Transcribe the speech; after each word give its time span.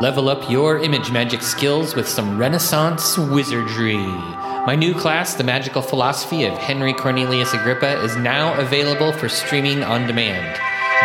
Level 0.00 0.28
up 0.28 0.50
your 0.50 0.78
image 0.78 1.10
magic 1.10 1.42
skills 1.42 1.94
with 1.94 2.08
some 2.08 2.38
Renaissance 2.38 3.16
wizardry. 3.16 3.96
My 3.96 4.74
new 4.74 4.94
class, 4.94 5.34
The 5.34 5.44
Magical 5.44 5.80
Philosophy 5.80 6.44
of 6.44 6.56
Henry 6.58 6.92
Cornelius 6.92 7.54
Agrippa, 7.54 8.02
is 8.02 8.16
now 8.16 8.58
available 8.60 9.12
for 9.12 9.28
streaming 9.28 9.82
on 9.82 10.06
demand. 10.06 10.60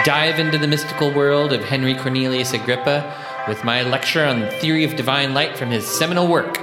Dive 0.05 0.39
into 0.39 0.57
the 0.57 0.67
mystical 0.67 1.13
world 1.13 1.53
of 1.53 1.63
Henry 1.63 1.95
Cornelius 1.95 2.53
Agrippa 2.53 3.15
with 3.47 3.63
my 3.63 3.81
lecture 3.83 4.25
on 4.25 4.39
the 4.39 4.51
theory 4.51 4.83
of 4.83 4.95
divine 4.95 5.33
light 5.33 5.57
from 5.57 5.69
his 5.69 5.85
seminal 5.85 6.27
work, 6.27 6.57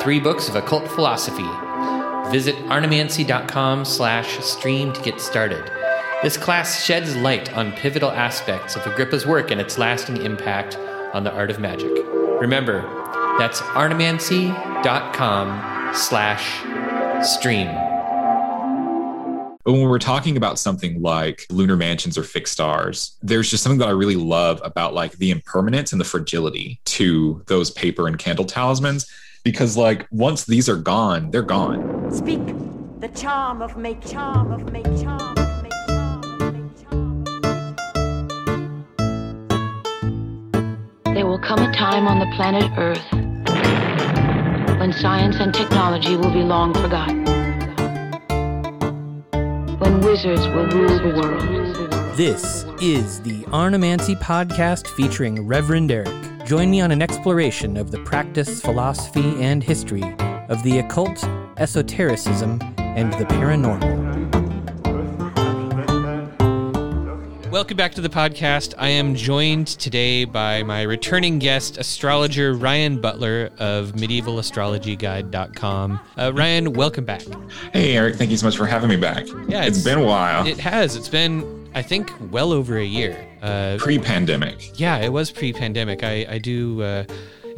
Three 0.00 0.20
Books 0.20 0.48
of 0.48 0.56
Occult 0.56 0.88
Philosophy. 0.88 1.48
Visit 2.30 2.56
arnemancy.com 2.68 3.84
slash 3.84 4.38
stream 4.44 4.92
to 4.92 5.02
get 5.02 5.20
started. 5.20 5.77
This 6.20 6.36
class 6.36 6.84
sheds 6.84 7.14
light 7.14 7.56
on 7.56 7.70
pivotal 7.70 8.10
aspects 8.10 8.74
of 8.74 8.84
Agrippa's 8.88 9.24
work 9.24 9.52
and 9.52 9.60
its 9.60 9.78
lasting 9.78 10.16
impact 10.16 10.76
on 11.14 11.22
the 11.22 11.30
art 11.30 11.48
of 11.48 11.60
magic. 11.60 11.92
Remember, 12.40 12.80
that's 13.38 13.60
arnemancy.com 13.60 15.94
slash 15.94 17.24
stream. 17.24 17.68
But 19.64 19.74
when 19.74 19.82
we're 19.82 20.00
talking 20.00 20.36
about 20.36 20.58
something 20.58 21.00
like 21.00 21.46
lunar 21.50 21.76
mansions 21.76 22.18
or 22.18 22.24
fixed 22.24 22.52
stars, 22.52 23.16
there's 23.22 23.48
just 23.48 23.62
something 23.62 23.78
that 23.78 23.86
I 23.86 23.92
really 23.92 24.16
love 24.16 24.60
about 24.64 24.94
like 24.94 25.12
the 25.18 25.30
impermanence 25.30 25.92
and 25.92 26.00
the 26.00 26.04
fragility 26.04 26.80
to 26.86 27.44
those 27.46 27.70
paper 27.70 28.08
and 28.08 28.18
candle 28.18 28.44
talismans. 28.44 29.08
Because 29.44 29.76
like 29.76 30.08
once 30.10 30.46
these 30.46 30.68
are 30.68 30.78
gone, 30.78 31.30
they're 31.30 31.42
gone. 31.42 32.10
Speak 32.10 32.40
the 32.98 33.08
charm 33.14 33.62
of 33.62 33.76
make 33.76 34.04
charm 34.04 34.50
of 34.50 34.72
make 34.72 34.84
charm 34.84 34.90
of 34.90 34.96
make 34.96 35.04
charm 35.04 35.37
There 41.14 41.26
will 41.26 41.38
come 41.38 41.58
a 41.58 41.72
time 41.72 42.06
on 42.06 42.18
the 42.18 42.26
planet 42.36 42.70
Earth 42.76 43.04
when 44.78 44.92
science 44.92 45.36
and 45.40 45.52
technology 45.52 46.16
will 46.16 46.30
be 46.30 46.42
long 46.42 46.74
forgotten. 46.74 47.24
When 49.78 50.00
wizards 50.00 50.46
will 50.48 50.66
rule 50.68 50.98
the 50.98 51.20
world. 51.20 52.16
This 52.16 52.64
is 52.80 53.20
the 53.22 53.44
Arnemancy 53.52 54.16
podcast 54.16 54.86
featuring 54.88 55.46
Reverend 55.46 55.90
Eric. 55.90 56.44
Join 56.44 56.70
me 56.70 56.80
on 56.80 56.90
an 56.90 57.02
exploration 57.02 57.76
of 57.76 57.90
the 57.90 57.98
practice, 58.04 58.60
philosophy, 58.60 59.42
and 59.42 59.62
history 59.62 60.02
of 60.48 60.62
the 60.62 60.78
occult, 60.78 61.24
esotericism, 61.58 62.60
and 62.78 63.12
the 63.14 63.24
paranormal. 63.26 64.47
Welcome 67.50 67.76
back 67.78 67.92
to 67.94 68.00
the 68.00 68.08
podcast. 68.08 68.74
I 68.78 68.88
am 68.88 69.14
joined 69.14 69.66
today 69.68 70.24
by 70.26 70.62
my 70.62 70.82
returning 70.82 71.38
guest, 71.38 71.78
astrologer 71.78 72.54
Ryhan 72.54 73.00
Butler 73.00 73.50
of 73.58 73.92
medievalastrologyguide.com. 73.92 76.00
Uh, 76.16 76.30
Ryhan, 76.32 76.76
welcome 76.76 77.04
back. 77.06 77.22
Hey, 77.72 77.96
Eric, 77.96 78.16
thank 78.16 78.30
you 78.30 78.36
so 78.36 78.46
much 78.46 78.56
for 78.56 78.66
having 78.66 78.90
me 78.90 78.96
back. 78.96 79.26
Yeah, 79.48 79.64
it's 79.64 79.78
it's- 79.78 79.84
been 79.84 79.98
a 79.98 80.04
while. 80.04 80.46
It 80.46 80.58
has. 80.58 80.94
It's 80.96 81.08
been, 81.08 81.68
I 81.74 81.80
think, 81.82 82.12
well 82.30 82.52
over 82.52 82.76
a 82.78 82.84
year. 82.84 83.16
Uh, 83.42 83.76
Pre 83.78 83.98
pandemic. 83.98 84.78
Yeah, 84.78 84.98
it 84.98 85.12
was 85.12 85.30
pre-pandemic. 85.30 86.02
I, 86.04 86.26
I 86.28 86.38
do. 86.38 86.82
Uh, 86.82 87.04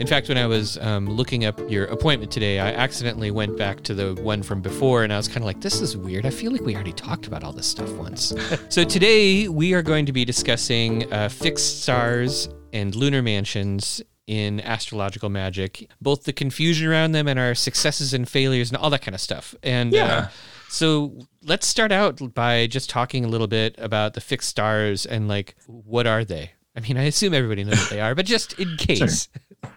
in 0.01 0.07
fact, 0.07 0.29
when 0.29 0.39
I 0.39 0.47
was 0.47 0.79
um, 0.79 1.07
looking 1.09 1.45
up 1.45 1.61
your 1.71 1.85
appointment 1.85 2.33
today, 2.33 2.59
I 2.59 2.71
accidentally 2.73 3.31
went 3.31 3.57
back 3.59 3.83
to 3.85 3.95
the 3.95 4.15
one 4.23 4.43
from 4.43 4.63
before, 4.63 5.05
and 5.05 5.13
I 5.13 5.17
was 5.17 5.29
kind 5.29 5.39
of 5.39 5.45
like, 5.45 5.61
"This 5.61 5.81
is 5.81 5.97
weird. 5.97 6.25
I 6.27 6.31
feel 6.31 6.51
like 6.53 6.63
we 6.63 6.75
already 6.75 6.93
talked 6.93 7.27
about 7.27 7.45
all 7.45 7.53
this 7.53 7.67
stuff 7.67 7.91
once." 7.93 8.33
so 8.71 8.83
today 8.83 9.47
we 9.49 9.75
are 9.75 9.83
going 9.83 10.07
to 10.07 10.13
be 10.13 10.25
discussing 10.25 11.13
uh, 11.13 11.29
fixed 11.29 11.83
stars 11.83 12.49
and 12.73 12.95
lunar 12.95 13.21
mansions 13.23 14.01
in 14.27 14.61
astrological 14.61 15.29
magic, 15.29 15.91
both 16.01 16.25
the 16.25 16.33
confusion 16.33 16.89
around 16.89 17.13
them 17.13 17.27
and 17.29 17.39
our 17.39 17.55
successes 17.55 18.15
and 18.15 18.29
failures 18.29 18.71
and 18.71 18.77
all 18.79 18.89
that 18.89 19.03
kind 19.03 19.15
of 19.15 19.21
stuff. 19.21 19.55
And 19.63 19.93
Yeah. 19.93 20.05
uh, 20.07 20.29
so 20.69 21.19
let's 21.43 21.67
start 21.67 21.91
out 21.91 22.33
by 22.33 22.69
just 22.69 22.89
talking 22.89 23.25
a 23.25 23.29
little 23.29 23.49
bit 23.49 23.75
about 23.77 24.15
the 24.15 24.21
fixed 24.21 24.49
stars 24.49 25.05
and 25.05 25.27
like 25.27 25.57
what 25.67 26.07
are 26.07 26.25
they? 26.25 26.53
I 26.77 26.81
mean, 26.81 26.97
I 26.97 27.05
assume 27.05 27.35
everybody 27.35 27.65
knows 27.65 27.79
what 27.79 27.91
they 27.91 28.01
are, 28.01 28.15
but 28.15 28.27
just 28.27 28.59
in 28.59 28.77
case. 28.79 29.29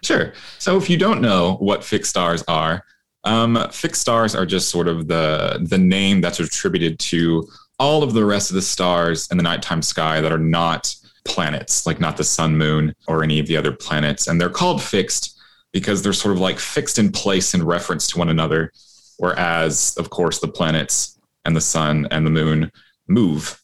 Sure. 0.02 0.32
So 0.58 0.76
if 0.76 0.88
you 0.88 0.96
don't 0.96 1.20
know 1.20 1.56
what 1.56 1.84
fixed 1.84 2.10
stars 2.10 2.44
are, 2.48 2.84
um, 3.24 3.58
fixed 3.72 4.00
stars 4.00 4.34
are 4.34 4.46
just 4.46 4.68
sort 4.68 4.86
of 4.86 5.08
the 5.08 5.64
the 5.68 5.78
name 5.78 6.20
that's 6.20 6.40
attributed 6.40 6.98
to 6.98 7.48
all 7.78 8.02
of 8.02 8.12
the 8.12 8.24
rest 8.24 8.50
of 8.50 8.54
the 8.54 8.62
stars 8.62 9.28
in 9.30 9.36
the 9.36 9.42
nighttime 9.42 9.82
sky 9.82 10.20
that 10.20 10.32
are 10.32 10.38
not 10.38 10.94
planets, 11.24 11.86
like 11.86 12.00
not 12.00 12.16
the 12.16 12.24
sun, 12.24 12.56
moon, 12.56 12.94
or 13.08 13.24
any 13.24 13.38
of 13.40 13.46
the 13.46 13.56
other 13.56 13.72
planets. 13.72 14.26
And 14.26 14.40
they're 14.40 14.50
called 14.50 14.82
fixed 14.82 15.40
because 15.72 16.02
they're 16.02 16.12
sort 16.12 16.34
of 16.34 16.40
like 16.40 16.58
fixed 16.58 16.98
in 16.98 17.10
place 17.10 17.54
in 17.54 17.64
reference 17.64 18.06
to 18.08 18.18
one 18.18 18.28
another. 18.28 18.72
Whereas, 19.18 19.94
of 19.98 20.10
course, 20.10 20.38
the 20.40 20.48
planets 20.48 21.18
and 21.44 21.56
the 21.56 21.60
sun 21.60 22.06
and 22.10 22.26
the 22.26 22.30
moon 22.30 22.70
move 23.08 23.60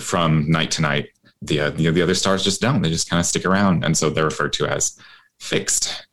from 0.00 0.50
night 0.50 0.70
to 0.72 0.82
night. 0.82 1.08
The, 1.46 1.60
uh, 1.60 1.70
the, 1.70 1.90
the 1.90 2.02
other 2.02 2.14
stars 2.14 2.42
just 2.44 2.60
don't. 2.60 2.82
They 2.82 2.90
just 2.90 3.08
kind 3.10 3.20
of 3.20 3.26
stick 3.26 3.44
around. 3.44 3.84
And 3.84 3.96
so 3.96 4.10
they're 4.10 4.24
referred 4.24 4.52
to 4.54 4.66
as 4.66 4.98
fixed. 5.38 6.06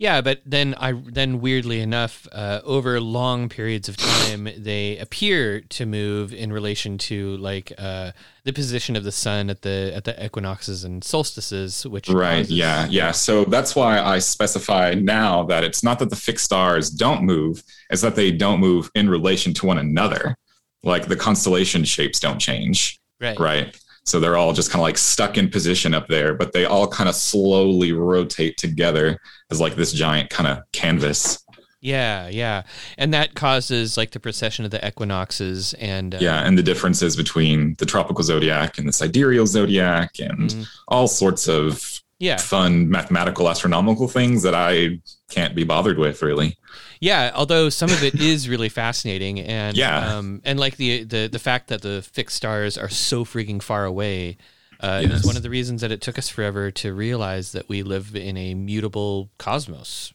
Yeah, 0.00 0.20
but 0.20 0.42
then 0.46 0.76
I 0.78 0.92
then 0.92 1.40
weirdly 1.40 1.80
enough, 1.80 2.28
uh, 2.30 2.60
over 2.62 3.00
long 3.00 3.48
periods 3.48 3.88
of 3.88 3.96
time, 3.96 4.48
they 4.56 4.96
appear 4.98 5.60
to 5.60 5.86
move 5.86 6.32
in 6.32 6.52
relation 6.52 6.98
to 6.98 7.36
like 7.38 7.72
uh, 7.76 8.12
the 8.44 8.52
position 8.52 8.94
of 8.94 9.02
the 9.02 9.10
sun 9.10 9.50
at 9.50 9.62
the 9.62 9.92
at 9.96 10.04
the 10.04 10.24
equinoxes 10.24 10.84
and 10.84 11.02
solstices, 11.02 11.84
which 11.84 12.08
Right. 12.08 12.42
causes- 12.42 12.52
Yeah. 12.52 12.86
Yeah. 12.88 13.10
So 13.10 13.44
that's 13.44 13.74
why 13.74 13.98
I 13.98 14.20
specify 14.20 14.94
now 14.94 15.42
that 15.46 15.64
it's 15.64 15.82
not 15.82 15.98
that 15.98 16.10
the 16.10 16.16
fixed 16.16 16.44
stars 16.44 16.90
don't 16.90 17.24
move, 17.24 17.64
it's 17.90 18.02
that 18.02 18.14
they 18.14 18.30
don't 18.30 18.60
move 18.60 18.92
in 18.94 19.10
relation 19.10 19.52
to 19.54 19.66
one 19.66 19.78
another. 19.78 20.36
Like 20.84 21.08
the 21.08 21.16
constellation 21.16 21.82
shapes 21.82 22.20
don't 22.20 22.38
change. 22.38 23.00
right, 23.20 23.36
Right. 23.40 23.76
So 24.08 24.18
they're 24.20 24.36
all 24.36 24.52
just 24.52 24.70
kind 24.70 24.80
of 24.80 24.84
like 24.84 24.98
stuck 24.98 25.36
in 25.36 25.50
position 25.50 25.92
up 25.94 26.08
there, 26.08 26.34
but 26.34 26.52
they 26.52 26.64
all 26.64 26.88
kind 26.88 27.08
of 27.08 27.14
slowly 27.14 27.92
rotate 27.92 28.56
together 28.56 29.18
as 29.50 29.60
like 29.60 29.76
this 29.76 29.92
giant 29.92 30.30
kind 30.30 30.46
of 30.48 30.58
canvas. 30.72 31.44
Yeah, 31.80 32.28
yeah, 32.28 32.62
and 32.96 33.14
that 33.14 33.34
causes 33.34 33.96
like 33.96 34.10
the 34.10 34.18
precession 34.18 34.64
of 34.64 34.72
the 34.72 34.84
equinoxes 34.84 35.74
and 35.74 36.14
uh, 36.14 36.18
Yeah. 36.20 36.40
And 36.44 36.58
the 36.58 36.62
differences 36.62 37.14
between 37.16 37.76
the 37.78 37.86
tropical 37.86 38.24
zodiac 38.24 38.78
and 38.78 38.88
the 38.88 38.92
sidereal 38.92 39.46
zodiac 39.46 40.18
and 40.18 40.50
Mhm. 40.50 40.66
all 40.88 41.06
sorts 41.06 41.48
of 41.48 42.00
yeah, 42.18 42.36
fun 42.38 42.88
mathematical 42.90 43.48
astronomical 43.48 44.08
things 44.08 44.42
that 44.42 44.54
I 44.54 44.98
can't 45.30 45.54
be 45.54 45.62
bothered 45.62 45.98
with 45.98 46.20
really. 46.20 46.56
Yeah, 47.00 47.30
although 47.34 47.68
some 47.68 47.90
of 47.90 48.02
it 48.02 48.14
is 48.20 48.48
really 48.48 48.68
fascinating, 48.68 49.40
and 49.40 49.76
Yeah. 49.76 50.18
um, 50.18 50.40
and 50.44 50.58
like 50.58 50.76
the, 50.76 51.04
the 51.04 51.28
the 51.28 51.38
fact 51.38 51.68
that 51.68 51.82
the 51.82 52.02
fixed 52.02 52.36
stars 52.36 52.76
are 52.78 52.88
so 52.88 53.24
freaking 53.24 53.62
far 53.62 53.84
away 53.84 54.36
uh, 54.80 55.00
Yes. 55.02 55.12
is 55.20 55.26
one 55.26 55.36
of 55.36 55.42
the 55.42 55.50
reasons 55.50 55.80
that 55.80 55.92
it 55.92 56.00
took 56.00 56.18
us 56.18 56.28
forever 56.28 56.70
to 56.72 56.92
realize 56.94 57.52
that 57.52 57.68
we 57.68 57.82
live 57.82 58.14
in 58.16 58.36
a 58.36 58.54
mutable 58.54 59.30
cosmos. 59.38 60.12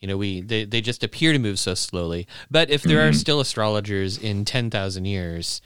You 0.00 0.08
know, 0.08 0.16
we 0.18 0.40
they, 0.42 0.64
they 0.64 0.80
just 0.80 1.02
appear 1.02 1.32
to 1.32 1.38
move 1.38 1.58
so 1.58 1.74
slowly. 1.74 2.26
But 2.50 2.70
if 2.70 2.82
there 2.82 3.06
are 3.06 3.10
Mm-hmm. 3.10 3.18
still 3.18 3.40
astrologers 3.40 4.18
in 4.18 4.44
ten 4.44 4.70
thousand 4.70 5.06
years, 5.06 5.60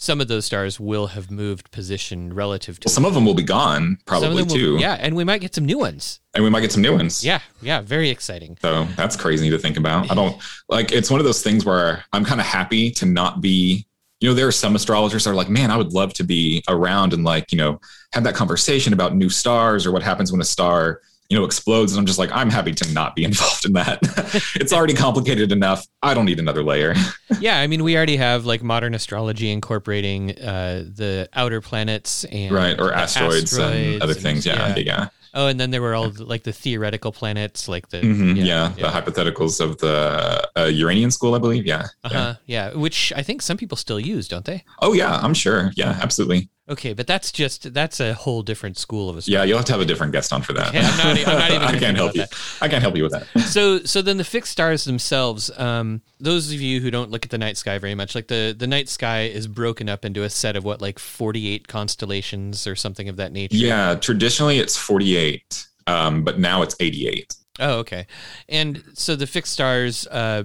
some 0.00 0.20
of 0.20 0.28
those 0.28 0.44
stars 0.44 0.78
will 0.78 1.08
have 1.08 1.28
moved 1.28 1.72
position 1.72 2.32
relative 2.32 2.78
to 2.78 2.86
Well, 2.86 2.94
some 2.94 3.04
of 3.04 3.14
them 3.14 3.26
will 3.26 3.34
be 3.34 3.42
gone 3.42 3.98
probably 4.06 4.28
them 4.44 4.46
will- 4.46 4.54
too. 4.54 4.76
yeah, 4.78 4.94
and 5.00 5.16
we 5.16 5.24
might 5.24 5.40
get 5.40 5.56
some 5.56 5.66
new 5.66 5.76
ones. 5.76 6.20
And 6.34 6.44
we 6.44 6.50
might 6.50 6.60
get 6.60 6.70
some 6.70 6.82
new 6.82 6.92
ones. 6.96 7.24
Yeah, 7.24 7.40
yeah, 7.60 7.80
very 7.80 8.08
exciting. 8.08 8.56
So 8.62 8.84
that's 8.96 9.16
crazy 9.16 9.50
to 9.50 9.58
think 9.58 9.76
about. 9.76 10.08
I 10.08 10.14
don't 10.14 10.40
like 10.68 10.92
it's 10.92 11.10
one 11.10 11.18
of 11.18 11.26
those 11.26 11.42
things 11.42 11.64
where 11.64 12.04
I'm 12.12 12.24
kind 12.24 12.40
of 12.40 12.46
happy 12.46 12.92
to 12.92 13.06
not 13.06 13.40
be, 13.40 13.86
you 14.20 14.28
know, 14.28 14.34
there 14.34 14.46
are 14.46 14.52
some 14.52 14.76
astrologers 14.76 15.24
that 15.24 15.30
are 15.30 15.34
like, 15.34 15.48
man, 15.48 15.72
I 15.72 15.76
would 15.76 15.92
love 15.92 16.14
to 16.14 16.22
be 16.24 16.62
around 16.68 17.12
and 17.12 17.24
like, 17.24 17.50
you 17.50 17.58
know, 17.58 17.80
have 18.12 18.22
that 18.22 18.36
conversation 18.36 18.92
about 18.92 19.16
new 19.16 19.28
stars 19.28 19.84
or 19.84 19.90
what 19.90 20.04
happens 20.04 20.30
when 20.30 20.40
a 20.40 20.44
star, 20.44 21.00
you 21.28 21.38
know, 21.38 21.44
explodes. 21.44 21.92
And 21.92 21.98
I'm 22.00 22.06
just 22.06 22.18
like, 22.18 22.30
I'm 22.32 22.50
happy 22.50 22.72
to 22.72 22.92
not 22.92 23.14
be 23.14 23.24
involved 23.30 23.64
in 23.66 23.72
that. 23.74 23.98
it's 24.54 24.72
already 24.72 24.94
complicated 24.94 25.52
enough. 25.52 25.86
I 26.02 26.14
don't 26.14 26.24
need 26.24 26.38
another 26.38 26.62
layer. 26.62 26.94
yeah, 27.40 27.58
I 27.60 27.66
mean, 27.66 27.84
we 27.84 27.96
already 27.96 28.16
have 28.16 28.46
like 28.46 28.62
modern 28.62 28.94
astrology 28.94 29.50
incorporating 29.50 30.38
uh, 30.38 30.84
the 30.94 31.28
outer 31.34 31.60
planets 31.60 32.24
and 32.24 32.52
right. 32.52 32.78
Or 32.80 32.88
the 32.88 32.96
asteroids, 32.96 33.56
and 33.56 34.02
other 34.02 34.12
and- 34.12 34.22
things. 34.22 34.46
Yeah. 34.46 34.68
Yeah. 34.68 34.76
yeah. 34.78 35.08
Oh, 35.34 35.46
and 35.46 35.60
then 35.60 35.70
there 35.70 35.82
were 35.82 35.94
all 35.94 36.08
the, 36.08 36.24
like 36.24 36.42
the 36.44 36.54
theoretical 36.54 37.12
planets, 37.12 37.68
like 37.68 37.90
the 37.90 37.98
Mhm, 38.00 38.42
yeah, 38.44 38.68
The 38.74 38.88
hypotheticals 38.88 39.60
of 39.60 39.76
the 39.76 40.48
uh, 40.56 40.64
Uranian 40.64 41.10
school, 41.10 41.34
I 41.34 41.38
believe. 41.38 41.66
Yeah. 41.66 41.84
uh-huh, 42.02 42.36
yeah, 42.46 42.72
which 42.72 43.12
I 43.14 43.22
think 43.22 43.42
some 43.42 43.58
people 43.58 43.76
still 43.76 44.00
use, 44.00 44.26
don't 44.26 44.46
they? 44.46 44.64
Oh, 44.80 44.94
yeah. 44.94 45.20
I'm 45.22 45.34
sure. 45.34 45.70
Yeah. 45.76 45.98
Absolutely. 46.02 46.48
Okay, 46.70 46.92
but 46.92 47.06
that's 47.06 47.32
just 47.32 47.72
that's 47.72 47.98
a 47.98 48.12
whole 48.12 48.42
different 48.42 48.76
school 48.76 49.08
of 49.08 49.16
a. 49.16 49.20
Yeah, 49.24 49.42
you'll 49.44 49.56
have 49.56 49.64
to 49.66 49.72
have 49.72 49.80
a 49.80 49.84
different 49.86 50.12
guest 50.12 50.32
on 50.32 50.42
for 50.42 50.52
that. 50.52 50.68
Okay, 50.68 50.80
I'm 50.80 50.96
not, 50.98 51.06
I'm 51.06 51.38
not 51.38 51.50
even. 51.52 51.62
I 51.62 51.78
can't 51.78 51.96
help 51.96 52.14
you. 52.14 52.20
that. 52.22 52.32
I 52.60 52.68
can't 52.68 52.82
help 52.82 52.96
you 52.96 53.02
with 53.04 53.12
that. 53.12 53.26
so 53.48 53.78
so 53.84 54.02
then 54.02 54.18
the 54.18 54.24
fixed 54.24 54.52
stars 54.52 54.84
themselves 54.84 55.50
um 55.58 56.02
those 56.20 56.52
of 56.52 56.60
you 56.60 56.80
who 56.80 56.90
don't 56.90 57.10
look 57.10 57.24
at 57.24 57.30
the 57.30 57.38
night 57.38 57.56
sky 57.56 57.78
very 57.78 57.94
much 57.94 58.14
like 58.14 58.28
the 58.28 58.54
the 58.58 58.66
night 58.66 58.88
sky 58.88 59.22
is 59.22 59.46
broken 59.46 59.88
up 59.88 60.04
into 60.04 60.22
a 60.24 60.30
set 60.30 60.56
of 60.56 60.64
what 60.64 60.82
like 60.82 60.98
48 60.98 61.68
constellations 61.68 62.66
or 62.66 62.76
something 62.76 63.08
of 63.08 63.16
that 63.16 63.32
nature 63.32 63.56
Yeah, 63.56 63.94
traditionally 63.94 64.58
it's 64.58 64.76
48, 64.76 65.66
um, 65.86 66.22
but 66.22 66.38
now 66.38 66.62
it's 66.62 66.76
88. 66.80 67.34
oh 67.60 67.78
okay 67.78 68.06
and 68.48 68.82
so 68.94 69.16
the 69.16 69.26
fixed 69.26 69.52
stars 69.54 70.06
uh 70.08 70.44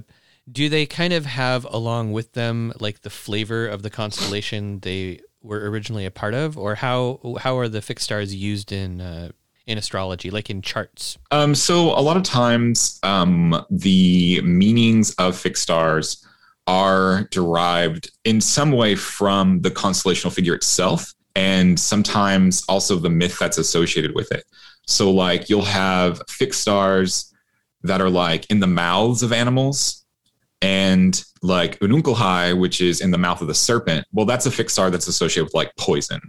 do 0.51 0.67
they 0.69 0.85
kind 0.85 1.13
of 1.13 1.25
have 1.25 1.65
along 1.65 2.11
with 2.13 2.33
them 2.33 2.73
like 2.79 3.01
the 3.01 3.09
flavor 3.09 3.67
of 3.67 3.81
the 3.83 3.89
constellation 3.89 4.79
they 4.79 5.19
were 5.43 5.69
originally 5.69 6.05
a 6.05 6.11
part 6.11 6.33
of 6.33 6.57
or 6.57 6.75
how 6.75 7.19
how 7.41 7.57
are 7.57 7.67
the 7.67 7.81
fixed 7.81 8.05
stars 8.05 8.33
used 8.33 8.71
in 8.71 9.01
uh 9.01 9.29
in 9.65 9.77
astrology 9.77 10.29
like 10.29 10.49
in 10.49 10.61
charts 10.61 11.17
Um, 11.31 11.55
so 11.55 11.97
a 11.97 12.01
lot 12.01 12.17
of 12.17 12.23
times, 12.23 12.99
um, 13.03 13.65
the 13.69 14.41
meanings 14.41 15.13
of 15.15 15.37
fixed 15.37 15.63
stars 15.63 16.25
are 16.67 17.27
derived 17.31 18.11
in 18.23 18.41
some 18.41 18.71
way 18.71 18.95
from 18.95 19.61
the 19.61 19.71
constellational 19.71 20.33
figure 20.33 20.53
itself, 20.53 21.13
and 21.35 21.79
sometimes 21.79 22.63
also 22.67 22.97
the 22.97 23.09
myth 23.09 23.37
that's 23.39 23.57
associated 23.57 24.15
with 24.15 24.31
it. 24.31 24.45
So, 24.87 25.11
like, 25.11 25.49
you'll 25.49 25.63
have 25.63 26.21
fixed 26.29 26.61
stars 26.61 27.33
that 27.83 28.01
are 28.01 28.09
like 28.09 28.45
in 28.49 28.59
the 28.59 28.67
mouths 28.67 29.23
of 29.23 29.31
animals, 29.33 30.02
and 30.63 31.23
like 31.43 31.77
Unukalhai, 31.79 32.57
which 32.57 32.81
is 32.81 33.01
in 33.01 33.11
the 33.11 33.17
mouth 33.17 33.41
of 33.41 33.47
the 33.47 33.53
serpent. 33.53 34.07
Well, 34.11 34.25
that's 34.25 34.47
a 34.47 34.51
fixed 34.51 34.75
star 34.75 34.89
that's 34.89 35.07
associated 35.07 35.45
with 35.45 35.53
like 35.53 35.71
poison, 35.77 36.21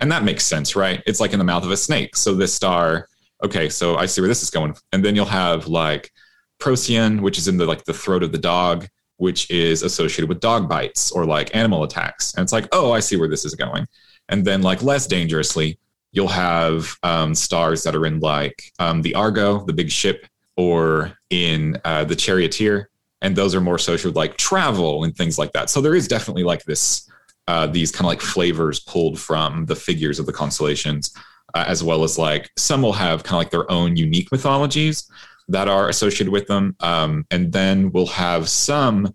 and 0.00 0.10
that 0.10 0.24
makes 0.24 0.44
sense, 0.44 0.74
right? 0.74 1.00
It's 1.06 1.20
like 1.20 1.32
in 1.32 1.38
the 1.38 1.44
mouth 1.44 1.64
of 1.64 1.70
a 1.70 1.76
snake. 1.76 2.16
So 2.16 2.34
this 2.34 2.52
star 2.52 3.06
okay, 3.42 3.68
so 3.68 3.96
I 3.96 4.06
see 4.06 4.20
where 4.20 4.28
this 4.28 4.42
is 4.42 4.50
going. 4.50 4.74
And 4.92 5.04
then 5.04 5.16
you'll 5.16 5.24
have 5.26 5.66
like 5.66 6.10
Procyon, 6.58 7.22
which 7.22 7.38
is 7.38 7.48
in 7.48 7.56
the 7.56 7.66
like 7.66 7.84
the 7.84 7.92
throat 7.92 8.22
of 8.22 8.32
the 8.32 8.38
dog, 8.38 8.86
which 9.16 9.50
is 9.50 9.82
associated 9.82 10.28
with 10.28 10.40
dog 10.40 10.68
bites 10.68 11.10
or 11.10 11.24
like 11.24 11.54
animal 11.54 11.82
attacks. 11.82 12.34
And 12.34 12.42
it's 12.42 12.52
like, 12.52 12.68
oh, 12.72 12.92
I 12.92 13.00
see 13.00 13.16
where 13.16 13.28
this 13.28 13.44
is 13.44 13.54
going. 13.54 13.86
And 14.28 14.44
then 14.44 14.62
like 14.62 14.82
less 14.82 15.06
dangerously, 15.06 15.78
you'll 16.12 16.28
have 16.28 16.94
um, 17.02 17.34
stars 17.34 17.82
that 17.82 17.94
are 17.94 18.06
in 18.06 18.20
like 18.20 18.62
um, 18.78 19.02
the 19.02 19.14
Argo, 19.14 19.64
the 19.64 19.72
big 19.72 19.90
ship, 19.90 20.26
or 20.56 21.16
in 21.30 21.80
uh, 21.84 22.04
the 22.04 22.16
Charioteer, 22.16 22.90
and 23.22 23.34
those 23.34 23.54
are 23.54 23.60
more 23.60 23.76
associated 23.76 24.14
like 24.16 24.36
travel 24.36 25.04
and 25.04 25.16
things 25.16 25.38
like 25.38 25.52
that. 25.52 25.70
So 25.70 25.80
there 25.80 25.94
is 25.94 26.06
definitely 26.08 26.44
like 26.44 26.64
this. 26.64 27.08
Uh, 27.48 27.66
these 27.66 27.90
kind 27.90 28.02
of 28.04 28.06
like 28.06 28.20
flavors 28.20 28.78
pulled 28.78 29.18
from 29.18 29.66
the 29.66 29.74
figures 29.74 30.20
of 30.20 30.26
the 30.26 30.32
constellations 30.32 31.12
uh, 31.54 31.64
as 31.66 31.82
well 31.82 32.04
as 32.04 32.16
like 32.16 32.48
some 32.56 32.82
will 32.82 32.92
have 32.92 33.24
kind 33.24 33.34
of 33.34 33.38
like 33.38 33.50
their 33.50 33.68
own 33.70 33.96
unique 33.96 34.30
mythologies 34.30 35.10
that 35.48 35.66
are 35.66 35.88
associated 35.88 36.30
with 36.30 36.46
them. 36.46 36.76
Um, 36.78 37.26
and 37.32 37.52
then 37.52 37.90
we'll 37.90 38.06
have 38.06 38.48
some 38.48 39.12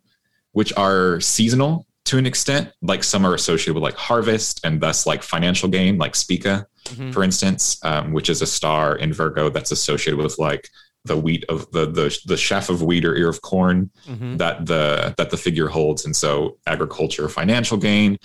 which 0.52 0.74
are 0.76 1.22
seasonal 1.22 1.86
to 2.04 2.18
an 2.18 2.26
extent, 2.26 2.70
like 2.82 3.04
some 3.04 3.26
are 3.26 3.34
associated 3.34 3.76
with 3.76 3.84
like 3.84 3.96
harvest 3.96 4.60
and 4.66 4.82
thus 4.82 5.06
like 5.06 5.24
financial 5.24 5.70
gain, 5.70 5.98
like 5.98 6.14
Spica, 6.16 6.66
Mhm. 6.90 7.14
for 7.14 7.24
instance, 7.24 7.80
um, 7.84 8.12
which 8.12 8.30
is 8.30 8.42
a 8.42 8.46
star 8.46 8.96
in 8.98 9.14
Virgo 9.14 9.50
that's 9.50 9.72
associated 9.72 10.18
with 10.22 10.38
like 10.38 10.70
the 11.08 11.18
wheat 11.18 11.44
of 11.50 11.70
the 11.72 11.86
the 11.86 12.18
the 12.26 12.38
chaff 12.38 12.70
of 12.70 12.82
wheat 12.82 13.06
or 13.06 13.16
ear 13.16 13.30
of 13.30 13.42
corn 13.42 13.90
Mhm. 14.08 14.38
that 14.38 14.66
the 14.66 15.14
that 15.18 15.30
the 15.32 15.38
figure 15.38 15.68
holds, 15.68 16.06
and 16.06 16.16
so 16.16 16.58
agriculture, 16.68 17.28
financial 17.30 17.78
gain. 17.78 18.18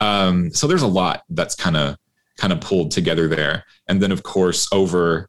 Um, 0.00 0.52
so 0.52 0.66
there's 0.66 0.82
a 0.82 0.86
lot 0.86 1.22
that's 1.30 1.54
kind 1.54 1.76
of 1.76 1.96
kind 2.38 2.52
of 2.52 2.60
pulled 2.60 2.90
together 2.90 3.28
there, 3.28 3.64
and 3.88 4.02
then 4.02 4.12
of 4.12 4.22
course 4.22 4.68
over 4.72 5.28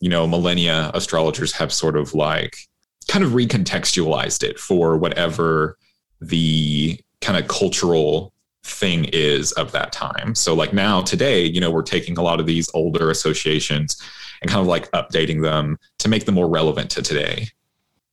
you 0.00 0.08
know 0.08 0.26
millennia, 0.26 0.90
astrologers 0.94 1.52
have 1.52 1.72
sort 1.72 1.96
of 1.96 2.14
like 2.14 2.56
kind 3.08 3.24
of 3.24 3.30
recontextualized 3.32 4.42
it 4.42 4.58
for 4.58 4.96
whatever 4.98 5.76
the 6.20 6.98
kind 7.20 7.38
of 7.42 7.48
cultural 7.48 8.32
thing 8.68 9.06
is 9.06 9.52
of 9.52 9.72
that 9.72 9.92
time. 9.92 10.34
So 10.34 10.54
like 10.54 10.72
now 10.72 11.02
today, 11.02 11.44
you 11.44 11.60
know, 11.60 11.70
we're 11.70 11.82
taking 11.82 12.18
a 12.18 12.22
lot 12.22 12.40
of 12.40 12.46
these 12.46 12.70
older 12.74 13.10
associations 13.10 14.00
and 14.42 14.50
kind 14.50 14.60
of 14.60 14.66
like 14.66 14.90
updating 14.92 15.42
them 15.42 15.78
to 15.98 16.08
make 16.08 16.24
them 16.24 16.34
more 16.34 16.48
relevant 16.48 16.90
to 16.90 17.02
today. 17.02 17.48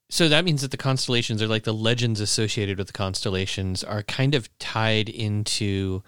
So 0.09 0.29
that 0.29 0.45
means 0.45 0.61
that 0.61 0.71
the 0.71 0.77
constellations 0.77 1.41
are 1.41 1.47
like 1.47 1.63
the 1.63 1.73
legends 1.73 2.19
associated 2.19 2.77
with 2.77 2.87
the 2.87 2.93
constellations 2.93 3.83
are 3.83 4.03
kind 4.03 4.35
of 4.35 4.55
tied 4.59 5.09
into 5.09 6.03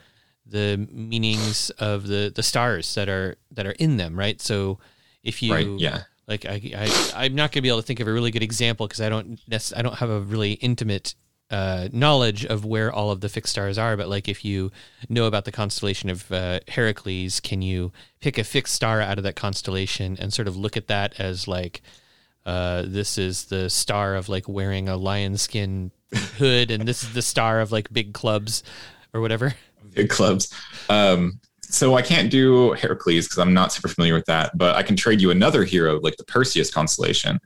the 0.46 0.88
meanings 0.92 1.70
of 1.72 2.08
the 2.08 2.32
the 2.34 2.44
stars 2.44 2.94
that 2.96 3.10
are 3.10 3.38
that 3.52 3.66
are 3.66 3.72
in 3.72 3.98
them, 3.98 4.18
right? 4.18 4.40
So 4.40 4.80
if 5.24 5.42
you 5.42 5.54
right? 5.54 5.68
Yeah. 5.78 6.04
like 6.28 6.46
I, 6.46 6.62
I 6.76 7.26
I'm 7.26 7.36
not 7.36 7.52
going 7.52 7.60
to 7.60 7.62
be 7.64 7.70
able 7.70 7.82
to 7.82 7.86
think 7.86 8.00
of 8.00 8.08
a 8.08 8.14
really 8.14 8.32
good 8.32 8.44
example 8.44 8.88
because 8.88 9.02
I 9.02 9.10
don't 9.10 9.40
I 9.76 9.82
don't 9.82 9.96
have 9.96 10.10
a 10.10 10.22
really 10.22 10.54
intimate 10.54 11.16
uh, 11.50 11.88
knowledge 11.92 12.46
of 12.46 12.66
where 12.66 12.92
all 12.92 13.12
of 13.12 13.22
the 13.22 13.30
fixed 13.30 13.52
stars 13.52 13.78
are. 13.78 13.96
But 13.96 14.10
like 14.10 14.28
if 14.28 14.44
you 14.44 14.72
know 15.10 15.26
about 15.26 15.46
the 15.46 15.52
constellation 15.52 16.10
of 16.10 16.32
uh, 16.32 16.60
Heracles, 16.68 17.40
can 17.40 17.62
you 17.62 17.92
pick 18.20 18.38
a 18.38 18.44
fixed 18.44 18.74
star 18.74 19.02
out 19.02 19.18
of 19.18 19.24
that 19.24 19.36
constellation 19.36 20.18
and 20.20 20.34
sort 20.34 20.48
of 20.48 20.58
look 20.58 20.78
at 20.78 20.88
that 20.88 21.20
as 21.20 21.48
like 21.48 21.82
uh, 22.46 22.84
this 22.86 23.18
is 23.18 23.46
the 23.46 23.70
star 23.70 24.16
of 24.16 24.30
like 24.30 24.48
wearing 24.48 24.88
a 24.88 24.96
lion 24.98 25.38
skin 25.38 25.92
hood, 26.38 26.72
and 26.72 26.88
this 26.88 27.04
is 27.04 27.14
the 27.14 27.22
star 27.22 27.60
of 27.60 27.72
like 27.72 27.92
big 27.92 28.14
clubs 28.14 28.64
or 29.14 29.22
whatever. 29.22 29.54
big 29.94 30.10
clubs. 30.10 30.54
Um, 30.90 31.40
so 31.62 31.96
I 31.96 32.02
can't 32.02 32.32
do 32.32 32.72
Heracles 32.74 33.26
because 33.26 33.40
I'm 33.40 33.54
not 33.54 33.74
super 33.74 33.90
familiar 33.90 34.14
with 34.14 34.26
that, 34.26 34.58
but 34.58 34.76
I 34.78 34.84
can 34.84 34.96
trade 34.96 35.20
you 35.20 35.32
another 35.32 35.66
hero 35.66 36.00
like 36.00 36.16
the 36.16 36.24
Perseus 36.24 36.72
constellation. 36.72 37.40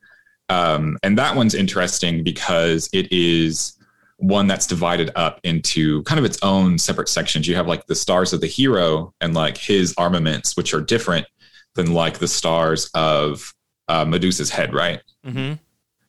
Um, 0.50 0.98
and 1.02 1.18
that 1.18 1.36
one's 1.36 1.56
interesting 1.56 2.24
because 2.24 2.90
it 2.94 3.12
is 3.12 3.80
one 4.22 4.48
that's 4.48 4.68
divided 4.68 5.10
up 5.16 5.40
into 5.44 6.04
kind 6.04 6.20
of 6.20 6.26
its 6.26 6.38
own 6.44 6.78
separate 6.78 7.10
sections. 7.10 7.48
You 7.48 7.56
have 7.56 7.68
like 7.68 7.88
the 7.88 7.96
stars 7.96 8.34
of 8.34 8.42
the 8.42 8.48
hero 8.48 9.14
and 9.20 9.34
like 9.34 9.58
his 9.58 9.94
armaments, 9.98 10.56
which 10.56 10.74
are 10.74 10.82
different 10.82 11.26
than 11.74 11.94
like 11.94 12.20
the 12.20 12.28
stars 12.28 12.90
of 12.94 13.54
uh, 13.88 14.06
Medusa's 14.06 14.52
head, 14.52 14.74
right? 14.74 15.02
Mm-hmm. 15.26 15.54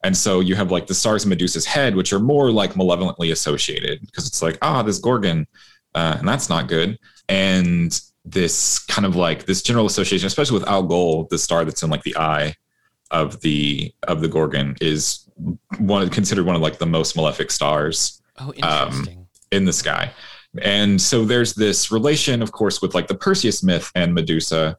And 0.04 0.16
so 0.16 0.40
you 0.40 0.54
have 0.56 0.70
like 0.70 0.86
the 0.86 0.94
stars 0.94 1.24
of 1.24 1.30
Medusa's 1.30 1.64
head, 1.64 1.96
which 1.96 2.12
are 2.12 2.18
more 2.18 2.50
like 2.50 2.76
malevolently 2.76 3.30
associated 3.30 4.00
because 4.02 4.26
it's 4.26 4.42
like, 4.42 4.58
ah, 4.60 4.82
this 4.82 4.98
Gorgon, 4.98 5.46
uh, 5.94 6.16
and 6.18 6.28
that's 6.28 6.50
not 6.50 6.68
good. 6.68 6.98
And 7.28 7.98
this 8.24 8.78
kind 8.80 9.06
of 9.06 9.16
like 9.16 9.46
this 9.46 9.62
general 9.62 9.86
association, 9.86 10.26
especially 10.26 10.58
with 10.58 10.68
Algol, 10.68 11.28
the 11.30 11.38
star 11.38 11.64
that's 11.64 11.82
in 11.82 11.90
like 11.90 12.02
the 12.02 12.16
eye 12.16 12.54
of 13.10 13.40
the 13.40 13.94
of 14.02 14.20
the 14.20 14.28
Gorgon, 14.28 14.76
is 14.80 15.28
one 15.78 16.08
considered 16.10 16.46
one 16.46 16.56
of 16.56 16.62
like 16.62 16.78
the 16.78 16.86
most 16.86 17.16
malefic 17.16 17.50
stars 17.50 18.20
Oh, 18.38 18.52
interesting. 18.54 19.26
in 19.50 19.64
the 19.64 19.72
sky. 19.72 20.12
And 20.60 21.00
so 21.00 21.24
there's 21.24 21.54
this 21.54 21.90
relation, 21.90 22.42
of 22.42 22.52
course, 22.52 22.82
with 22.82 22.94
like 22.94 23.06
the 23.08 23.14
Perseus 23.14 23.62
myth 23.62 23.90
and 23.94 24.12
Medusa 24.14 24.76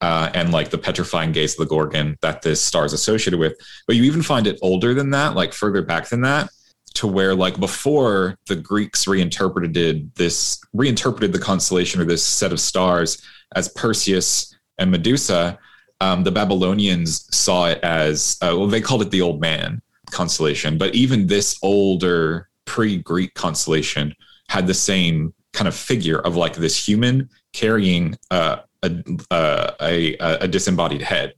uh, 0.00 0.30
and 0.34 0.52
like 0.52 0.70
the 0.70 0.78
petrifying 0.78 1.32
gaze 1.32 1.54
of 1.54 1.58
the 1.58 1.66
Gorgon 1.74 2.16
that 2.22 2.42
this 2.42 2.60
star 2.62 2.84
is 2.84 2.92
associated 2.92 3.38
with. 3.40 3.54
But 3.86 3.96
you 3.96 4.04
even 4.04 4.22
find 4.22 4.46
it 4.46 4.58
older 4.62 4.94
than 4.94 5.10
that, 5.10 5.34
like 5.34 5.52
further 5.52 5.82
back 5.82 6.08
than 6.08 6.20
that, 6.22 6.50
to 6.94 7.06
where 7.06 7.34
like 7.34 7.58
before 7.58 8.38
the 8.46 8.56
Greeks 8.56 9.06
reinterpreted 9.06 10.14
this, 10.14 10.60
reinterpreted 10.72 11.32
the 11.32 11.38
constellation 11.38 12.00
or 12.00 12.04
this 12.04 12.24
set 12.24 12.52
of 12.52 12.60
stars 12.60 13.20
as 13.54 13.68
Perseus 13.70 14.54
and 14.78 14.90
Medusa. 14.90 15.58
Um, 16.00 16.24
the 16.24 16.30
Babylonians 16.30 17.34
saw 17.34 17.66
it 17.68 17.80
as, 17.82 18.36
uh, 18.42 18.52
well, 18.52 18.66
they 18.66 18.80
called 18.82 19.02
it 19.02 19.10
the 19.10 19.22
old 19.22 19.40
man 19.40 19.80
constellation. 20.10 20.78
But 20.78 20.94
even 20.94 21.26
this 21.26 21.58
older 21.62 22.48
pre-Greek 22.64 23.34
constellation 23.34 24.14
had 24.48 24.66
the 24.66 24.74
same 24.74 25.34
kind 25.52 25.68
of 25.68 25.74
figure 25.74 26.20
of 26.20 26.36
like 26.36 26.54
this 26.54 26.76
human 26.76 27.28
carrying 27.52 28.16
uh, 28.30 28.58
a, 28.82 29.02
uh, 29.30 29.70
a 29.80 30.16
a 30.18 30.48
disembodied 30.48 31.02
head. 31.02 31.34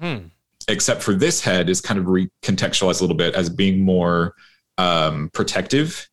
Hmm. 0.00 0.28
Except 0.68 1.02
for 1.02 1.14
this 1.14 1.40
head 1.40 1.68
is 1.68 1.80
kind 1.80 2.00
of 2.00 2.06
recontextualized 2.06 3.00
a 3.00 3.04
little 3.04 3.16
bit 3.16 3.34
as 3.34 3.48
being 3.48 3.80
more 3.80 4.34
um, 4.78 5.30
protective. 5.32 6.08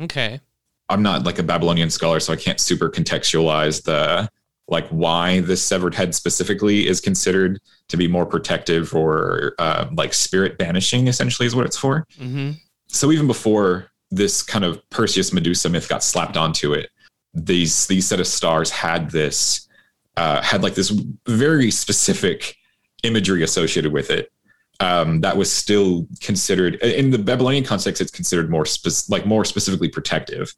Okay. 0.00 0.40
I'm 0.88 1.02
not 1.02 1.24
like 1.24 1.38
a 1.38 1.42
Babylonian 1.42 1.90
scholar, 1.90 2.20
so 2.20 2.32
I 2.32 2.36
can't 2.36 2.58
super 2.58 2.88
contextualize 2.88 3.82
the 3.82 4.28
like 4.70 4.88
why 4.88 5.40
this 5.40 5.62
severed 5.62 5.94
head 5.94 6.14
specifically 6.14 6.86
is 6.86 7.00
considered 7.00 7.60
to 7.88 7.96
be 7.96 8.08
more 8.08 8.24
protective 8.24 8.94
or 8.94 9.54
uh, 9.58 9.88
like 9.92 10.14
spirit 10.14 10.56
banishing. 10.58 11.08
Essentially, 11.08 11.46
is 11.46 11.54
what 11.56 11.66
it's 11.66 11.76
for 11.76 12.06
Mm-hmm. 12.18 12.52
so 12.88 13.10
even 13.12 13.26
before 13.26 13.90
this 14.10 14.42
kind 14.42 14.64
of 14.64 14.80
Perseus 14.90 15.32
Medusa 15.32 15.68
myth 15.68 15.88
got 15.88 16.02
slapped 16.02 16.36
onto 16.36 16.72
it, 16.72 16.90
these 17.34 17.86
these 17.86 18.06
set 18.06 18.20
of 18.20 18.26
stars 18.26 18.70
had 18.70 19.10
this 19.10 19.68
uh, 20.16 20.40
had 20.42 20.62
like 20.62 20.74
this 20.74 20.90
very 21.26 21.70
specific 21.70 22.56
imagery 23.02 23.42
associated 23.42 23.92
with 23.92 24.10
it 24.10 24.30
um, 24.80 25.20
that 25.20 25.36
was 25.36 25.50
still 25.52 26.06
considered 26.20 26.74
in 26.76 27.10
the 27.10 27.18
Babylonian 27.18 27.64
context. 27.64 28.00
It's 28.02 28.10
considered 28.10 28.50
more 28.50 28.66
spec- 28.66 29.08
like 29.08 29.26
more 29.26 29.44
specifically 29.44 29.88
protective. 29.88 30.52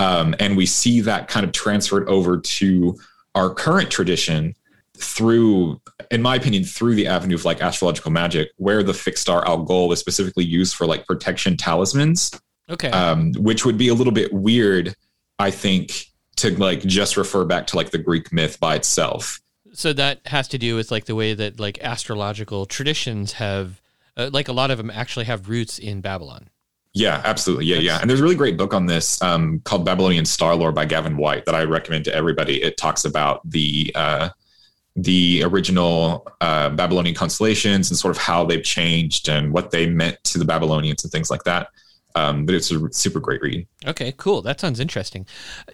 Um, 0.00 0.34
and 0.38 0.56
we 0.56 0.66
see 0.66 1.00
that 1.02 1.28
kind 1.28 1.44
of 1.44 1.52
transferred 1.52 2.08
over 2.08 2.38
to 2.38 2.96
our 3.38 3.50
current 3.54 3.88
tradition 3.90 4.54
through, 4.96 5.80
in 6.10 6.20
my 6.20 6.34
opinion, 6.34 6.64
through 6.64 6.96
the 6.96 7.06
avenue 7.06 7.36
of 7.36 7.44
like 7.44 7.60
astrological 7.62 8.10
magic, 8.10 8.50
where 8.56 8.82
the 8.82 8.92
fixed 8.92 9.22
star 9.22 9.46
Algol 9.46 9.92
is 9.92 10.00
specifically 10.00 10.44
used 10.44 10.74
for 10.74 10.86
like 10.86 11.06
protection 11.06 11.56
talismans, 11.56 12.32
Okay. 12.68 12.90
um, 12.90 13.32
which 13.34 13.64
would 13.64 13.78
be 13.78 13.88
a 13.88 13.94
little 13.94 14.12
bit 14.12 14.32
weird, 14.32 14.94
I 15.38 15.52
think, 15.52 16.06
to 16.36 16.50
like 16.58 16.80
just 16.82 17.16
refer 17.16 17.44
back 17.44 17.68
to 17.68 17.76
like 17.76 17.90
the 17.90 17.98
Greek 17.98 18.32
myth 18.32 18.58
by 18.58 18.74
itself. 18.74 19.40
so 19.72 19.92
that 19.92 20.20
has 20.26 20.48
to 20.48 20.58
do 20.58 20.74
with 20.74 20.90
like 20.90 21.04
the 21.04 21.14
way 21.14 21.32
that 21.34 21.60
like 21.60 21.78
astrological 21.80 22.66
traditions 22.66 23.34
have, 23.34 23.80
uh, 24.16 24.30
like 24.32 24.48
a 24.48 24.52
lot 24.52 24.70
of 24.72 24.78
them 24.78 24.90
actually 24.90 25.26
have 25.26 25.48
roots 25.48 25.78
in 25.78 26.00
Babylon. 26.00 26.48
Yeah, 26.94 27.20
absolutely. 27.24 27.66
Yeah, 27.66 27.78
yeah. 27.78 28.00
And 28.00 28.08
there's 28.08 28.20
a 28.20 28.22
really 28.22 28.34
great 28.34 28.56
book 28.56 28.74
on 28.74 28.86
this 28.86 29.20
um, 29.22 29.60
called 29.64 29.84
Babylonian 29.84 30.24
Star 30.24 30.54
Lore 30.54 30.72
by 30.72 30.84
Gavin 30.84 31.16
White 31.16 31.44
that 31.44 31.54
I 31.54 31.64
recommend 31.64 32.04
to 32.06 32.14
everybody. 32.14 32.62
It 32.62 32.76
talks 32.76 33.04
about 33.04 33.48
the 33.48 33.92
uh, 33.94 34.30
the 34.96 35.42
original 35.44 36.26
uh, 36.40 36.70
Babylonian 36.70 37.14
constellations 37.14 37.90
and 37.90 37.98
sort 37.98 38.16
of 38.16 38.20
how 38.20 38.44
they've 38.44 38.64
changed 38.64 39.28
and 39.28 39.52
what 39.52 39.70
they 39.70 39.88
meant 39.88 40.22
to 40.24 40.38
the 40.38 40.44
Babylonians 40.44 41.04
and 41.04 41.12
things 41.12 41.30
like 41.30 41.44
that. 41.44 41.68
Um, 42.14 42.46
but 42.46 42.54
it's 42.56 42.72
a 42.72 42.92
super 42.92 43.20
great 43.20 43.40
read. 43.42 43.66
Okay, 43.86 44.12
cool. 44.16 44.42
That 44.42 44.58
sounds 44.60 44.80
interesting. 44.80 45.26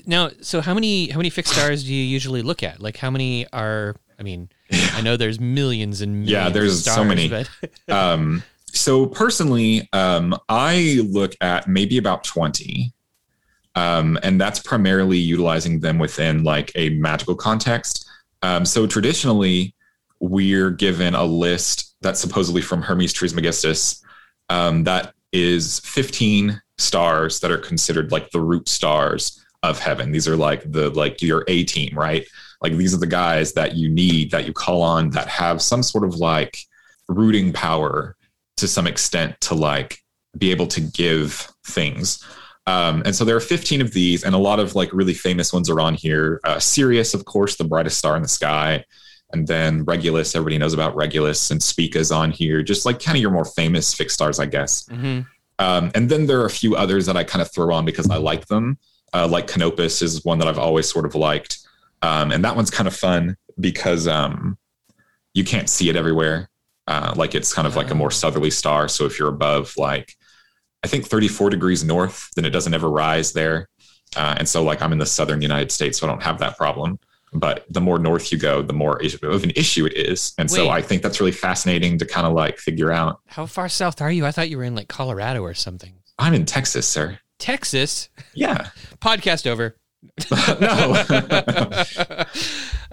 Now, 0.04 0.30
so 0.42 0.60
how 0.60 0.74
many 0.74 1.08
how 1.08 1.18
many 1.18 1.30
fixed 1.30 1.54
stars 1.54 1.84
do 1.84 1.94
you 1.94 2.04
usually 2.04 2.42
look 2.42 2.62
at? 2.62 2.80
Like 2.80 2.98
how 2.98 3.10
many 3.10 3.46
are? 3.52 3.96
I 4.18 4.22
mean, 4.22 4.50
I 4.72 5.00
know 5.00 5.16
there's 5.16 5.40
millions 5.40 6.02
and 6.02 6.12
millions 6.12 6.30
Yeah, 6.30 6.48
there's 6.50 6.86
of 6.86 6.92
so 6.92 7.04
many. 7.04 7.28
But 7.28 7.48
um, 7.88 8.42
so 8.74 9.06
personally, 9.06 9.88
um, 9.92 10.36
I 10.48 11.06
look 11.08 11.34
at 11.40 11.68
maybe 11.68 11.98
about 11.98 12.24
20. 12.24 12.92
Um, 13.76 14.18
and 14.22 14.40
that's 14.40 14.60
primarily 14.60 15.18
utilizing 15.18 15.80
them 15.80 15.98
within 15.98 16.44
like 16.44 16.70
a 16.74 16.90
magical 16.90 17.34
context. 17.34 18.06
Um, 18.42 18.64
so 18.64 18.86
traditionally, 18.86 19.74
we're 20.20 20.70
given 20.70 21.14
a 21.14 21.24
list 21.24 21.96
that's 22.00 22.20
supposedly 22.20 22.62
from 22.62 22.82
Hermes 22.82 23.12
Trismegistus 23.12 24.02
um, 24.48 24.84
that 24.84 25.14
is 25.32 25.80
15 25.80 26.60
stars 26.78 27.40
that 27.40 27.50
are 27.50 27.58
considered 27.58 28.12
like 28.12 28.30
the 28.30 28.40
root 28.40 28.68
stars 28.68 29.44
of 29.62 29.78
heaven. 29.78 30.12
These 30.12 30.28
are 30.28 30.36
like 30.36 30.70
the 30.70 30.90
like 30.90 31.22
your 31.22 31.44
A 31.48 31.64
team, 31.64 31.96
right? 31.98 32.26
Like 32.60 32.74
these 32.74 32.94
are 32.94 32.98
the 32.98 33.06
guys 33.06 33.52
that 33.54 33.74
you 33.74 33.88
need 33.88 34.30
that 34.30 34.46
you 34.46 34.52
call 34.52 34.82
on 34.82 35.10
that 35.10 35.28
have 35.28 35.62
some 35.62 35.82
sort 35.82 36.04
of 36.04 36.16
like 36.16 36.58
rooting 37.08 37.52
power 37.52 38.16
to 38.56 38.68
some 38.68 38.86
extent 38.86 39.40
to 39.42 39.54
like 39.54 39.98
be 40.36 40.50
able 40.50 40.66
to 40.68 40.80
give 40.80 41.48
things. 41.66 42.22
Um, 42.66 43.02
and 43.04 43.14
so 43.14 43.24
there 43.24 43.36
are 43.36 43.40
15 43.40 43.80
of 43.82 43.92
these, 43.92 44.24
and 44.24 44.34
a 44.34 44.38
lot 44.38 44.58
of 44.58 44.74
like 44.74 44.92
really 44.92 45.14
famous 45.14 45.52
ones 45.52 45.68
are 45.68 45.80
on 45.80 45.94
here. 45.94 46.40
Uh, 46.44 46.58
Sirius, 46.58 47.12
of 47.14 47.24
course, 47.24 47.56
the 47.56 47.64
brightest 47.64 47.98
star 47.98 48.16
in 48.16 48.22
the 48.22 48.28
sky. 48.28 48.84
And 49.32 49.46
then 49.46 49.84
Regulus, 49.84 50.34
everybody 50.34 50.58
knows 50.58 50.74
about 50.74 50.94
Regulus, 50.96 51.50
and 51.50 51.62
Spica's 51.62 52.12
on 52.12 52.30
here, 52.30 52.62
just 52.62 52.86
like 52.86 53.02
kind 53.02 53.16
of 53.16 53.22
your 53.22 53.32
more 53.32 53.44
famous 53.44 53.92
fixed 53.92 54.14
stars, 54.14 54.38
I 54.38 54.46
guess. 54.46 54.84
Mhm. 54.84 55.26
Um, 55.58 55.90
and 55.94 56.08
then 56.08 56.26
there 56.26 56.40
are 56.40 56.46
a 56.46 56.50
few 56.50 56.74
others 56.76 57.06
that 57.06 57.16
I 57.16 57.24
kind 57.24 57.42
of 57.42 57.52
throw 57.52 57.74
on 57.74 57.84
because 57.84 58.08
I 58.10 58.16
like 58.16 58.46
them. 58.46 58.78
Uh, 59.12 59.28
like 59.28 59.46
Canopus 59.46 60.02
is 60.02 60.24
one 60.24 60.38
that 60.38 60.48
I've 60.48 60.58
always 60.58 60.88
sort 60.88 61.04
of 61.04 61.14
liked. 61.14 61.58
Um, 62.02 62.32
and 62.32 62.44
that 62.44 62.56
one's 62.56 62.70
kind 62.70 62.86
of 62.88 62.94
fun 62.96 63.36
because 63.58 64.08
um, 64.08 64.58
you 65.32 65.44
can't 65.44 65.68
see 65.68 65.88
it 65.88 65.96
everywhere. 65.96 66.50
Uh, 66.86 67.14
like 67.16 67.34
it's 67.34 67.52
kind 67.52 67.66
of 67.66 67.76
like 67.76 67.90
a 67.90 67.94
more 67.94 68.10
southerly 68.10 68.50
star. 68.50 68.88
So 68.88 69.06
if 69.06 69.18
you're 69.18 69.28
above 69.28 69.72
like, 69.76 70.14
I 70.82 70.86
think 70.86 71.06
34 71.06 71.50
degrees 71.50 71.82
north, 71.82 72.30
then 72.36 72.44
it 72.44 72.50
doesn't 72.50 72.74
ever 72.74 72.90
rise 72.90 73.32
there. 73.32 73.68
Uh, 74.16 74.36
and 74.38 74.48
so 74.48 74.62
like 74.62 74.82
I'm 74.82 74.92
in 74.92 74.98
the 74.98 75.06
southern 75.06 75.40
United 75.40 75.72
States, 75.72 75.98
so 75.98 76.06
I 76.06 76.10
don't 76.10 76.22
have 76.22 76.38
that 76.38 76.56
problem. 76.56 76.98
But 77.32 77.64
the 77.68 77.80
more 77.80 77.98
north 77.98 78.30
you 78.30 78.38
go, 78.38 78.62
the 78.62 78.72
more 78.72 79.00
of 79.02 79.42
an 79.42 79.50
issue 79.56 79.86
it 79.86 79.96
is. 79.96 80.34
And 80.38 80.48
so 80.48 80.68
I 80.68 80.80
think 80.80 81.02
that's 81.02 81.18
really 81.18 81.32
fascinating 81.32 81.98
to 81.98 82.06
kind 82.06 82.28
of 82.28 82.32
like 82.32 82.58
figure 82.58 82.92
out. 82.92 83.20
how 83.26 83.46
far 83.46 83.68
south 83.68 84.00
are 84.00 84.12
you? 84.12 84.24
I 84.24 84.30
thought 84.30 84.50
you 84.50 84.56
were 84.56 84.62
in 84.62 84.76
like 84.76 84.86
Colorado 84.86 85.42
or 85.42 85.52
something. 85.52 85.94
I'm 86.16 86.32
in 86.32 86.44
Texas, 86.44 86.86
sir. 86.86 87.18
Texas. 87.38 88.08
Yeah. 88.34 88.68
Podcast 89.00 89.48
over. 89.48 89.76
no. 90.60 92.24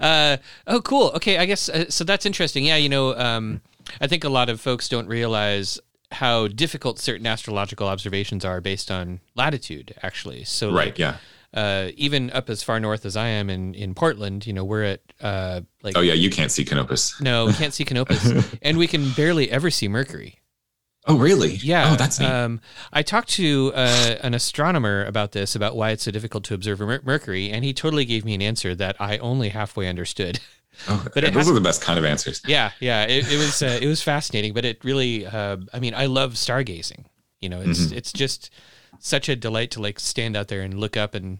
uh, 0.00 0.36
oh, 0.66 0.80
cool. 0.80 1.12
Okay, 1.14 1.38
I 1.38 1.46
guess 1.46 1.68
uh, 1.68 1.88
so. 1.88 2.04
That's 2.04 2.26
interesting. 2.26 2.64
Yeah, 2.64 2.76
you 2.76 2.88
know, 2.88 3.16
um, 3.16 3.60
I 4.00 4.06
think 4.06 4.24
a 4.24 4.28
lot 4.28 4.48
of 4.48 4.60
folks 4.60 4.88
don't 4.88 5.06
realize 5.08 5.78
how 6.10 6.46
difficult 6.48 6.98
certain 6.98 7.26
astrological 7.26 7.88
observations 7.88 8.44
are 8.44 8.60
based 8.60 8.90
on 8.90 9.20
latitude. 9.34 9.94
Actually, 10.02 10.44
so 10.44 10.68
right. 10.72 10.86
like, 10.88 10.98
Yeah. 10.98 11.16
uh, 11.54 11.90
even 11.96 12.30
up 12.30 12.50
as 12.50 12.62
far 12.62 12.78
north 12.80 13.06
as 13.06 13.16
I 13.16 13.28
am 13.28 13.48
in 13.48 13.74
in 13.74 13.94
Portland, 13.94 14.46
you 14.46 14.52
know, 14.52 14.64
we're 14.64 14.84
at 14.84 15.00
uh, 15.20 15.60
like 15.82 15.96
Oh, 15.96 16.00
yeah. 16.00 16.14
You 16.14 16.30
can't 16.30 16.50
see 16.50 16.64
Canopus. 16.64 17.20
no, 17.20 17.46
we 17.46 17.52
can't 17.54 17.72
see 17.74 17.84
Canopus, 17.84 18.30
and 18.62 18.76
we 18.78 18.86
can 18.86 19.10
barely 19.12 19.50
ever 19.50 19.70
see 19.70 19.88
Mercury. 19.88 20.38
Oh, 21.04 21.16
really? 21.18 21.54
Yeah. 21.56 21.92
Oh, 21.92 21.96
that's 21.96 22.20
neat. 22.20 22.28
Um, 22.30 22.60
I 22.92 23.02
talked 23.02 23.30
to 23.30 23.72
uh, 23.74 24.16
an 24.22 24.34
astronomer 24.34 25.04
about 25.04 25.32
this, 25.32 25.56
about 25.56 25.74
why 25.74 25.90
it's 25.90 26.04
so 26.04 26.12
difficult 26.12 26.44
to 26.44 26.54
observe 26.54 26.78
Mer- 26.78 27.00
Mercury, 27.04 27.50
and 27.50 27.64
he 27.64 27.72
totally 27.72 28.04
gave 28.04 28.24
me 28.24 28.34
an 28.34 28.42
answer 28.42 28.72
that 28.76 28.94
I 29.00 29.18
only 29.18 29.48
halfway 29.48 29.88
understood. 29.88 30.38
oh, 30.88 31.04
but 31.14 31.24
it 31.24 31.34
those 31.34 31.44
has- 31.44 31.50
are 31.50 31.54
the 31.54 31.60
best 31.60 31.82
kind 31.82 31.98
of 31.98 32.04
answers. 32.04 32.40
yeah, 32.46 32.70
yeah, 32.80 33.04
it, 33.04 33.30
it 33.32 33.38
was 33.38 33.62
uh, 33.62 33.78
it 33.80 33.86
was 33.86 34.02
fascinating, 34.02 34.52
but 34.54 34.64
it 34.64 34.84
really, 34.84 35.26
uh, 35.26 35.56
I 35.72 35.80
mean, 35.80 35.94
I 35.94 36.06
love 36.06 36.34
stargazing. 36.34 37.04
You 37.40 37.48
know, 37.48 37.60
it's 37.60 37.80
Mm-hmm. 37.80 37.96
it's 37.96 38.12
just 38.12 38.50
such 39.00 39.28
a 39.28 39.34
delight 39.36 39.70
to 39.72 39.80
like 39.82 39.98
stand 40.00 40.36
out 40.36 40.48
there 40.48 40.62
and 40.62 40.78
look 40.78 40.96
up 40.96 41.14
and 41.14 41.38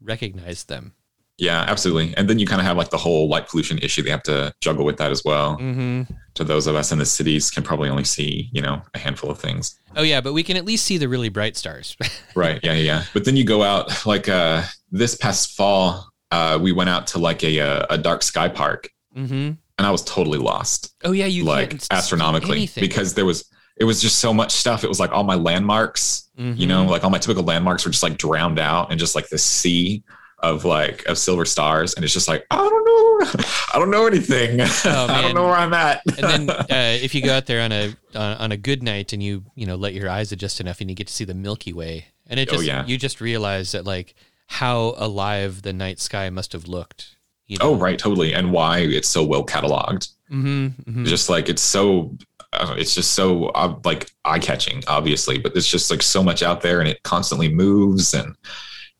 recognize 0.00 0.64
them. 0.64 0.92
Yeah, 1.38 1.66
absolutely. 1.68 2.16
And 2.16 2.30
then 2.30 2.38
you 2.38 2.46
kind 2.46 2.60
of 2.62 2.66
have 2.66 2.78
like 2.78 2.88
the 2.88 2.96
whole 2.96 3.28
light 3.28 3.46
pollution 3.46 3.76
issue 3.78 4.00
they 4.02 4.08
have 4.10 4.22
to 4.22 4.54
juggle 4.62 4.86
with 4.86 4.96
that 4.96 5.10
as 5.10 5.22
well. 5.22 5.56
hmm 5.56 6.02
To 6.34 6.44
those 6.44 6.66
of 6.66 6.74
us 6.76 6.92
in 6.92 6.98
the 6.98 7.04
cities 7.04 7.50
can 7.50 7.62
probably 7.62 7.90
only 7.90 8.04
see, 8.04 8.48
you 8.52 8.62
know, 8.62 8.80
a 8.94 8.98
handful 8.98 9.30
of 9.30 9.38
things. 9.38 9.78
Oh 9.96 10.02
yeah, 10.02 10.22
but 10.22 10.32
we 10.32 10.42
can 10.42 10.56
at 10.56 10.64
least 10.64 10.86
see 10.86 10.96
the 10.96 11.08
really 11.08 11.28
bright 11.28 11.56
stars. 11.56 11.96
Right. 12.34 12.60
Yeah. 12.62 12.72
Yeah. 12.72 12.82
yeah. 12.82 13.04
But 13.12 13.24
then 13.26 13.36
you 13.36 13.44
go 13.44 13.62
out 13.62 14.06
like 14.06 14.28
uh 14.30 14.62
this 14.90 15.14
past 15.14 15.54
fall, 15.56 16.08
uh 16.30 16.58
we 16.60 16.72
went 16.72 16.90
out 16.90 17.06
to 17.08 17.18
like 17.18 17.42
a 17.44 17.58
a, 17.58 17.86
a 17.90 17.98
dark 17.98 18.22
sky 18.22 18.48
park 18.48 18.90
hmm 19.14 19.52
and 19.78 19.86
I 19.86 19.90
was 19.90 20.02
totally 20.04 20.38
lost. 20.38 20.94
Oh 21.04 21.12
yeah, 21.12 21.26
you 21.26 21.44
like 21.44 21.74
astronomically 21.90 22.70
because 22.76 23.12
there 23.12 23.26
was 23.26 23.44
it 23.76 23.84
was 23.84 24.00
just 24.00 24.20
so 24.20 24.32
much 24.32 24.52
stuff. 24.52 24.84
It 24.84 24.88
was 24.88 24.98
like 24.98 25.12
all 25.12 25.22
my 25.22 25.34
landmarks, 25.34 26.30
you 26.38 26.66
know, 26.66 26.86
Mhm. 26.86 26.88
like 26.88 27.04
all 27.04 27.10
my 27.10 27.18
typical 27.18 27.42
landmarks 27.44 27.84
were 27.84 27.90
just 27.90 28.02
like 28.02 28.16
drowned 28.16 28.58
out 28.58 28.90
and 28.90 28.98
just 28.98 29.14
like 29.14 29.28
the 29.28 29.36
sea 29.36 30.02
of 30.38 30.64
like 30.64 31.04
of 31.04 31.18
silver 31.18 31.44
stars. 31.44 31.92
And 31.92 32.04
it's 32.06 32.14
just 32.14 32.26
like, 32.26 32.46
I 32.50 32.56
don't 32.56 32.84
know. 32.86 33.44
I 33.74 33.78
don't 33.78 33.90
know 33.90 34.06
anything. 34.06 34.60
I 34.64 34.68
Oh, 34.86 35.06
man. 35.08 35.22
don't 35.24 35.34
know 35.34 35.44
where 35.44 35.52
I'm 35.56 35.74
at. 35.74 36.00
and 36.06 36.16
then 36.48 36.50
uh, 36.50 36.64
if 36.70 37.14
you 37.14 37.20
go 37.20 37.34
out 37.34 37.44
there 37.44 37.60
on 37.60 37.70
a 37.72 37.94
on, 38.14 38.36
on 38.38 38.52
a 38.52 38.56
good 38.56 38.82
night 38.82 39.12
and 39.12 39.22
you 39.22 39.44
you 39.56 39.66
know 39.66 39.76
let 39.76 39.92
your 39.92 40.08
eyes 40.08 40.32
adjust 40.32 40.58
enough 40.58 40.80
and 40.80 40.88
you 40.88 40.96
get 40.96 41.08
to 41.08 41.12
see 41.12 41.24
the 41.26 41.34
Milky 41.34 41.74
Way 41.74 42.06
and 42.28 42.40
it 42.40 42.48
Oh, 42.48 42.52
just 42.54 42.64
yeah. 42.64 42.82
you 42.86 42.96
just 42.96 43.20
realize 43.20 43.72
that 43.72 43.84
like 43.84 44.14
how 44.46 44.94
alive 44.96 45.62
the 45.62 45.72
night 45.72 46.00
sky 46.00 46.30
must 46.30 46.52
have 46.52 46.68
looked. 46.68 47.16
You 47.46 47.58
oh, 47.60 47.76
right, 47.76 47.98
totally. 47.98 48.32
And 48.34 48.52
why 48.52 48.78
it's 48.80 49.08
so 49.08 49.24
well 49.24 49.44
cataloged. 49.44 50.12
Mm-hmm, 50.30 51.04
Just 51.04 51.28
like 51.28 51.48
it's 51.48 51.62
so 51.62 52.16
uh, 52.52 52.74
it's 52.76 52.94
just 52.94 53.12
so 53.12 53.46
uh, 53.50 53.78
like 53.84 54.10
eye 54.24 54.38
catching, 54.38 54.82
obviously, 54.88 55.38
but 55.38 55.52
there's 55.52 55.68
just 55.68 55.90
like 55.90 56.02
so 56.02 56.22
much 56.22 56.42
out 56.42 56.62
there 56.62 56.80
and 56.80 56.88
it 56.88 57.02
constantly 57.04 57.52
moves 57.52 58.14
and 58.14 58.34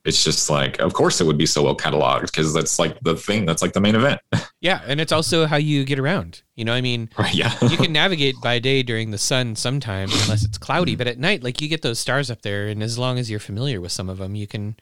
it's 0.05 0.23
just 0.23 0.49
like, 0.49 0.79
of 0.79 0.93
course, 0.93 1.21
it 1.21 1.25
would 1.27 1.37
be 1.37 1.47
so 1.47 1.65
well 1.65 1.77
cataloged 1.77 2.27
because 2.27 2.55
that's 2.55 2.79
like 2.79 2.99
the 3.01 3.17
thing. 3.17 3.45
That's 3.45 3.61
like 3.61 3.73
the 3.73 3.81
main 3.81 3.97
event, 3.97 4.21
Yeah, 4.61 4.81
and 4.87 5.01
it's 5.01 5.11
also 5.13 5.47
how 5.47 5.57
you 5.57 5.85
get 5.85 5.99
around. 5.99 6.43
You 6.55 6.65
know, 6.65 6.73
I 6.73 6.81
mean? 6.81 7.11
Yeah, 7.33 7.53
you 7.69 7.77
can 7.77 7.93
navigate 7.93 8.37
by 8.41 8.61
day 8.61 8.85
during 8.85 9.11
the 9.11 9.19
sun 9.19 9.57
sometimes 9.57 10.13
unless 10.23 10.45
it's 10.45 10.59
cloudy, 10.59 10.95
but 10.95 11.09
at 11.09 11.19
night, 11.19 11.43
like 11.43 11.61
you 11.61 11.69
get 11.69 11.83
those 11.83 11.99
stars 11.99 12.31
up 12.31 12.43
there, 12.43 12.69
and 12.69 12.83
as 12.85 12.99
long 12.99 13.19
as 13.19 13.29
you're 13.29 13.41
familiar 13.41 13.81
with 13.81 13.91
some 13.91 14.09
of 14.09 14.19
them, 14.19 14.37
you 14.37 14.47
can 14.47 14.77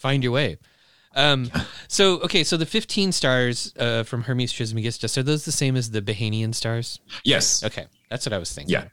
find 0.00 0.22
your 0.22 0.32
way. 0.32 0.58
Um, 1.14 1.50
so 1.88 2.20
okay, 2.20 2.44
so 2.44 2.56
the 2.56 2.66
15 2.66 3.12
stars 3.12 3.72
uh, 3.78 4.04
from 4.04 4.22
Hermes 4.22 4.52
Trismegistus 4.52 5.18
are 5.18 5.22
those 5.24 5.44
the 5.44 5.52
same 5.52 5.76
as 5.76 5.90
the 5.90 6.00
Behenian 6.00 6.54
stars? 6.54 7.00
yes, 7.24 7.64
Okay, 7.64 7.86
that's 8.08 8.24
what 8.26 8.32
I 8.32 8.38
was 8.38 8.52
thinking. 8.52 8.72
yeah, 8.72 8.84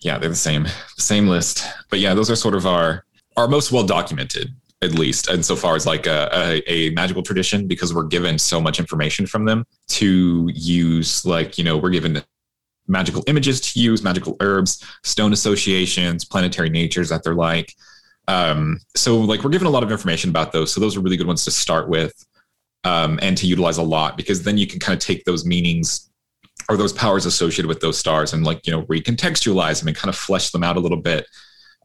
yeah. 0.00 0.18
They're 0.18 0.28
the 0.30 0.36
same, 0.36 0.66
same 0.96 1.26
list. 1.26 1.64
But 1.90 1.98
yeah, 1.98 2.14
those 2.14 2.30
are 2.30 2.36
sort 2.36 2.54
of 2.54 2.66
our 2.66 3.04
our 3.36 3.48
most 3.48 3.72
well 3.72 3.84
documented, 3.84 4.54
at 4.80 4.92
least, 4.92 5.28
insofar 5.28 5.74
as 5.74 5.86
like 5.86 6.06
a, 6.06 6.28
a, 6.32 6.62
a 6.72 6.90
magical 6.90 7.22
tradition, 7.22 7.66
because 7.66 7.92
we're 7.92 8.04
given 8.06 8.38
so 8.38 8.60
much 8.60 8.78
information 8.78 9.26
from 9.26 9.44
them 9.44 9.64
to 9.88 10.48
use. 10.54 11.26
Like 11.26 11.58
you 11.58 11.64
know, 11.64 11.76
we're 11.76 11.90
given 11.90 12.22
magical 12.86 13.24
images 13.26 13.60
to 13.72 13.80
use, 13.80 14.04
magical 14.04 14.36
herbs, 14.38 14.84
stone 15.02 15.32
associations, 15.32 16.24
planetary 16.24 16.70
natures 16.70 17.08
that 17.08 17.24
they're 17.24 17.34
like. 17.34 17.74
Um, 18.28 18.80
so 18.94 19.18
like 19.18 19.44
we're 19.44 19.50
given 19.50 19.66
a 19.66 19.70
lot 19.70 19.82
of 19.82 19.90
information 19.90 20.30
about 20.30 20.52
those. 20.52 20.72
So 20.72 20.80
those 20.80 20.96
are 20.96 21.00
really 21.00 21.16
good 21.16 21.26
ones 21.26 21.44
to 21.44 21.50
start 21.50 21.88
with 21.88 22.12
um, 22.84 23.18
and 23.22 23.36
to 23.38 23.46
utilize 23.46 23.78
a 23.78 23.82
lot 23.82 24.16
because 24.16 24.42
then 24.42 24.58
you 24.58 24.66
can 24.66 24.80
kind 24.80 24.96
of 24.96 25.04
take 25.04 25.24
those 25.24 25.44
meanings 25.44 26.10
or 26.68 26.76
those 26.76 26.92
powers 26.92 27.26
associated 27.26 27.66
with 27.68 27.80
those 27.80 27.98
stars 27.98 28.32
and 28.32 28.44
like 28.44 28.66
you 28.66 28.72
know 28.72 28.82
recontextualize 28.84 29.80
them 29.80 29.88
and 29.88 29.96
kind 29.96 30.08
of 30.08 30.16
flesh 30.16 30.50
them 30.50 30.64
out 30.64 30.76
a 30.76 30.80
little 30.80 31.00
bit 31.00 31.26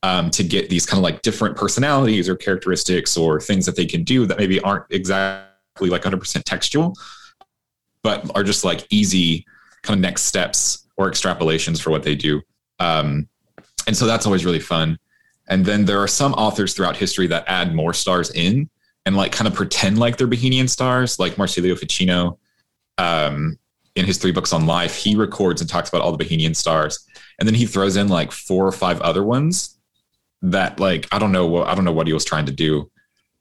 um, 0.04 0.30
to 0.32 0.44
get 0.44 0.70
these 0.70 0.86
kind 0.86 0.98
of 0.98 1.04
like 1.04 1.22
different 1.22 1.56
personalities 1.56 2.28
or 2.28 2.36
characteristics 2.36 3.16
or 3.18 3.40
things 3.40 3.66
that 3.66 3.76
they 3.76 3.86
can 3.86 4.04
do 4.04 4.26
that 4.26 4.38
maybe 4.38 4.60
aren't 4.62 4.86
exactly 4.90 5.90
like 5.90 6.02
100% 6.02 6.44
textual, 6.44 6.96
but 8.04 8.30
are 8.36 8.44
just 8.44 8.66
like 8.66 8.86
easy 8.90 9.46
kind 9.84 9.98
of 9.98 10.02
next 10.02 10.24
steps 10.24 10.88
or 10.98 11.10
extrapolations 11.10 11.82
for 11.82 11.92
what 11.92 12.04
they 12.04 12.16
do. 12.16 12.42
Um, 12.80 13.28
and 13.88 13.96
so 13.96 14.06
that's 14.06 14.26
always 14.26 14.46
really 14.46 14.60
fun. 14.60 14.98
And 15.48 15.66
then 15.66 15.86
there 15.86 16.00
are 16.00 16.08
some 16.08 16.34
authors 16.34 16.74
throughout 16.74 16.98
history 16.98 17.28
that 17.28 17.46
add 17.48 17.74
more 17.76 17.94
stars 17.94 18.32
in 18.32 18.70
and 19.06 19.16
like 19.16 19.32
kind 19.32 19.48
of 19.48 19.54
pretend 19.54 19.98
like 19.98 20.18
they're 20.18 20.28
Behenian 20.28 20.70
stars, 20.70 21.20
like 21.20 21.38
Marsilio 21.38 21.76
Ficino. 21.76 22.38
Um, 22.98 23.58
in 23.96 24.06
his 24.06 24.18
three 24.18 24.32
books 24.32 24.54
on 24.54 24.66
life, 24.66 24.96
he 24.96 25.16
records 25.16 25.60
and 25.60 25.70
talks 25.70 25.90
about 25.90 26.02
all 26.02 26.16
the 26.16 26.24
Behenian 26.24 26.56
stars, 26.56 27.06
and 27.40 27.48
then 27.48 27.56
he 27.56 27.66
throws 27.66 27.98
in 27.98 28.08
like 28.08 28.32
four 28.32 28.66
or 28.66 28.72
five 28.72 29.02
other 29.02 29.22
ones 29.22 29.78
that 30.42 30.80
like 30.80 31.08
I 31.12 31.20
don't 31.20 31.34
know 31.34 31.46
what 31.46 31.68
I 31.68 31.76
don't 31.76 31.84
know 31.84 31.92
what 31.92 32.08
he 32.08 32.14
was 32.14 32.24
trying 32.24 32.46
to 32.46 32.54
do 32.54 32.90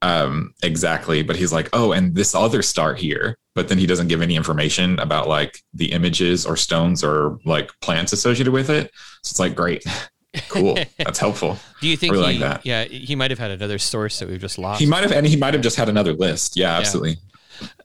um, 0.02 0.54
exactly, 0.62 1.22
but 1.22 1.36
he's 1.36 1.52
like, 1.52 1.68
oh, 1.72 1.92
and 1.92 2.14
this 2.14 2.34
other 2.34 2.62
star 2.62 2.94
here, 2.94 3.36
but 3.54 3.68
then 3.68 3.78
he 3.78 3.86
doesn't 3.86 4.08
give 4.08 4.22
any 4.22 4.34
information 4.34 4.98
about 4.98 5.28
like 5.28 5.60
the 5.74 5.92
images 5.92 6.46
or 6.46 6.56
stones 6.56 7.04
or 7.04 7.38
like 7.44 7.70
plants 7.80 8.12
associated 8.12 8.52
with 8.52 8.70
it. 8.70 8.90
So 9.22 9.32
it's 9.32 9.38
like 9.38 9.54
great, 9.54 9.84
cool, 10.48 10.78
that's 10.98 11.18
helpful. 11.18 11.58
Do 11.80 11.88
you 11.88 11.96
think 11.96 12.12
really 12.12 12.34
he, 12.34 12.38
like 12.40 12.62
that. 12.62 12.66
yeah, 12.66 12.84
he 12.84 13.16
might 13.16 13.30
have 13.30 13.38
had 13.38 13.50
another 13.50 13.78
source 13.78 14.18
that 14.18 14.28
we've 14.28 14.40
just 14.40 14.58
lost? 14.58 14.80
He 14.80 14.86
might 14.86 15.02
have, 15.02 15.12
and 15.12 15.26
he 15.26 15.36
might 15.36 15.54
have 15.54 15.62
just 15.62 15.76
had 15.76 15.88
another 15.88 16.12
list. 16.12 16.56
Yeah, 16.56 16.76
absolutely. 16.76 17.18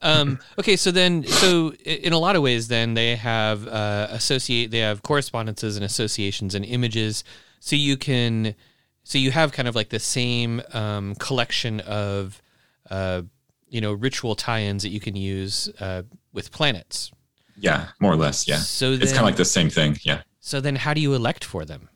um, 0.01 0.39
okay, 0.59 0.75
so 0.75 0.91
then, 0.91 1.23
so 1.23 1.73
in 1.85 2.13
a 2.13 2.19
lot 2.19 2.35
of 2.35 2.41
ways, 2.41 2.67
then 2.67 2.93
they 2.93 3.15
have 3.15 3.67
uh, 3.67 4.07
associate, 4.11 4.71
they 4.71 4.79
have 4.79 5.01
correspondences 5.01 5.75
and 5.75 5.83
associations 5.83 6.55
and 6.55 6.63
images, 6.65 7.23
so 7.59 7.75
you 7.75 7.97
can, 7.97 8.55
so 9.03 9.17
you 9.17 9.31
have 9.31 9.51
kind 9.51 9.67
of 9.67 9.75
like 9.75 9.89
the 9.89 9.99
same 9.99 10.61
um, 10.73 11.15
collection 11.15 11.79
of, 11.81 12.41
uh, 12.89 13.23
you 13.69 13.81
know, 13.81 13.93
ritual 13.93 14.35
tie-ins 14.35 14.83
that 14.83 14.89
you 14.89 14.99
can 14.99 15.15
use 15.15 15.69
uh, 15.79 16.03
with 16.31 16.51
planets. 16.51 17.11
Yeah, 17.57 17.87
more 17.99 18.11
or 18.11 18.17
less. 18.17 18.47
Yeah, 18.47 18.57
So 18.57 18.91
it's 18.91 19.11
kind 19.11 19.19
of 19.19 19.25
like 19.25 19.37
the 19.37 19.45
same 19.45 19.69
thing. 19.69 19.97
Yeah. 20.03 20.21
So 20.39 20.61
then, 20.61 20.75
how 20.75 20.93
do 20.93 21.01
you 21.01 21.13
elect 21.13 21.43
for 21.43 21.65
them? 21.65 21.89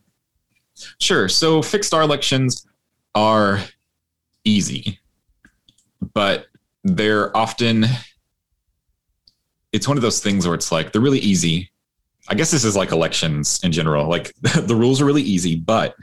Sure. 1.00 1.30
So 1.30 1.62
fixed 1.62 1.88
star 1.88 2.02
elections 2.02 2.66
are 3.16 3.62
easy, 4.44 5.00
but 6.14 6.48
they're 6.84 7.36
often 7.36 7.86
it's 9.72 9.88
one 9.88 9.98
of 9.98 10.02
those 10.02 10.20
things 10.20 10.48
where 10.48 10.56
it's 10.56 10.72
like 10.72 10.92
they're 10.92 11.02
really 11.02 11.20
easy. 11.20 11.72
I 12.28 12.36
guess 12.36 12.52
this 12.52 12.64
is 12.64 12.76
like 12.76 12.92
elections 12.92 13.60
in 13.64 13.72
general. 13.72 14.08
Like 14.08 14.34
the 14.42 14.76
rules 14.76 15.02
are 15.02 15.06
really 15.06 15.22
easy, 15.22 15.56
but 15.56 15.96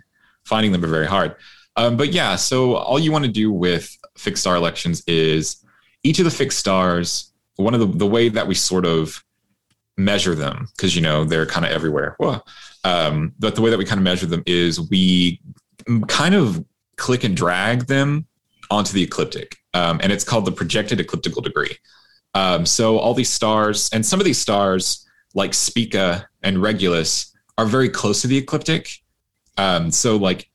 finding 0.45 0.73
them 0.73 0.85
are 0.85 0.89
very 0.89 1.07
hard. 1.07 1.35
Um, 1.77 1.97
but 1.97 2.13
yeah, 2.13 2.37
so 2.37 2.75
all 2.75 2.99
you 2.99 3.13
want 3.13 3.25
to 3.25 3.31
do 3.31 3.53
with 3.53 3.95
fixed 4.17 4.43
star 4.43 4.57
elections 4.57 5.03
is 5.07 5.63
each 6.03 6.19
of 6.19 6.25
the 6.25 6.31
fixed 6.31 6.59
stars. 6.59 7.33
One 7.57 7.75
of 7.75 7.81
the 7.81 7.87
the 7.87 8.07
way 8.07 8.29
that 8.29 8.47
we 8.47 8.55
sort 8.55 8.87
of 8.87 9.23
measure 9.97 10.35
them, 10.35 10.69
because 10.77 10.95
you 10.95 11.03
know 11.03 11.25
they're 11.25 11.47
kind 11.47 11.67
of 11.67 11.73
everywhere. 11.73 12.17
Um, 12.87 13.33
but 13.41 13.57
the 13.57 13.63
way 13.63 13.71
that 13.71 13.79
we 13.79 13.85
kind 13.85 13.99
of 13.99 14.05
measure 14.05 14.27
them 14.27 14.45
is 14.47 14.81
we 14.91 15.41
kind 16.07 16.37
of 16.37 16.65
click 16.97 17.25
and 17.25 17.37
drag 17.37 17.87
them 17.87 18.27
onto 18.71 18.93
the 18.93 19.03
ecliptic, 19.03 19.57
um, 19.75 19.99
and 20.05 20.13
it's 20.13 20.23
called 20.23 20.45
the 20.45 20.53
projected 20.53 21.01
ecliptical 21.01 21.43
degree. 21.43 21.77
Um, 22.35 22.65
so 22.65 22.99
all 22.99 23.13
these 23.13 23.29
stars, 23.29 23.91
and 23.93 24.07
some 24.07 24.21
of 24.21 24.25
these 24.25 24.39
stars, 24.39 25.05
like 25.35 25.53
Spica 25.53 26.29
and 26.45 26.63
Regulus, 26.63 27.35
are 27.59 27.67
very 27.67 27.89
close 27.89 28.23
to 28.23 28.29
the 28.29 28.37
ecliptic. 28.37 28.89
Um, 29.59 29.91
so 29.91 30.17
like 30.17 30.49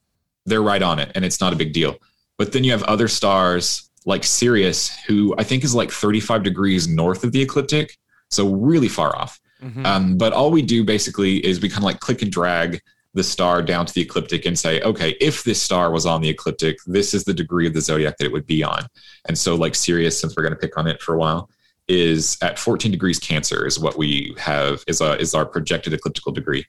they're 0.46 0.62
right 0.62 0.82
on 0.82 1.00
it, 1.00 1.12
and 1.16 1.26
it's 1.26 1.42
not 1.42 1.52
a 1.52 1.58
big 1.58 1.74
deal. 1.74 1.98
But 2.38 2.54
then 2.54 2.64
you 2.64 2.72
have 2.72 2.84
other 2.84 3.10
stars 3.10 3.90
like 4.06 4.24
Sirius, 4.24 4.90
who 5.06 5.36
I 5.38 5.44
think 5.44 5.66
is 5.66 5.76
like 5.76 5.92
35 5.92 6.44
degrees 6.44 6.88
north 6.88 7.26
of 7.26 7.34
the 7.34 7.42
ecliptic, 7.42 7.98
so 8.30 8.54
really 8.54 8.88
far 8.88 9.14
off. 9.18 9.41
Mhm. 9.64 9.86
Um, 9.86 10.18
but 10.18 10.34
all 10.34 10.52
we 10.52 10.62
do 10.62 10.84
basically 10.84 11.46
is 11.46 11.62
we 11.62 11.70
kind 11.70 11.80
of 11.80 11.86
like 11.86 12.00
click 12.00 12.22
and 12.22 12.32
drag 12.32 12.82
the 13.14 13.24
star 13.24 13.62
down 13.62 13.86
to 13.86 13.94
the 13.94 14.02
ecliptic 14.02 14.46
and 14.46 14.58
say, 14.58 14.82
okay, 14.82 15.12
if 15.20 15.44
this 15.44 15.62
star 15.62 15.92
was 15.92 16.06
on 16.06 16.22
the 16.22 16.30
ecliptic, 16.30 16.78
this 16.88 17.14
is 17.14 17.26
the 17.26 17.34
degree 17.34 17.68
of 17.68 17.74
the 17.74 17.82
zodiac 17.82 18.18
that 18.18 18.26
it 18.26 18.32
would 18.32 18.48
be 18.48 18.64
on. 18.64 18.88
And 19.28 19.38
so, 19.38 19.56
like 19.56 19.76
Sirius, 19.76 20.20
since 20.20 20.36
we're 20.36 20.44
going 20.44 20.54
to 20.54 20.60
pick 20.60 20.78
on 20.78 20.88
it 20.88 21.02
for 21.02 21.16
a 21.16 21.18
while, 21.18 21.50
is 21.88 22.38
at 22.42 22.58
14 22.58 22.92
degrees 22.92 23.20
Cancer 23.20 23.66
is 23.66 23.78
what 23.78 23.98
we 23.98 24.34
have 24.38 24.84
is 24.88 25.02
a, 25.02 25.20
is 25.20 25.36
our 25.36 25.46
projected 25.46 25.94
ecliptical 25.94 26.32
degree. 26.32 26.66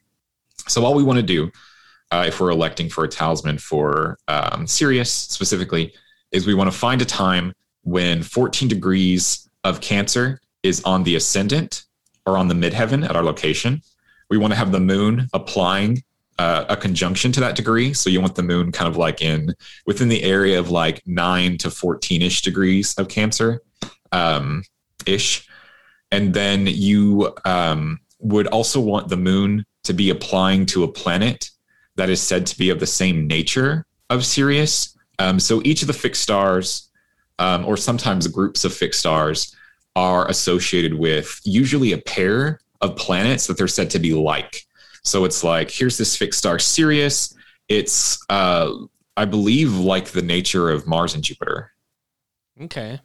So 0.67 0.83
all 0.83 0.93
we 0.93 1.03
want 1.03 1.17
to 1.17 1.23
do, 1.23 1.49
uh, 2.11 2.25
if 2.27 2.39
we're 2.39 2.49
electing 2.49 2.89
for 2.89 3.05
a 3.05 3.07
talisman 3.07 3.57
for 3.57 4.17
um, 4.27 4.67
Sirius 4.67 5.11
specifically, 5.11 5.93
is 6.31 6.45
we 6.45 6.53
want 6.53 6.71
to 6.71 6.77
find 6.77 7.01
a 7.01 7.05
time 7.05 7.53
when 7.83 8.21
14 8.21 8.67
degrees 8.67 9.49
of 9.63 9.79
Cancer 9.79 10.41
is 10.61 10.81
on 10.83 11.03
the 11.03 11.15
ascendant 11.15 11.85
or 12.25 12.37
on 12.37 12.47
the 12.47 12.53
midheaven 12.53 13.07
at 13.07 13.15
our 13.15 13.23
location. 13.23 13.81
We 14.29 14.37
want 14.37 14.53
to 14.53 14.57
have 14.57 14.71
the 14.71 14.79
moon 14.79 15.27
applying 15.33 16.03
uh, 16.39 16.65
a 16.69 16.77
conjunction 16.77 17.31
to 17.33 17.39
that 17.41 17.55
degree. 17.55 17.93
So 17.93 18.09
you 18.09 18.21
want 18.21 18.35
the 18.35 18.43
moon 18.43 18.71
kind 18.71 18.87
of 18.87 18.97
like 18.97 19.21
in 19.21 19.53
within 19.85 20.09
the 20.09 20.23
area 20.23 20.59
of 20.59 20.71
like 20.71 21.05
nine 21.05 21.57
to 21.59 21.69
14 21.69 22.21
ish 22.21 22.41
degrees 22.41 22.93
of 22.95 23.07
Cancer 23.07 23.61
um, 24.11 24.63
ish. 25.05 25.47
And 26.11 26.33
then 26.33 26.67
you 26.67 27.33
um, 27.45 27.99
would 28.19 28.47
also 28.47 28.79
want 28.79 29.09
the 29.09 29.17
moon 29.17 29.65
to 29.83 29.93
be 29.93 30.09
applying 30.09 30.65
to 30.67 30.83
a 30.83 30.87
planet 30.87 31.49
that 31.95 32.09
is 32.09 32.21
said 32.21 32.45
to 32.47 32.57
be 32.57 32.69
of 32.69 32.79
the 32.79 32.87
same 32.87 33.27
nature 33.27 33.85
of 34.09 34.25
Sirius. 34.25 34.97
Um, 35.19 35.39
so 35.39 35.61
each 35.63 35.81
of 35.81 35.87
the 35.87 35.93
fixed 35.93 36.21
stars, 36.21 36.89
um, 37.39 37.65
or 37.65 37.77
sometimes 37.77 38.27
groups 38.27 38.63
of 38.63 38.73
fixed 38.73 38.99
stars, 38.99 39.55
are 39.95 40.27
associated 40.29 40.95
with 40.95 41.39
usually 41.43 41.91
a 41.91 41.97
pair 41.97 42.59
of 42.81 42.95
planets 42.95 43.47
that 43.47 43.57
they're 43.57 43.67
said 43.67 43.89
to 43.91 43.99
be 43.99 44.13
like. 44.13 44.65
So 45.03 45.25
it's 45.25 45.43
like, 45.43 45.69
here's 45.69 45.97
this 45.97 46.15
fixed 46.15 46.39
star 46.39 46.59
Sirius. 46.59 47.33
It's, 47.69 48.19
uh, 48.29 48.71
I 49.15 49.25
believe, 49.25 49.73
like 49.73 50.07
the 50.07 50.21
nature 50.21 50.69
of 50.69 50.87
Mars 50.87 51.13
and 51.13 51.23
Jupiter. 51.23 51.71
Okay. 52.61 52.99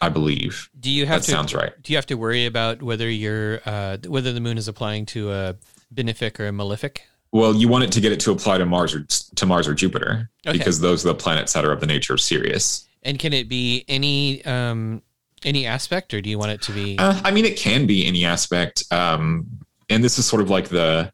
I 0.00 0.08
believe 0.10 0.68
Do 0.78 0.90
you 0.90 1.06
have 1.06 1.22
that 1.22 1.26
to? 1.26 1.30
sounds 1.30 1.54
right. 1.54 1.72
Do 1.82 1.92
you 1.92 1.96
have 1.96 2.06
to 2.06 2.14
worry 2.16 2.44
about 2.46 2.82
whether 2.82 3.08
you're 3.08 3.60
uh, 3.64 3.96
whether 4.06 4.32
the 4.32 4.40
moon 4.40 4.58
is 4.58 4.68
applying 4.68 5.06
to 5.06 5.32
a 5.32 5.56
benefic 5.94 6.38
or 6.40 6.46
a 6.48 6.52
malefic? 6.52 7.02
Well, 7.32 7.54
you 7.54 7.68
want 7.68 7.84
it 7.84 7.92
to 7.92 8.00
get 8.00 8.12
it 8.12 8.20
to 8.20 8.30
apply 8.32 8.58
to 8.58 8.66
Mars 8.66 8.94
or 8.94 9.04
to 9.04 9.46
Mars 9.46 9.66
or 9.66 9.72
Jupiter 9.74 10.30
Okay. 10.46 10.58
because 10.58 10.80
those 10.80 11.04
are 11.04 11.08
the 11.08 11.14
planets 11.14 11.52
that 11.54 11.64
are 11.64 11.72
of 11.72 11.80
the 11.80 11.86
nature 11.86 12.12
of 12.12 12.20
Sirius. 12.20 12.86
And 13.02 13.18
can 13.18 13.32
it 13.32 13.48
be 13.48 13.84
any 13.88 14.44
um, 14.44 15.02
any 15.44 15.66
aspect, 15.66 16.14
or 16.14 16.20
do 16.20 16.30
you 16.30 16.38
want 16.38 16.52
it 16.52 16.62
to 16.62 16.72
be? 16.72 16.98
Uh, 16.98 17.20
I 17.24 17.30
mean, 17.30 17.44
it 17.44 17.56
can 17.56 17.86
be 17.86 18.06
any 18.06 18.24
aspect, 18.24 18.84
um, 18.90 19.46
and 19.88 20.02
this 20.02 20.18
is 20.18 20.26
sort 20.26 20.42
of 20.42 20.50
like 20.50 20.68
the 20.68 21.12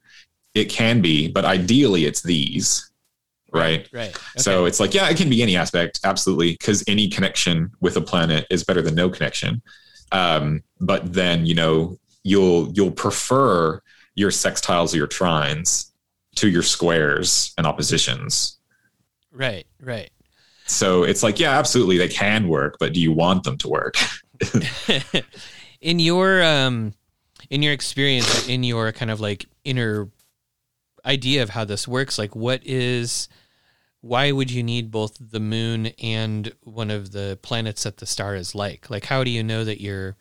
it 0.54 0.68
can 0.68 1.00
be, 1.00 1.28
but 1.28 1.44
ideally 1.44 2.06
it's 2.06 2.22
these, 2.22 2.90
right? 3.52 3.88
right. 3.92 4.16
So 4.36 4.64
it's 4.64 4.80
like, 4.80 4.94
yeah, 4.94 5.08
it 5.08 5.16
can 5.16 5.30
be 5.30 5.42
any 5.42 5.56
aspect, 5.56 6.00
absolutely, 6.04 6.52
because 6.52 6.82
any 6.88 7.08
connection 7.08 7.70
with 7.80 7.96
a 7.96 8.00
planet 8.00 8.46
is 8.50 8.64
better 8.64 8.82
than 8.82 8.94
no 8.94 9.08
connection. 9.08 9.62
Um, 10.12 10.62
but 10.80 11.12
then 11.12 11.46
you 11.46 11.54
know 11.54 11.98
you'll 12.24 12.72
you'll 12.72 12.90
prefer 12.90 13.80
your 14.14 14.30
sextiles 14.30 14.92
or 14.92 14.96
your 14.96 15.06
trines 15.06 15.90
to 16.36 16.48
your 16.48 16.62
squares 16.62 17.54
and 17.56 17.66
oppositions. 17.66 18.58
right, 19.32 19.66
right. 19.80 20.10
So 20.70 21.02
it's 21.02 21.22
like, 21.22 21.38
yeah, 21.38 21.59
absolutely, 21.59 21.98
they 21.98 22.09
can 22.09 22.48
work, 22.48 22.76
but 22.78 22.92
do 22.92 23.00
you 23.00 23.12
want 23.12 23.44
them 23.44 23.59
to 23.59 23.68
work? 23.68 23.96
in 25.80 25.98
your 25.98 26.42
um, 26.42 26.94
in 27.50 27.62
your 27.62 27.72
experience, 27.72 28.48
in 28.48 28.62
your 28.62 28.92
kind 28.92 29.11
of 29.11 29.20
like 29.20 29.46
inner 29.64 30.09
idea 31.04 31.42
of 31.42 31.50
how 31.50 31.64
this 31.64 31.88
works, 31.88 32.18
like 32.18 32.37
what 32.37 32.61
is 32.64 33.28
why 34.00 34.33
would 34.33 34.50
you 34.50 34.62
need 34.62 34.90
both 34.90 35.16
the 35.20 35.40
moon 35.40 35.87
and 36.02 36.52
one 36.62 36.90
of 36.90 37.12
the 37.12 37.38
planets 37.42 37.83
that 37.83 37.98
the 37.98 38.06
star 38.06 38.35
is 38.35 38.54
like? 38.54 38.88
Like, 38.88 39.06
how 39.06 39.24
do 39.24 39.30
you 39.30 39.42
know 39.42 39.64
that 39.64 39.83
you're 39.83 40.16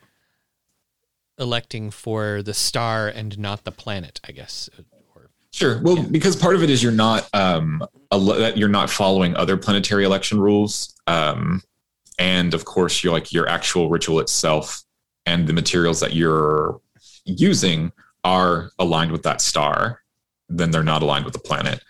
electing 1.37 1.89
for 1.89 2.43
the 2.43 2.53
star 2.53 3.07
and 3.07 3.39
not 3.39 3.63
the 3.63 3.71
planet? 3.71 4.19
I 4.27 4.31
guess. 4.31 4.69
Sure. 5.51 5.81
Well, 5.81 5.97
Yeah. 5.97 6.03
because 6.11 6.35
part 6.35 6.55
of 6.55 6.63
it 6.63 6.69
is 6.69 6.81
you're 6.83 6.91
not 6.91 7.27
um, 7.33 7.83
ele- 8.11 8.51
you're 8.57 8.69
not 8.69 8.89
following 8.89 9.35
other 9.35 9.57
planetary 9.57 10.03
election 10.05 10.39
rules, 10.39 10.93
um, 11.07 11.61
and 12.19 12.53
of 12.53 12.65
course, 12.65 13.03
you're 13.03 13.13
like 13.13 13.33
your 13.33 13.47
actual 13.49 13.89
ritual 13.89 14.19
itself 14.19 14.83
and 15.25 15.47
the 15.47 15.53
materials 15.53 15.99
that 16.01 16.13
you're 16.13 16.79
using 17.25 17.91
are 18.23 18.69
aligned 18.79 19.11
with 19.11 19.23
that 19.23 19.41
star. 19.41 20.01
Then 20.49 20.71
they're 20.71 20.83
not 20.83 21.01
aligned 21.01 21.25
with 21.25 21.33
the 21.33 21.39
planet. 21.39 21.81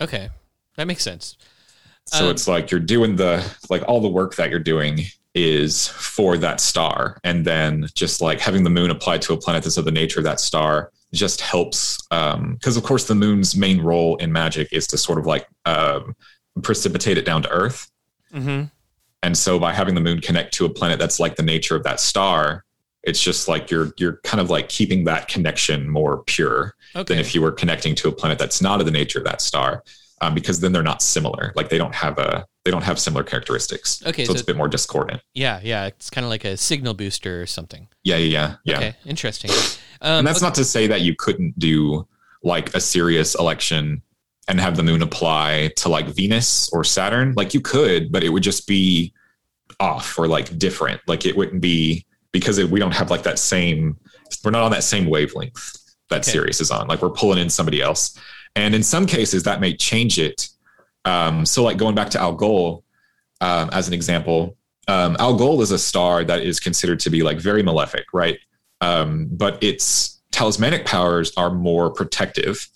okay, 0.00 0.28
that 0.76 0.86
makes 0.86 1.02
sense. 1.02 1.36
So 2.06 2.24
Um, 2.26 2.30
it's 2.30 2.46
like 2.46 2.70
you're 2.70 2.80
doing 2.80 3.16
the 3.16 3.42
like 3.70 3.82
all 3.88 4.00
the 4.00 4.08
work 4.08 4.36
that 4.36 4.50
you're 4.50 4.58
doing 4.60 5.06
is 5.34 5.88
for 5.88 6.36
that 6.38 6.60
star, 6.60 7.18
and 7.24 7.44
then 7.46 7.88
just 7.94 8.20
like 8.20 8.40
having 8.40 8.62
the 8.62 8.70
moon 8.70 8.90
applied 8.90 9.22
to 9.22 9.32
a 9.32 9.36
planet 9.36 9.64
that's 9.64 9.76
of 9.78 9.84
the 9.86 9.90
nature 9.90 10.20
of 10.20 10.24
that 10.24 10.38
star 10.40 10.92
just 11.12 11.40
helps 11.40 11.98
because 12.08 12.76
of 12.76 12.82
course 12.82 13.06
the 13.06 13.14
moon's 13.14 13.56
main 13.56 13.80
role 13.80 14.16
in 14.16 14.32
magic 14.32 14.68
is 14.72 14.86
to 14.88 14.98
sort 14.98 15.18
of 15.18 15.26
like 15.26 15.46
um, 15.64 16.14
precipitate 16.62 17.16
it 17.16 17.24
down 17.24 17.42
to 17.42 17.48
earth. 17.50 17.90
Mm-hmm. 18.32 18.64
and 19.22 19.38
so 19.38 19.58
by 19.58 19.72
having 19.72 19.94
the 19.94 20.00
moon 20.00 20.20
connect 20.20 20.52
to 20.54 20.66
a 20.66 20.68
planet 20.68 20.98
that's 20.98 21.20
like 21.20 21.36
the 21.36 21.42
nature 21.44 21.76
of 21.76 21.84
that 21.84 22.00
star 22.00 22.64
it's 23.04 23.22
just 23.22 23.46
like 23.46 23.70
you're 23.70 23.92
you're 23.98 24.18
kind 24.24 24.40
of 24.40 24.50
like 24.50 24.68
keeping 24.68 25.04
that 25.04 25.28
connection 25.28 25.88
more 25.88 26.24
pure 26.24 26.74
than 27.06 27.18
if 27.18 27.34
you 27.34 27.40
were 27.40 27.52
connecting 27.52 27.94
to 27.94 28.08
a 28.08 28.12
planet 28.12 28.36
that's 28.38 28.60
not 28.60 28.80
of 28.80 28.86
the 28.86 28.92
nature 28.92 29.20
of 29.20 29.24
that 29.24 29.40
star 29.40 29.84
um, 30.20 30.34
because 30.34 30.60
then 30.60 30.72
they're 30.72 30.82
not 30.82 31.02
similar 31.02 31.52
like 31.56 31.68
they 31.68 31.78
don't 31.78 31.94
have 31.94 32.18
a 32.18 32.46
they 32.64 32.70
don't 32.70 32.82
have 32.84 32.98
similar 32.98 33.22
characteristics 33.22 34.02
Okay, 34.06 34.24
so, 34.24 34.28
so- 34.28 34.32
it's 34.32 34.42
a 34.42 34.44
bit 34.46 34.56
more 34.56 34.68
discordant 34.68 35.20
yeah, 35.34 35.60
yeah. 35.62 35.86
It's 35.86 36.10
kind 36.10 36.24
of 36.24 36.30
like 36.30 36.44
a 36.44 36.56
signal 36.56 36.94
booster 36.94 37.40
or 37.42 37.46
something. 37.46 37.88
yeah 38.04 38.16
yeah 38.16 38.30
yeah 38.32 38.56
yeah 38.64 38.76
Okay, 38.76 38.96
interesting. 39.04 39.50
Um, 40.00 40.18
and 40.18 40.26
that's 40.26 40.38
okay- 40.38 40.46
not 40.46 40.54
to 40.56 40.64
say 40.64 40.86
that 40.88 41.00
you 41.02 41.14
couldn't 41.16 41.58
do 41.58 42.06
like 42.42 42.74
a 42.74 42.80
Sirius 42.80 43.34
election 43.34 44.02
and 44.48 44.60
have 44.60 44.76
the 44.76 44.82
moon 44.82 45.02
apply 45.02 45.70
to 45.76 45.88
like 45.88 46.06
Venus 46.06 46.68
or 46.72 46.84
Saturn. 46.84 47.34
Like 47.36 47.52
you 47.54 47.60
could, 47.60 48.12
but 48.12 48.22
it 48.22 48.28
would 48.28 48.42
just 48.44 48.68
be 48.68 49.12
off 49.80 50.18
or 50.18 50.28
like 50.28 50.56
different. 50.58 51.00
Like 51.06 51.26
it 51.26 51.36
wouldn't 51.36 51.60
be 51.60 52.06
because 52.32 52.58
it, 52.58 52.70
we 52.70 52.78
don't 52.78 52.94
have 52.94 53.10
like 53.10 53.22
that 53.24 53.38
same, 53.38 53.96
we're 54.44 54.50
not 54.52 54.62
on 54.62 54.70
that 54.70 54.84
same 54.84 55.06
wavelength 55.06 55.76
that 56.10 56.20
Okay. 56.22 56.30
Sirius 56.30 56.60
is 56.60 56.70
on. 56.70 56.86
Like 56.86 57.02
we're 57.02 57.10
pulling 57.10 57.38
in 57.38 57.50
somebody 57.50 57.82
else. 57.82 58.16
And 58.56 58.74
in 58.74 58.82
some 58.82 59.06
cases 59.06 59.44
that 59.44 59.60
may 59.60 59.76
change 59.76 60.18
it. 60.18 60.48
Um, 61.04 61.46
so 61.46 61.62
like 61.62 61.76
going 61.76 61.94
back 61.94 62.10
to 62.10 62.20
Algol 62.20 62.82
um, 63.40 63.70
as 63.72 63.86
an 63.86 63.94
example, 63.94 64.56
um, 64.88 65.16
Algol 65.20 65.62
is 65.62 65.70
a 65.70 65.78
star 65.78 66.24
that 66.24 66.42
is 66.42 66.58
considered 66.58 66.98
to 67.00 67.10
be 67.10 67.22
like 67.22 67.38
very 67.38 67.62
malefic, 67.62 68.06
right? 68.12 68.38
um, 68.80 69.28
but 69.30 69.62
its 69.62 70.20
talismanic 70.30 70.84
powers 70.84 71.32
are 71.36 71.50
more 71.50 71.90
protective. 71.90 72.68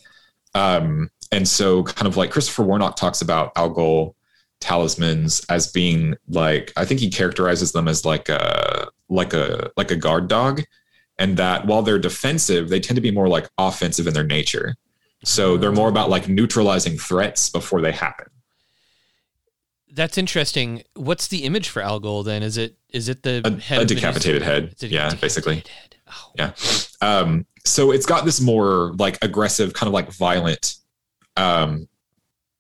Um, 0.54 1.10
and 1.32 1.46
so, 1.46 1.84
kind 1.84 2.06
of 2.06 2.16
like 2.16 2.30
Christopher 2.30 2.62
Warnock 2.62 2.96
talks 2.96 3.22
about 3.22 3.52
Al 3.56 3.64
Algol 3.64 4.16
talismans 4.60 5.44
as 5.48 5.70
being 5.72 6.16
like, 6.28 6.72
I 6.76 6.84
think 6.84 7.00
he 7.00 7.08
characterizes 7.08 7.72
them 7.72 7.88
as 7.88 8.04
like 8.04 8.28
a 8.28 8.88
like 9.08 9.32
a 9.32 9.70
like 9.76 9.90
a 9.90 9.96
guard 9.96 10.28
dog, 10.28 10.62
and 11.18 11.36
that 11.36 11.66
while 11.66 11.82
they're 11.82 11.98
defensive, 11.98 12.68
they 12.68 12.80
tend 12.80 12.96
to 12.96 13.02
be 13.02 13.10
more 13.10 13.28
like 13.28 13.48
offensive 13.58 14.06
in 14.06 14.14
their 14.14 14.24
nature. 14.24 14.76
So 15.24 15.56
they're 15.56 15.72
more 15.72 15.88
about 15.88 16.08
like 16.10 16.28
neutralizing 16.28 16.96
threats 16.96 17.50
before 17.50 17.80
they 17.80 17.92
happen. 17.92 18.26
That's 19.92 20.16
interesting. 20.16 20.82
What's 20.94 21.28
the 21.28 21.44
image 21.44 21.68
for 21.68 21.82
Algol 21.82 22.22
then? 22.22 22.42
Is 22.42 22.56
it 22.56 22.76
is 22.90 23.08
it 23.08 23.22
the 23.22 23.42
A, 23.44 23.60
head 23.60 23.82
a 23.82 23.84
decapitated 23.84 24.42
head, 24.42 24.74
a 24.82 24.86
yeah, 24.86 25.10
decapitated 25.10 25.20
basically. 25.20 25.54
head. 25.56 25.96
Oh, 26.08 26.32
Yeah. 26.36 26.52
Um, 27.00 27.46
so 27.64 27.90
it's 27.90 28.06
got 28.06 28.24
this 28.24 28.40
more 28.40 28.92
like 28.98 29.18
aggressive, 29.22 29.72
kind 29.74 29.88
of 29.88 29.92
like 29.92 30.10
violent 30.12 30.76
um, 31.36 31.88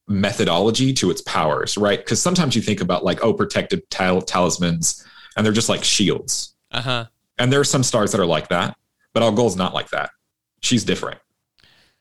methodology 0.08 0.92
to 0.94 1.10
its 1.10 1.22
powers, 1.22 1.78
right? 1.78 1.98
Because 1.98 2.20
sometimes 2.20 2.54
you 2.54 2.62
think 2.62 2.80
about 2.80 3.04
like, 3.04 3.24
oh, 3.24 3.32
protective 3.32 3.88
tal- 3.88 4.22
talismans, 4.22 5.06
and 5.36 5.46
they're 5.46 5.52
just 5.52 5.68
like 5.68 5.84
shields. 5.84 6.54
Uh-huh. 6.72 7.06
And 7.38 7.52
there 7.52 7.60
are 7.60 7.64
some 7.64 7.82
stars 7.82 8.12
that 8.12 8.20
are 8.20 8.26
like 8.26 8.48
that, 8.48 8.76
but 9.14 9.22
Algol's 9.22 9.56
not 9.56 9.72
like 9.72 9.90
that. 9.90 10.10
She's 10.62 10.84
different. 10.84 11.20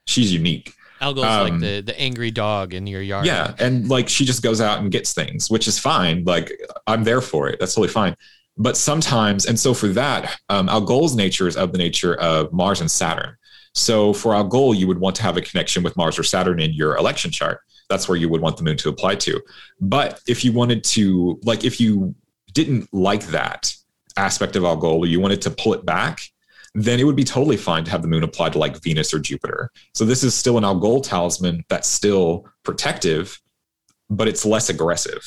She's 0.10 0.34
unique. 0.34 0.74
Algol's 1.02 1.26
like 1.26 1.54
Um, 1.54 1.60
the, 1.60 1.82
the 1.82 1.98
angry 2.00 2.32
dog 2.32 2.74
in 2.74 2.86
your 2.88 3.02
yard. 3.02 3.26
Yeah. 3.26 3.54
And 3.60 3.88
like 3.88 4.10
she 4.10 4.26
just 4.26 4.44
goes 4.44 4.60
out 4.60 4.80
and 4.80 4.92
gets 4.92 5.14
things, 5.14 5.50
which 5.50 5.68
is 5.68 5.80
fine. 5.80 6.24
Like 6.26 6.52
I'm 6.88 7.04
there 7.04 7.22
for 7.22 7.48
it. 7.48 7.60
That's 7.60 7.74
totally 7.74 7.94
fine. 7.94 8.16
But 8.58 8.76
sometimes, 8.76 9.46
and 9.46 9.58
so 9.58 9.74
for 9.74 9.88
that, 9.90 10.38
um, 10.50 10.68
Algol's 10.68 11.16
nature 11.16 11.48
is 11.48 11.56
of 11.56 11.72
the 11.72 11.78
nature 11.78 12.16
of 12.16 12.52
Mars 12.52 12.82
and 12.82 12.92
Saturn. 12.92 13.38
So 13.74 14.12
for 14.12 14.34
Algol, 14.34 14.74
you 14.74 14.88
would 14.88 15.00
want 15.00 15.16
to 15.18 15.24
have 15.24 15.38
a 15.38 15.42
connection 15.42 15.84
with 15.84 15.96
Mars 15.96 16.20
or 16.20 16.24
Saturn 16.24 16.60
in 16.60 16.74
your 16.74 16.98
election 16.98 17.32
chart. 17.32 17.62
That's 17.88 18.10
where 18.10 18.18
you 18.18 18.28
would 18.28 18.42
want 18.42 18.58
the 18.58 18.64
moon 18.64 18.78
to 18.78 18.90
apply 18.90 19.16
to. 19.16 19.40
But 19.80 20.20
if 20.28 20.44
you 20.44 20.52
wanted 20.52 20.84
to, 20.86 21.40
like, 21.44 21.64
if 21.64 21.80
you 21.80 22.16
didn't 22.52 22.94
like 22.94 23.28
that 23.28 23.74
aspect 24.18 24.56
of 24.58 24.64
Algol, 24.66 25.06
you 25.06 25.22
wanted 25.22 25.42
to 25.44 25.52
pull 25.52 25.74
it 25.74 25.86
back, 25.86 26.20
then 26.76 27.00
it 27.00 27.04
would 27.04 27.16
be 27.16 27.24
totally 27.24 27.58
fine 27.58 27.84
to 27.84 27.92
have 27.92 28.02
the 28.02 28.08
moon 28.08 28.24
applied 28.24 28.54
to 28.54 28.60
like 28.60 28.82
Venus 28.82 29.14
or 29.14 29.20
Jupiter. 29.20 29.72
So 29.94 30.06
this 30.06 30.24
is 30.24 30.36
still 30.36 30.58
an 30.58 30.64
Algol 30.64 31.02
talisman 31.02 31.64
that's 31.70 31.88
still 31.88 32.46
protective, 32.64 33.42
but 34.10 34.28
it's 34.28 34.46
less 34.46 34.70
aggressive 34.70 35.24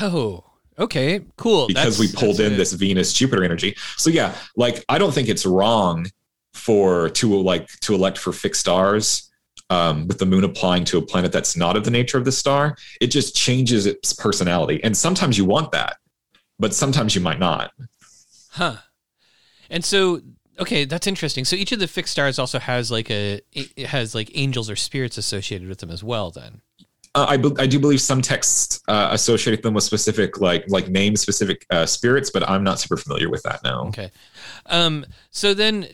Oh, 0.00 0.44
okay, 0.78 1.20
cool. 1.36 1.66
because 1.68 1.98
That's- 1.98 1.98
we 1.98 2.08
pulled 2.12 2.40
in 2.40 2.54
a- 2.54 2.56
this 2.56 2.72
Venus 2.72 3.12
Jupiter 3.12 3.44
energy. 3.44 3.76
So 3.96 4.10
yeah, 4.10 4.34
like 4.56 4.84
I 4.88 4.98
don't 4.98 5.12
think 5.14 5.28
it's 5.28 5.46
wrong 5.46 6.06
for 6.52 7.10
to 7.10 7.40
like 7.40 7.68
to 7.80 7.94
elect 7.94 8.18
for 8.18 8.32
fixed 8.32 8.60
stars 8.60 9.30
um, 9.70 10.06
with 10.08 10.18
the 10.18 10.26
moon 10.26 10.44
applying 10.44 10.84
to 10.86 10.98
a 10.98 11.02
planet 11.02 11.32
that's 11.32 11.56
not 11.56 11.76
of 11.76 11.84
the 11.84 11.90
nature 11.90 12.18
of 12.18 12.24
the 12.24 12.32
star. 12.32 12.76
It 13.00 13.08
just 13.08 13.36
changes 13.36 13.86
its 13.86 14.12
personality, 14.12 14.82
and 14.84 14.96
sometimes 14.96 15.38
you 15.38 15.44
want 15.44 15.72
that, 15.72 15.96
but 16.58 16.74
sometimes 16.74 17.14
you 17.14 17.20
might 17.20 17.38
not. 17.38 17.72
Huh. 18.50 18.76
And 19.70 19.84
so, 19.84 20.20
okay, 20.58 20.84
that's 20.84 21.06
interesting. 21.06 21.44
So 21.44 21.56
each 21.56 21.72
of 21.72 21.78
the 21.78 21.88
fixed 21.88 22.12
stars 22.12 22.38
also 22.38 22.58
has 22.58 22.90
like 22.90 23.10
a 23.10 23.40
it 23.52 23.86
has 23.86 24.14
like 24.14 24.30
angels 24.34 24.70
or 24.70 24.76
spirits 24.76 25.18
associated 25.18 25.68
with 25.68 25.78
them 25.78 25.90
as 25.90 26.02
well. 26.02 26.30
Then. 26.30 26.60
Uh, 27.16 27.26
I, 27.28 27.36
be- 27.36 27.54
I 27.60 27.66
do 27.68 27.78
believe 27.78 28.00
some 28.00 28.20
texts 28.20 28.82
uh, 28.88 29.10
associate 29.12 29.62
them 29.62 29.74
with 29.74 29.84
specific 29.84 30.40
like 30.40 30.64
like 30.68 30.88
name 30.88 31.16
specific 31.16 31.64
uh, 31.70 31.86
spirits, 31.86 32.30
but 32.30 32.48
I'm 32.48 32.64
not 32.64 32.80
super 32.80 32.96
familiar 32.96 33.30
with 33.30 33.42
that 33.44 33.62
now. 33.62 33.86
Okay. 33.88 34.10
Um. 34.66 35.06
So 35.30 35.54
then, 35.54 35.88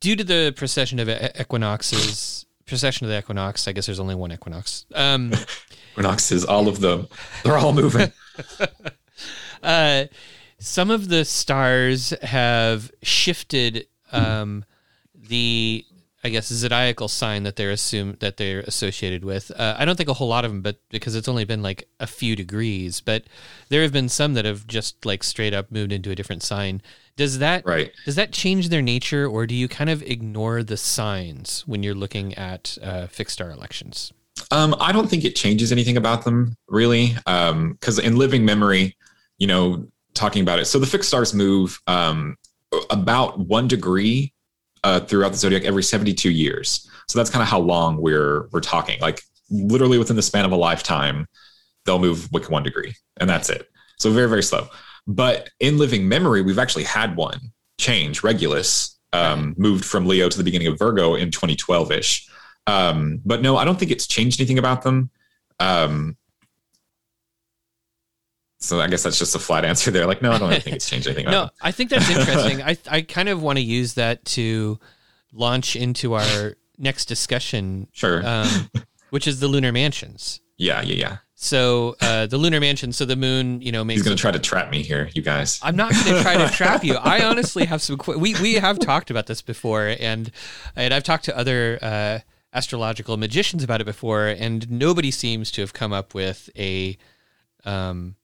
due 0.00 0.16
to 0.16 0.24
the 0.24 0.52
precession 0.56 0.98
of 0.98 1.08
equinoxes, 1.08 2.44
precession 2.70 3.04
of 3.04 3.10
the 3.10 3.18
equinox. 3.18 3.68
I 3.68 3.72
guess 3.72 3.86
there's 3.86 4.00
only 4.00 4.14
one 4.14 4.32
equinox. 4.32 4.86
Um. 4.94 5.32
Equinoxes, 5.92 6.44
all 6.44 6.68
of 6.68 6.80
them, 6.80 7.08
they're 7.42 7.58
all 7.58 7.72
moving. 7.72 8.12
uh, 9.62 10.04
some 10.60 10.90
of 10.90 11.08
the 11.08 11.24
stars 11.24 12.10
have 12.22 12.90
shifted 13.02 13.86
um, 14.12 14.64
the, 15.14 15.84
I 16.22 16.28
guess, 16.28 16.48
zodiacal 16.48 17.08
sign 17.08 17.44
that 17.44 17.56
they're 17.56 17.70
assumed 17.70 18.18
that 18.20 18.36
they're 18.36 18.60
associated 18.60 19.24
with. 19.24 19.50
Uh, 19.56 19.76
I 19.78 19.84
don't 19.84 19.96
think 19.96 20.10
a 20.10 20.14
whole 20.14 20.28
lot 20.28 20.44
of 20.44 20.50
them, 20.50 20.60
but 20.60 20.78
because 20.90 21.14
it's 21.14 21.28
only 21.28 21.44
been 21.44 21.62
like 21.62 21.88
a 21.98 22.06
few 22.06 22.36
degrees, 22.36 23.00
but 23.00 23.24
there 23.70 23.82
have 23.82 23.92
been 23.92 24.10
some 24.10 24.34
that 24.34 24.44
have 24.44 24.66
just 24.66 25.06
like 25.06 25.24
straight 25.24 25.54
up 25.54 25.72
moved 25.72 25.92
into 25.92 26.10
a 26.10 26.14
different 26.14 26.42
sign. 26.42 26.82
Does 27.16 27.38
that 27.38 27.64
right. 27.66 27.90
does 28.04 28.16
that 28.16 28.32
change 28.32 28.68
their 28.68 28.82
nature, 28.82 29.26
or 29.26 29.46
do 29.46 29.54
you 29.54 29.66
kind 29.66 29.90
of 29.90 30.02
ignore 30.02 30.62
the 30.62 30.76
signs 30.76 31.64
when 31.66 31.82
you're 31.82 31.94
looking 31.94 32.34
at 32.34 32.76
uh, 32.82 33.06
fixed 33.06 33.34
star 33.34 33.50
elections? 33.50 34.12
Um, 34.50 34.74
I 34.80 34.92
don't 34.92 35.08
think 35.08 35.24
it 35.24 35.36
changes 35.36 35.70
anything 35.72 35.96
about 35.96 36.24
them 36.24 36.54
really, 36.68 37.14
because 37.24 37.98
in 37.98 38.16
living 38.16 38.44
memory, 38.44 38.96
you 39.38 39.46
know, 39.46 39.86
talking 40.14 40.42
about 40.42 40.58
it. 40.58 40.66
So 40.66 40.78
the 40.78 40.86
fixed 40.86 41.08
stars 41.08 41.34
move 41.34 41.78
um, 41.86 42.36
about 42.90 43.38
one 43.38 43.68
degree 43.68 44.32
uh, 44.84 45.00
throughout 45.00 45.32
the 45.32 45.38
zodiac 45.38 45.64
every 45.64 45.82
72 45.82 46.30
years. 46.30 46.88
So 47.08 47.18
that's 47.18 47.30
kind 47.30 47.42
of 47.42 47.48
how 47.48 47.58
long 47.58 48.00
we're 48.00 48.48
we're 48.52 48.60
talking. 48.60 49.00
Like 49.00 49.20
literally 49.50 49.98
within 49.98 50.16
the 50.16 50.22
span 50.22 50.44
of 50.44 50.52
a 50.52 50.56
lifetime, 50.56 51.26
they'll 51.84 51.98
move 51.98 52.28
like 52.32 52.48
one 52.50 52.62
degree, 52.62 52.94
and 53.18 53.28
that's 53.28 53.50
it. 53.50 53.68
So 53.98 54.10
very 54.10 54.28
very 54.28 54.42
slow. 54.42 54.68
But 55.06 55.50
in 55.58 55.78
living 55.78 56.08
memory, 56.08 56.42
we've 56.42 56.58
actually 56.58 56.84
had 56.84 57.16
one 57.16 57.40
change. 57.78 58.22
Regulus 58.22 58.98
um, 59.12 59.54
moved 59.58 59.84
from 59.84 60.06
Leo 60.06 60.28
to 60.28 60.38
the 60.38 60.44
beginning 60.44 60.68
of 60.68 60.78
Virgo 60.78 61.14
in 61.14 61.30
2012 61.30 61.92
ish. 61.92 62.28
Um, 62.66 63.20
but 63.24 63.42
no, 63.42 63.56
I 63.56 63.64
don't 63.64 63.78
think 63.78 63.90
it's 63.90 64.06
changed 64.06 64.40
anything 64.40 64.58
about 64.58 64.82
them. 64.82 65.10
Um, 65.58 66.16
so 68.60 68.80
I 68.80 68.88
guess 68.88 69.02
that's 69.02 69.18
just 69.18 69.34
a 69.34 69.38
flat 69.38 69.64
answer 69.64 69.90
there. 69.90 70.06
Like, 70.06 70.22
no, 70.22 70.32
I 70.32 70.38
don't 70.38 70.48
really 70.48 70.60
think 70.60 70.76
it's 70.76 70.88
changed 70.88 71.06
anything. 71.06 71.26
No, 71.26 71.50
I 71.60 71.72
think 71.72 71.90
that's 71.90 72.08
interesting. 72.10 72.62
I 72.62 72.76
I 72.88 73.02
kind 73.02 73.28
of 73.28 73.42
want 73.42 73.58
to 73.58 73.64
use 73.64 73.94
that 73.94 74.24
to 74.36 74.78
launch 75.32 75.76
into 75.76 76.14
our 76.14 76.54
next 76.78 77.06
discussion. 77.06 77.88
Sure. 77.92 78.26
um, 78.26 78.70
which 79.10 79.26
is 79.26 79.40
the 79.40 79.48
lunar 79.48 79.72
mansions. 79.72 80.40
yeah, 80.56 80.82
yeah, 80.82 80.94
yeah. 80.94 81.16
So 81.34 81.96
uh, 82.02 82.26
the 82.26 82.36
lunar 82.36 82.60
mansion. 82.60 82.92
So 82.92 83.06
the 83.06 83.16
moon, 83.16 83.62
you 83.62 83.72
know, 83.72 83.82
makes. 83.82 84.00
He's 84.00 84.04
going 84.04 84.14
to 84.16 84.20
try 84.20 84.30
to 84.30 84.38
trap 84.38 84.70
me 84.70 84.82
here, 84.82 85.08
you 85.14 85.22
guys. 85.22 85.58
I'm 85.62 85.74
not 85.74 85.92
going 85.92 86.16
to 86.16 86.22
try 86.22 86.36
to 86.36 86.52
trap 86.52 86.84
you. 86.84 86.96
I 87.00 87.24
honestly 87.24 87.64
have 87.64 87.80
some. 87.80 87.96
Qu- 87.96 88.18
we 88.18 88.34
we 88.34 88.54
have 88.54 88.78
talked 88.78 89.10
about 89.10 89.26
this 89.26 89.40
before, 89.40 89.96
and 89.98 90.30
and 90.76 90.92
I've 90.92 91.02
talked 91.02 91.24
to 91.24 91.36
other 91.36 91.78
uh, 91.80 92.18
astrological 92.52 93.16
magicians 93.16 93.64
about 93.64 93.80
it 93.80 93.84
before, 93.84 94.26
and 94.26 94.70
nobody 94.70 95.10
seems 95.10 95.50
to 95.52 95.62
have 95.62 95.72
come 95.72 95.94
up 95.94 96.12
with 96.14 96.50
a 96.58 96.98
um 97.64 98.16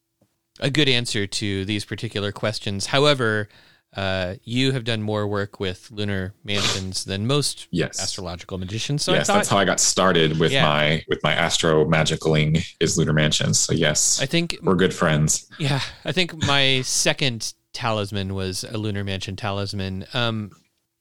a 0.60 0.70
good 0.70 0.88
answer 0.88 1.26
to 1.26 1.64
these 1.64 1.84
particular 1.84 2.32
questions. 2.32 2.86
However, 2.86 3.48
uh, 3.94 4.34
you 4.44 4.72
have 4.72 4.84
done 4.84 5.00
more 5.00 5.26
work 5.26 5.58
with 5.58 5.90
lunar 5.90 6.34
mansions 6.44 7.04
than 7.04 7.26
most 7.26 7.66
Yes. 7.70 7.98
astrological 8.00 8.58
magicians. 8.58 9.02
So 9.02 9.12
yes, 9.14 9.28
I 9.30 9.34
that's 9.36 9.48
how 9.48 9.56
I 9.58 9.64
got 9.64 9.80
started 9.80 10.38
with 10.38 10.52
Yeah. 10.52 10.64
my 10.64 11.04
with 11.08 11.20
my 11.22 11.32
astro 11.32 11.84
magicaling 11.86 12.62
is 12.80 12.98
lunar 12.98 13.14
mansions. 13.14 13.58
So 13.58 13.72
yes, 13.72 14.20
I 14.20 14.26
think 14.26 14.58
we're 14.62 14.74
good 14.74 14.92
friends. 14.94 15.46
Yeah, 15.58 15.80
I 16.04 16.12
think 16.12 16.34
my 16.46 16.82
second 16.82 17.54
talisman 17.72 18.34
was 18.34 18.64
a 18.64 18.76
lunar 18.76 19.04
mansion 19.04 19.36
talisman. 19.36 20.04
Um, 20.12 20.50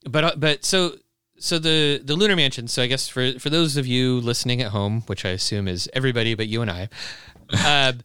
but 0.09 0.23
uh, 0.23 0.33
but 0.37 0.63
so 0.63 0.95
so 1.37 1.59
the 1.59 1.99
the 2.01 2.15
lunar 2.15 2.35
mansion. 2.37 2.67
So 2.69 2.81
I 2.81 2.87
guess 2.87 3.09
for 3.09 3.37
for 3.39 3.49
those 3.49 3.75
of 3.75 3.85
you 3.85 4.21
listening 4.21 4.61
at 4.61 4.71
home, 4.71 5.01
which 5.07 5.25
I 5.25 5.29
assume 5.31 5.67
is 5.67 5.89
everybody 5.91 6.33
but 6.33 6.47
you 6.47 6.61
and 6.61 6.71
I, 6.71 6.87
uh, 7.51 7.93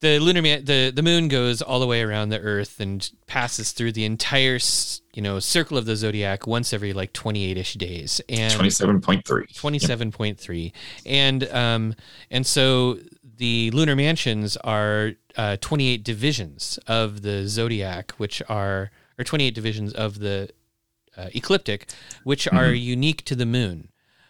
the 0.00 0.18
lunar 0.20 0.42
man, 0.42 0.64
the 0.64 0.92
the 0.94 1.02
moon 1.02 1.28
goes 1.28 1.60
all 1.60 1.80
the 1.80 1.86
way 1.86 2.02
around 2.02 2.28
the 2.28 2.40
Earth 2.40 2.78
and 2.80 3.10
passes 3.26 3.72
through 3.72 3.92
the 3.92 4.04
entire 4.04 4.58
you 5.14 5.22
know 5.22 5.40
circle 5.40 5.76
of 5.76 5.86
the 5.86 5.96
zodiac 5.96 6.46
once 6.46 6.72
every 6.72 6.92
like 6.92 7.12
twenty 7.12 7.44
eight 7.44 7.58
ish 7.58 7.74
days 7.74 8.20
and 8.28 8.52
27.3. 8.52 9.22
27.3 9.24 10.72
and 11.04 11.48
um 11.52 11.94
and 12.30 12.46
so 12.46 12.98
the 13.38 13.70
lunar 13.72 13.96
mansions 13.96 14.56
are 14.58 15.12
uh, 15.36 15.56
28 15.60 16.02
divisions 16.02 16.78
of 16.86 17.22
the 17.22 17.46
zodiac 17.46 18.12
which 18.12 18.42
are 18.48 18.90
or 19.18 19.24
28 19.24 19.54
divisions 19.54 19.92
of 19.92 20.20
the 20.20 20.48
uh, 21.16 21.28
ecliptic 21.34 21.88
which 22.22 22.46
are 22.48 22.70
unique 22.72 23.24
to 23.24 23.34
the 23.34 23.46
moon. 23.46 23.88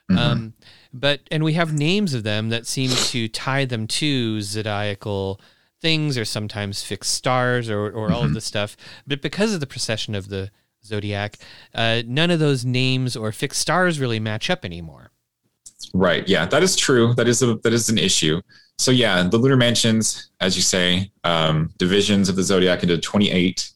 Um 0.08 0.54
but 0.94 1.20
and 1.30 1.44
we 1.44 1.52
have 1.52 1.74
names 1.74 2.14
of 2.14 2.22
them 2.22 2.48
that 2.48 2.66
seem 2.66 2.90
to 2.90 3.28
tie 3.28 3.66
them 3.66 3.86
to 3.86 4.40
zodiacal 4.40 5.38
things 5.80 6.18
or 6.18 6.24
sometimes 6.24 6.82
fixed 6.82 7.12
stars 7.12 7.70
or, 7.70 7.90
or 7.90 8.12
all 8.12 8.24
of 8.24 8.34
this 8.34 8.44
stuff 8.44 8.76
but 9.06 9.22
because 9.22 9.54
of 9.54 9.60
the 9.60 9.66
precession 9.66 10.14
of 10.14 10.28
the 10.28 10.50
zodiac 10.84 11.36
uh, 11.74 12.02
none 12.06 12.30
of 12.30 12.38
those 12.38 12.64
names 12.64 13.16
or 13.16 13.32
fixed 13.32 13.60
stars 13.60 14.00
really 14.00 14.20
match 14.20 14.50
up 14.50 14.64
anymore 14.64 15.10
Right. 15.94 16.26
Yeah, 16.28 16.46
that 16.46 16.62
is 16.62 16.76
true. 16.76 17.14
That 17.14 17.28
is 17.28 17.42
a 17.42 17.54
that 17.56 17.72
is 17.72 17.88
an 17.88 17.98
issue. 17.98 18.40
So 18.78 18.90
yeah, 18.90 19.22
the 19.22 19.38
lunar 19.38 19.56
mansions, 19.56 20.30
as 20.40 20.56
you 20.56 20.62
say, 20.62 21.10
um, 21.24 21.72
divisions 21.78 22.28
of 22.28 22.36
the 22.36 22.42
zodiac 22.42 22.82
into 22.82 22.98
28, 22.98 23.70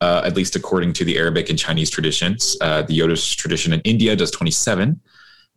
uh, 0.00 0.22
at 0.24 0.34
least 0.34 0.56
according 0.56 0.92
to 0.94 1.04
the 1.04 1.16
Arabic 1.18 1.50
and 1.50 1.58
Chinese 1.58 1.90
traditions. 1.90 2.56
Uh, 2.60 2.82
the 2.82 2.98
Jyotish 2.98 3.36
tradition 3.36 3.72
in 3.72 3.80
India 3.82 4.16
does 4.16 4.30
27. 4.30 5.00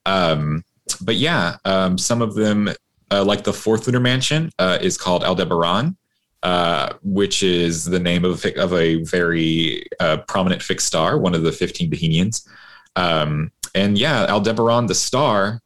Um, 0.05 0.63
but 1.01 1.15
yeah, 1.15 1.57
um, 1.65 1.97
some 1.97 2.21
of 2.21 2.35
them, 2.35 2.69
uh, 3.13 3.23
like 3.23 3.43
the 3.43 3.53
fourth 3.53 3.85
lunar 3.85 3.99
mansion, 3.99 4.51
uh, 4.59 4.79
is 4.81 4.97
called 4.97 5.23
Aldebaran, 5.23 5.95
uh, 6.41 6.93
which 7.03 7.43
is 7.43 7.85
the 7.85 7.99
name 7.99 8.25
of 8.25 8.43
a, 8.45 8.61
of 8.61 8.73
a 8.73 9.03
very 9.03 9.85
uh, 9.99 10.17
prominent 10.27 10.61
fixed 10.61 10.87
star, 10.87 11.17
one 11.17 11.35
of 11.35 11.43
the 11.43 11.51
15 11.51 11.89
Behenians. 11.91 12.47
Um, 12.95 13.51
and 13.75 13.97
yeah, 13.97 14.25
Aldebaran, 14.27 14.87
the 14.87 14.95
star, 14.95 15.61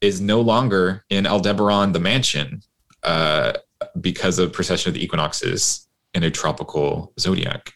is 0.00 0.20
no 0.20 0.40
longer 0.40 1.04
in 1.10 1.26
Aldebaran, 1.26 1.92
the 1.92 2.00
mansion, 2.00 2.62
uh, 3.02 3.52
because 4.00 4.38
of 4.38 4.52
precession 4.52 4.90
of 4.90 4.94
the 4.94 5.02
equinoxes 5.02 5.86
in 6.14 6.22
a 6.22 6.30
tropical 6.30 7.12
zodiac. 7.18 7.72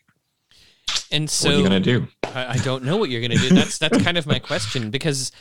and 1.10 1.28
so 1.30 1.48
what 1.48 1.54
are 1.54 1.58
you 1.58 1.64
gonna 1.64 1.80
do? 1.80 2.06
I, 2.34 2.54
I 2.54 2.56
don't 2.58 2.84
know 2.84 2.96
what 2.96 3.10
you're 3.10 3.20
going 3.20 3.38
to 3.38 3.48
do. 3.48 3.54
That's 3.54 3.78
that's 3.78 4.02
kind 4.02 4.18
of 4.18 4.26
my 4.26 4.38
question 4.38 4.90
because 4.90 5.32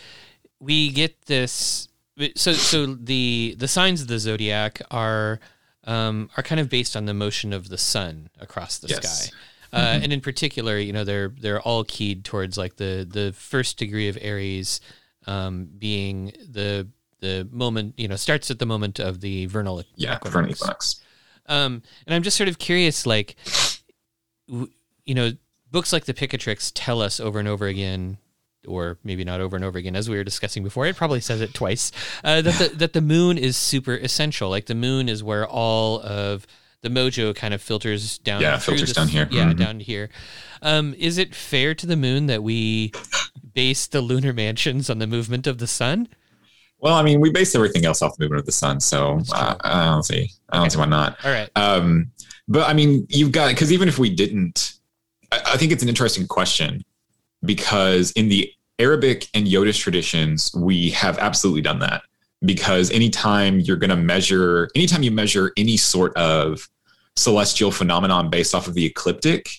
we 0.60 0.90
get 0.90 1.26
this. 1.26 1.90
So 2.36 2.54
so 2.54 2.86
the 2.86 3.56
the 3.58 3.68
signs 3.68 4.02
of 4.02 4.08
the 4.08 4.20
zodiac 4.20 4.82
are 4.92 5.40
um, 5.86 6.30
are 6.38 6.44
kind 6.44 6.62
of 6.62 6.70
based 6.70 6.96
on 6.96 7.06
the 7.06 7.14
motion 7.14 7.54
of 7.54 7.70
the 7.70 7.78
sun 7.78 8.30
across 8.40 8.78
the 8.78 8.88
Yes. 8.88 9.26
sky. 9.28 9.38
Uh, 9.74 10.00
And 10.04 10.14
in 10.14 10.22
particular, 10.22 10.78
you 10.78 10.94
know, 10.94 11.04
they're 11.04 11.30
they're 11.30 11.60
all 11.62 11.84
keyed 11.84 12.24
towards 12.24 12.58
like 12.58 12.76
the 12.76 13.08
the 13.10 13.34
first 13.36 13.78
degree 13.78 14.08
of 14.08 14.18
Aries 14.22 14.80
um, 15.26 15.68
being 15.78 16.34
the 16.48 16.88
the 17.20 17.48
moment 17.52 17.96
you 17.98 18.08
know 18.08 18.16
starts 18.16 18.52
at 18.52 18.60
the 18.60 18.66
moment 18.68 19.00
of 19.00 19.20
the 19.22 19.48
vernal 19.48 19.82
Yeah, 19.96 20.16
equinox. 20.18 20.30
for 20.32 20.48
equinox. 20.48 21.02
Um, 21.48 21.82
and 22.06 22.14
I'm 22.16 22.22
just 22.24 22.38
sort 22.38 22.48
of 22.48 22.58
curious, 22.58 23.06
like, 23.06 23.36
w- 24.48 24.70
you 25.06 25.14
know, 25.14 25.32
books 25.72 25.92
like 25.92 26.06
the 26.06 26.14
Picatrix 26.14 26.72
tell 26.74 27.02
us 27.02 27.20
over 27.20 27.38
and 27.40 27.48
over 27.50 27.66
again, 27.68 28.18
or 28.68 28.98
maybe 29.04 29.24
not 29.24 29.42
over 29.42 29.56
and 29.56 29.64
over 29.66 29.78
again, 29.78 29.96
as 29.96 30.10
we 30.10 30.16
were 30.18 30.24
discussing 30.24 30.64
before. 30.64 30.86
It 30.86 30.96
probably 30.96 31.20
says 31.22 31.42
it 31.42 31.54
twice 31.54 31.92
uh, 32.24 32.42
that 32.42 32.54
the 32.72 32.76
that 32.78 32.94
the 32.94 33.02
moon 33.02 33.38
is 33.38 33.58
super 33.58 33.96
essential. 33.96 34.50
Like 34.50 34.66
the 34.68 34.76
moon 34.76 35.10
is 35.10 35.24
where 35.24 35.48
all 35.48 36.02
of 36.02 36.46
the 36.82 36.90
mojo 36.90 37.34
kind 37.36 37.54
of 37.54 37.62
filters 37.62 38.18
down. 38.20 38.42
Yeah, 38.42 38.58
filters 38.58 38.90
the- 38.90 38.96
down 38.96 39.08
here. 39.08 39.28
Yeah, 39.32 39.52
Mhm. 39.54 39.58
down 39.58 39.80
here. 39.80 40.10
Um, 40.62 40.94
is 40.98 41.18
it 41.18 41.34
fair 41.36 41.74
to 41.76 41.86
the 41.86 41.96
moon 41.96 42.28
that 42.28 42.44
we 42.44 42.92
base 43.54 43.88
the 43.88 44.02
lunar 44.02 44.34
mansions 44.34 44.90
on 44.90 45.00
the 45.00 45.08
movement 45.08 45.48
of 45.48 45.58
the 45.60 45.68
sun? 45.68 46.08
Well, 46.80 46.96
I 46.96 47.02
mean, 47.04 47.22
we 47.22 47.30
base 47.32 47.56
everything 47.56 47.86
else 47.86 48.02
off 48.02 48.18
the 48.18 48.24
movement 48.26 48.42
of 48.42 48.46
the 48.46 48.52
sun, 48.52 48.82
so 48.82 49.22
uh, 49.34 49.56
I 49.62 49.86
don't 49.86 50.04
see. 50.04 50.30
I 50.50 50.58
don't 50.58 50.70
see 50.70 50.78
why 50.78 50.86
not. 50.86 51.18
All 51.24 51.32
right. 51.32 51.50
Um, 51.56 52.12
but 52.50 52.68
I 52.70 52.74
mean, 52.74 53.08
you've 53.10 53.32
got 53.32 53.48
because 53.50 53.72
even 53.72 53.88
if 53.88 53.98
we 53.98 54.10
didn't, 54.10 54.74
I, 55.32 55.42
I 55.54 55.58
think 55.58 55.72
it's 55.72 55.84
an 55.84 55.88
interesting 55.90 56.28
question 56.28 56.84
because 57.46 58.12
in 58.12 58.30
the 58.30 58.52
Arabic 58.80 59.28
and 59.34 59.48
Jyotish 59.48 59.80
traditions, 59.80 60.54
we 60.56 60.90
have 60.92 61.18
absolutely 61.20 61.62
done 61.62 61.80
that. 61.80 62.02
Because 62.44 62.92
anytime 62.92 63.60
you're 63.62 63.78
going 63.78 63.90
to 63.90 63.96
measure, 63.96 64.70
anytime 64.76 65.04
you 65.04 65.12
measure 65.12 65.54
any 65.56 65.78
sort 65.78 66.16
of 66.18 66.68
celestial 67.16 67.72
phenomenon 67.72 68.30
based 68.30 68.54
off 68.54 68.68
of 68.68 68.74
the 68.74 68.86
ecliptic, 68.86 69.50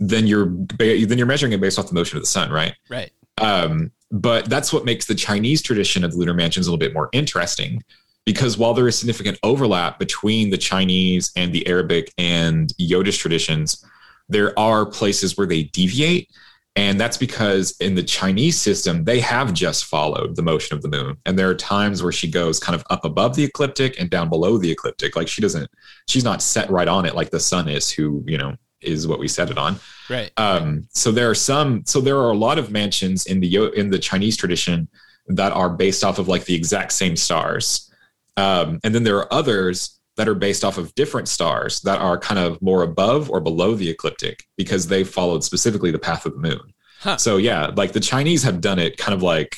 then 0.00 0.26
you're 0.26 0.46
then 0.78 1.18
you're 1.18 1.26
measuring 1.26 1.52
it 1.52 1.60
based 1.60 1.78
off 1.78 1.86
the 1.86 1.94
motion 1.94 2.16
of 2.16 2.22
the 2.22 2.28
sun, 2.28 2.50
right? 2.50 2.74
Right. 2.90 3.12
Um, 3.38 3.92
but 4.10 4.46
that's 4.46 4.72
what 4.72 4.84
makes 4.84 5.06
the 5.06 5.14
Chinese 5.14 5.62
tradition 5.62 6.02
of 6.02 6.12
the 6.12 6.18
lunar 6.18 6.34
mansions 6.34 6.66
a 6.66 6.70
little 6.70 6.78
bit 6.78 6.92
more 6.92 7.08
interesting 7.12 7.82
because 8.24 8.56
while 8.56 8.74
there 8.74 8.86
is 8.86 8.98
significant 8.98 9.38
overlap 9.42 9.98
between 9.98 10.50
the 10.50 10.58
Chinese 10.58 11.32
and 11.36 11.52
the 11.52 11.66
Arabic 11.66 12.12
and 12.18 12.72
Jyotish 12.80 13.18
traditions, 13.18 13.84
there 14.28 14.56
are 14.58 14.86
places 14.86 15.36
where 15.36 15.46
they 15.46 15.64
deviate. 15.64 16.30
And 16.74 16.98
that's 16.98 17.18
because 17.18 17.76
in 17.80 17.94
the 17.94 18.02
Chinese 18.02 18.58
system, 18.60 19.04
they 19.04 19.20
have 19.20 19.52
just 19.52 19.84
followed 19.84 20.36
the 20.36 20.42
motion 20.42 20.74
of 20.74 20.82
the 20.82 20.88
moon. 20.88 21.18
And 21.26 21.38
there 21.38 21.50
are 21.50 21.54
times 21.54 22.02
where 22.02 22.12
she 22.12 22.30
goes 22.30 22.58
kind 22.58 22.74
of 22.74 22.82
up 22.88 23.04
above 23.04 23.36
the 23.36 23.44
ecliptic 23.44 24.00
and 24.00 24.08
down 24.08 24.30
below 24.30 24.56
the 24.56 24.70
ecliptic. 24.70 25.14
Like 25.14 25.28
she 25.28 25.42
doesn't, 25.42 25.70
she's 26.08 26.24
not 26.24 26.40
set 26.40 26.70
right 26.70 26.88
on 26.88 27.04
it 27.04 27.14
like 27.14 27.30
the 27.30 27.40
sun 27.40 27.68
is, 27.68 27.90
who, 27.90 28.24
you 28.26 28.38
know, 28.38 28.56
is 28.80 29.06
what 29.06 29.18
we 29.18 29.28
set 29.28 29.50
it 29.50 29.58
on. 29.58 29.76
Right. 30.08 30.32
Um, 30.36 30.88
so 30.90 31.12
there 31.12 31.30
are 31.30 31.34
some. 31.34 31.84
So 31.86 32.00
there 32.00 32.18
are 32.18 32.30
a 32.30 32.36
lot 32.36 32.58
of 32.58 32.70
mansions 32.70 33.26
in 33.26 33.40
the 33.40 33.46
Yo- 33.46 33.70
in 33.70 33.90
the 33.90 33.98
Chinese 33.98 34.36
tradition 34.36 34.88
that 35.28 35.52
are 35.52 35.70
based 35.70 36.02
off 36.02 36.18
of 36.18 36.26
like 36.26 36.44
the 36.46 36.54
exact 36.54 36.92
same 36.92 37.16
stars, 37.16 37.90
um, 38.36 38.80
and 38.82 38.94
then 38.94 39.04
there 39.04 39.18
are 39.18 39.32
others 39.32 40.00
that 40.16 40.28
are 40.28 40.34
based 40.34 40.64
off 40.64 40.78
of 40.78 40.94
different 40.94 41.28
stars 41.28 41.80
that 41.80 42.00
are 42.00 42.18
kind 42.18 42.38
of 42.38 42.60
more 42.60 42.82
above 42.82 43.30
or 43.30 43.40
below 43.40 43.74
the 43.74 43.88
ecliptic 43.88 44.44
because 44.56 44.86
they 44.86 45.04
followed 45.04 45.42
specifically 45.42 45.90
the 45.90 45.98
path 45.98 46.26
of 46.26 46.34
the 46.34 46.38
moon. 46.38 46.60
Huh. 47.00 47.16
So 47.16 47.36
yeah, 47.38 47.70
like 47.74 47.92
the 47.92 48.00
Chinese 48.00 48.42
have 48.42 48.60
done 48.60 48.78
it 48.78 48.96
kind 48.96 49.14
of 49.14 49.22
like, 49.22 49.56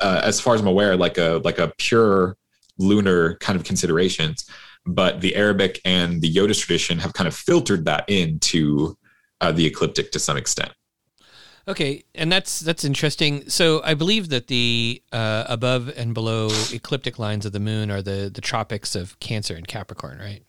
uh, 0.00 0.20
as 0.24 0.40
far 0.40 0.54
as 0.54 0.60
I'm 0.60 0.66
aware, 0.66 0.96
like 0.96 1.18
a 1.18 1.40
like 1.44 1.58
a 1.58 1.72
pure 1.78 2.36
lunar 2.78 3.36
kind 3.36 3.58
of 3.58 3.64
considerations. 3.64 4.48
But 4.84 5.20
the 5.20 5.34
Arabic 5.34 5.80
and 5.84 6.20
the 6.20 6.32
Jyotish 6.32 6.60
tradition 6.60 6.98
have 6.98 7.12
kind 7.14 7.26
of 7.26 7.34
filtered 7.34 7.86
that 7.86 8.08
into 8.08 8.96
uh, 9.40 9.52
the 9.52 9.66
ecliptic 9.66 10.12
to 10.12 10.18
some 10.18 10.36
extent. 10.36 10.72
Okay, 11.68 12.04
and 12.14 12.30
that's 12.30 12.60
that's 12.60 12.84
interesting. 12.84 13.48
So 13.48 13.82
I 13.82 13.94
believe 13.94 14.28
that 14.28 14.46
the 14.46 15.02
uh, 15.12 15.44
above 15.48 15.88
and 15.96 16.14
below 16.14 16.48
ecliptic 16.72 17.18
lines 17.18 17.44
of 17.44 17.52
the 17.52 17.60
moon 17.60 17.90
are 17.90 18.02
the 18.02 18.30
the 18.32 18.40
tropics 18.40 18.94
of 18.94 19.18
Cancer 19.18 19.54
and 19.56 19.66
Capricorn, 19.66 20.18
right? 20.18 20.42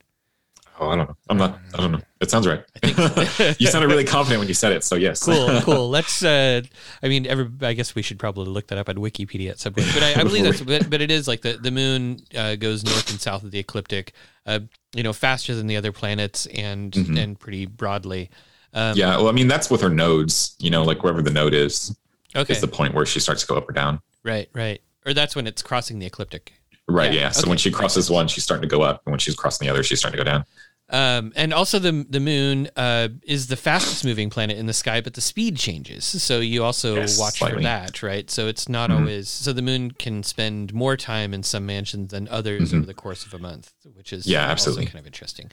Oh, 0.79 0.89
I 0.89 0.95
don't 0.95 1.09
know. 1.09 1.17
I'm 1.27 1.37
not. 1.37 1.57
I 1.73 1.77
don't 1.77 1.91
know. 1.93 2.01
It 2.21 2.29
sounds 2.29 2.47
right. 2.47 2.63
so. 2.85 3.53
you 3.57 3.65
sounded 3.65 3.87
really 3.87 4.03
confident 4.03 4.37
when 4.37 4.47
you 4.47 4.53
said 4.53 4.73
it. 4.73 4.83
So 4.83 4.95
yes. 4.95 5.23
Cool, 5.25 5.59
cool. 5.63 5.89
Let's. 5.89 6.23
Uh, 6.23 6.61
I 7.01 7.07
mean, 7.07 7.25
every. 7.25 7.49
I 7.61 7.73
guess 7.73 7.95
we 7.95 8.03
should 8.03 8.19
probably 8.19 8.45
look 8.45 8.67
that 8.67 8.77
up 8.77 8.87
on 8.87 8.97
Wikipedia 8.97 9.49
at 9.49 9.59
some 9.59 9.73
point. 9.73 9.87
But 9.95 10.03
I, 10.03 10.19
I 10.21 10.23
believe 10.23 10.43
that's. 10.43 10.61
But, 10.61 10.87
but 10.87 11.01
it 11.01 11.09
is 11.09 11.27
like 11.27 11.41
the 11.41 11.53
the 11.53 11.71
moon 11.71 12.19
uh, 12.35 12.57
goes 12.57 12.83
north 12.83 13.09
and 13.09 13.19
south 13.19 13.41
of 13.43 13.49
the 13.49 13.57
ecliptic. 13.57 14.13
Uh, 14.45 14.59
you 14.93 15.01
know, 15.01 15.13
faster 15.13 15.55
than 15.55 15.65
the 15.65 15.77
other 15.77 15.91
planets 15.91 16.45
and 16.45 16.91
Mhm. 16.91 17.23
and 17.23 17.39
pretty 17.39 17.65
broadly. 17.65 18.29
Um, 18.77 18.95
yeah. 18.95 19.17
Well, 19.17 19.27
I 19.27 19.31
mean, 19.31 19.47
that's 19.47 19.69
with 19.71 19.81
her 19.81 19.89
nodes. 19.89 20.55
You 20.59 20.69
know, 20.69 20.83
like 20.83 21.03
wherever 21.03 21.21
the 21.21 21.31
node 21.31 21.53
is, 21.53 21.97
Okay. 22.35 22.53
is 22.53 22.61
the 22.61 22.67
point 22.67 22.93
where 22.93 23.05
she 23.05 23.19
starts 23.19 23.41
to 23.41 23.47
go 23.47 23.55
up 23.57 23.67
or 23.67 23.71
down. 23.73 24.01
right. 24.23 24.47
Right. 24.53 24.81
Or 25.05 25.13
that's 25.13 25.35
when 25.35 25.47
it's 25.47 25.61
crossing 25.61 25.99
the 25.99 26.05
ecliptic. 26.05 26.53
Right. 26.87 27.11
Yeah, 27.13 27.21
Yeah. 27.21 27.29
So 27.31 27.41
okay. 27.41 27.49
when 27.49 27.57
she 27.57 27.71
crosses 27.71 28.09
one, 28.11 28.27
she's 28.27 28.43
starting 28.43 28.61
to 28.61 28.67
go 28.67 28.81
up, 28.83 29.01
and 29.05 29.11
when 29.11 29.19
she's 29.19 29.35
crossing 29.35 29.65
the 29.65 29.71
other, 29.71 29.81
she's 29.83 29.99
starting 29.99 30.17
to 30.19 30.23
go 30.23 30.29
down. 30.29 30.45
Um, 30.89 31.33
and 31.35 31.53
also 31.53 31.79
the 31.79 32.05
the 32.09 32.21
moon 32.21 32.69
uh, 32.77 33.09
is 33.23 33.47
the 33.47 33.57
fastest 33.57 34.05
moving 34.05 34.29
planet 34.29 34.57
in 34.57 34.67
the 34.67 34.73
sky, 34.73 35.01
but 35.01 35.15
the 35.15 35.21
speed 35.21 35.57
changes. 35.57 36.05
So 36.05 36.39
you 36.39 36.63
also 36.63 37.01
Yes, 37.01 37.17
watch 37.17 37.39
for 37.39 37.59
that, 37.61 38.01
right? 38.01 38.29
So 38.29 38.47
it's 38.47 38.69
not 38.69 38.89
Mhm. 38.89 38.97
always 38.97 39.27
so 39.29 39.51
the 39.51 39.61
moon 39.61 39.91
can 39.91 40.23
spend 40.23 40.73
more 40.73 40.95
time 40.95 41.33
in 41.33 41.43
some 41.43 41.65
mansions 41.65 42.11
than 42.11 42.27
others 42.29 42.71
Mhm. 42.71 42.77
over 42.77 42.85
the 42.85 42.93
course 42.93 43.25
of 43.25 43.33
a 43.33 43.39
month, 43.39 43.73
which 43.95 44.13
is 44.13 44.25
Yeah, 44.27 44.45
absolutely. 44.45 44.85
kind 44.85 44.99
of 44.99 45.05
interesting. 45.07 45.51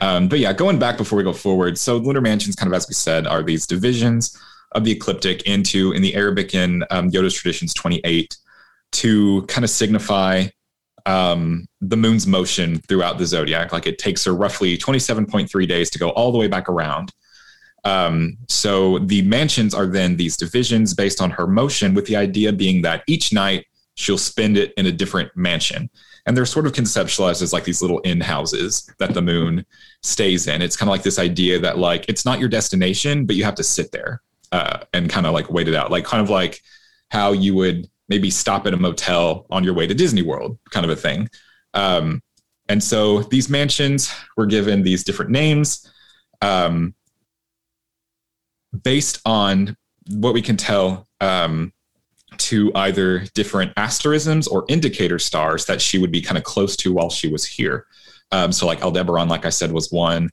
Um, 0.00 0.28
but 0.28 0.38
yeah, 0.38 0.52
going 0.52 0.78
back 0.78 0.96
before 0.96 1.16
we 1.16 1.24
go 1.24 1.32
forward, 1.32 1.78
so 1.78 1.96
lunar 1.96 2.20
mansions, 2.20 2.54
kind 2.54 2.72
of 2.72 2.76
as 2.76 2.86
we 2.88 2.94
said, 2.94 3.26
are 3.26 3.42
these 3.42 3.66
divisions 3.66 4.38
of 4.72 4.84
the 4.84 4.92
ecliptic 4.92 5.42
into, 5.42 5.92
in 5.92 6.02
the 6.02 6.14
Arabic 6.14 6.54
and 6.54 6.84
um, 6.90 7.10
Jyotish 7.10 7.40
traditions, 7.40 7.72
28, 7.74 8.36
to 8.92 9.42
kind 9.48 9.64
of 9.64 9.70
signify 9.70 10.46
um, 11.06 11.66
the 11.80 11.96
moon's 11.96 12.26
motion 12.26 12.80
throughout 12.80 13.16
the 13.16 13.26
zodiac. 13.26 13.72
Like 13.72 13.86
it 13.86 13.98
takes 13.98 14.24
her 14.24 14.34
roughly 14.34 14.76
27.3 14.76 15.68
days 15.68 15.88
to 15.90 15.98
go 15.98 16.10
all 16.10 16.32
the 16.32 16.38
way 16.38 16.48
back 16.48 16.68
around. 16.68 17.12
Um, 17.84 18.36
so 18.48 18.98
the 18.98 19.22
mansions 19.22 19.72
are 19.72 19.86
then 19.86 20.16
these 20.16 20.36
divisions 20.36 20.92
based 20.92 21.22
on 21.22 21.30
her 21.30 21.46
motion, 21.46 21.94
with 21.94 22.06
the 22.06 22.16
idea 22.16 22.52
being 22.52 22.82
that 22.82 23.04
each 23.06 23.32
night 23.32 23.64
she'll 23.94 24.18
spend 24.18 24.58
it 24.58 24.74
in 24.76 24.86
a 24.86 24.92
different 24.92 25.30
mansion. 25.36 25.88
And 26.26 26.36
they're 26.36 26.44
sort 26.44 26.66
of 26.66 26.72
conceptualized 26.72 27.40
as 27.40 27.52
like 27.52 27.62
these 27.62 27.80
little 27.80 28.00
inn 28.02 28.20
houses 28.20 28.90
that 28.98 29.14
the 29.14 29.22
moon 29.22 29.64
stays 30.02 30.48
in. 30.48 30.60
It's 30.60 30.76
kind 30.76 30.88
of 30.88 30.90
like 30.90 31.04
this 31.04 31.20
idea 31.20 31.60
that 31.60 31.78
like 31.78 32.04
it's 32.08 32.24
not 32.24 32.40
your 32.40 32.48
destination, 32.48 33.26
but 33.26 33.36
you 33.36 33.44
have 33.44 33.54
to 33.54 33.62
sit 33.62 33.92
there 33.92 34.22
uh, 34.50 34.80
and 34.92 35.08
kind 35.08 35.24
of 35.24 35.32
like 35.32 35.48
wait 35.50 35.68
it 35.68 35.76
out, 35.76 35.92
like 35.92 36.04
kind 36.04 36.20
of 36.20 36.28
like 36.28 36.60
how 37.10 37.30
you 37.30 37.54
would 37.54 37.88
maybe 38.08 38.30
stop 38.30 38.66
at 38.66 38.74
a 38.74 38.76
motel 38.76 39.46
on 39.50 39.64
your 39.64 39.74
way 39.74 39.86
to 39.86 39.94
Disney 39.94 40.22
World, 40.22 40.58
kind 40.70 40.84
of 40.84 40.90
a 40.90 40.96
thing. 40.96 41.28
Um, 41.74 42.22
and 42.68 42.82
so 42.82 43.22
these 43.22 43.48
mansions 43.48 44.12
were 44.36 44.46
given 44.46 44.82
these 44.82 45.04
different 45.04 45.30
names 45.30 45.90
um, 46.42 46.94
based 48.82 49.20
on 49.24 49.76
what 50.10 50.34
we 50.34 50.42
can 50.42 50.56
tell 50.56 51.06
um, 51.20 51.72
to 52.38 52.72
either 52.74 53.20
different 53.34 53.72
asterisms 53.76 54.46
or 54.46 54.64
indicator 54.68 55.18
stars 55.18 55.64
that 55.66 55.80
she 55.80 55.98
would 55.98 56.10
be 56.10 56.20
kind 56.20 56.38
of 56.38 56.44
close 56.44 56.76
to 56.76 56.92
while 56.92 57.10
she 57.10 57.28
was 57.28 57.44
here. 57.44 57.86
Um, 58.32 58.52
so, 58.52 58.66
like 58.66 58.82
Aldebaran, 58.82 59.28
like 59.28 59.46
I 59.46 59.50
said, 59.50 59.72
was 59.72 59.92
one. 59.92 60.30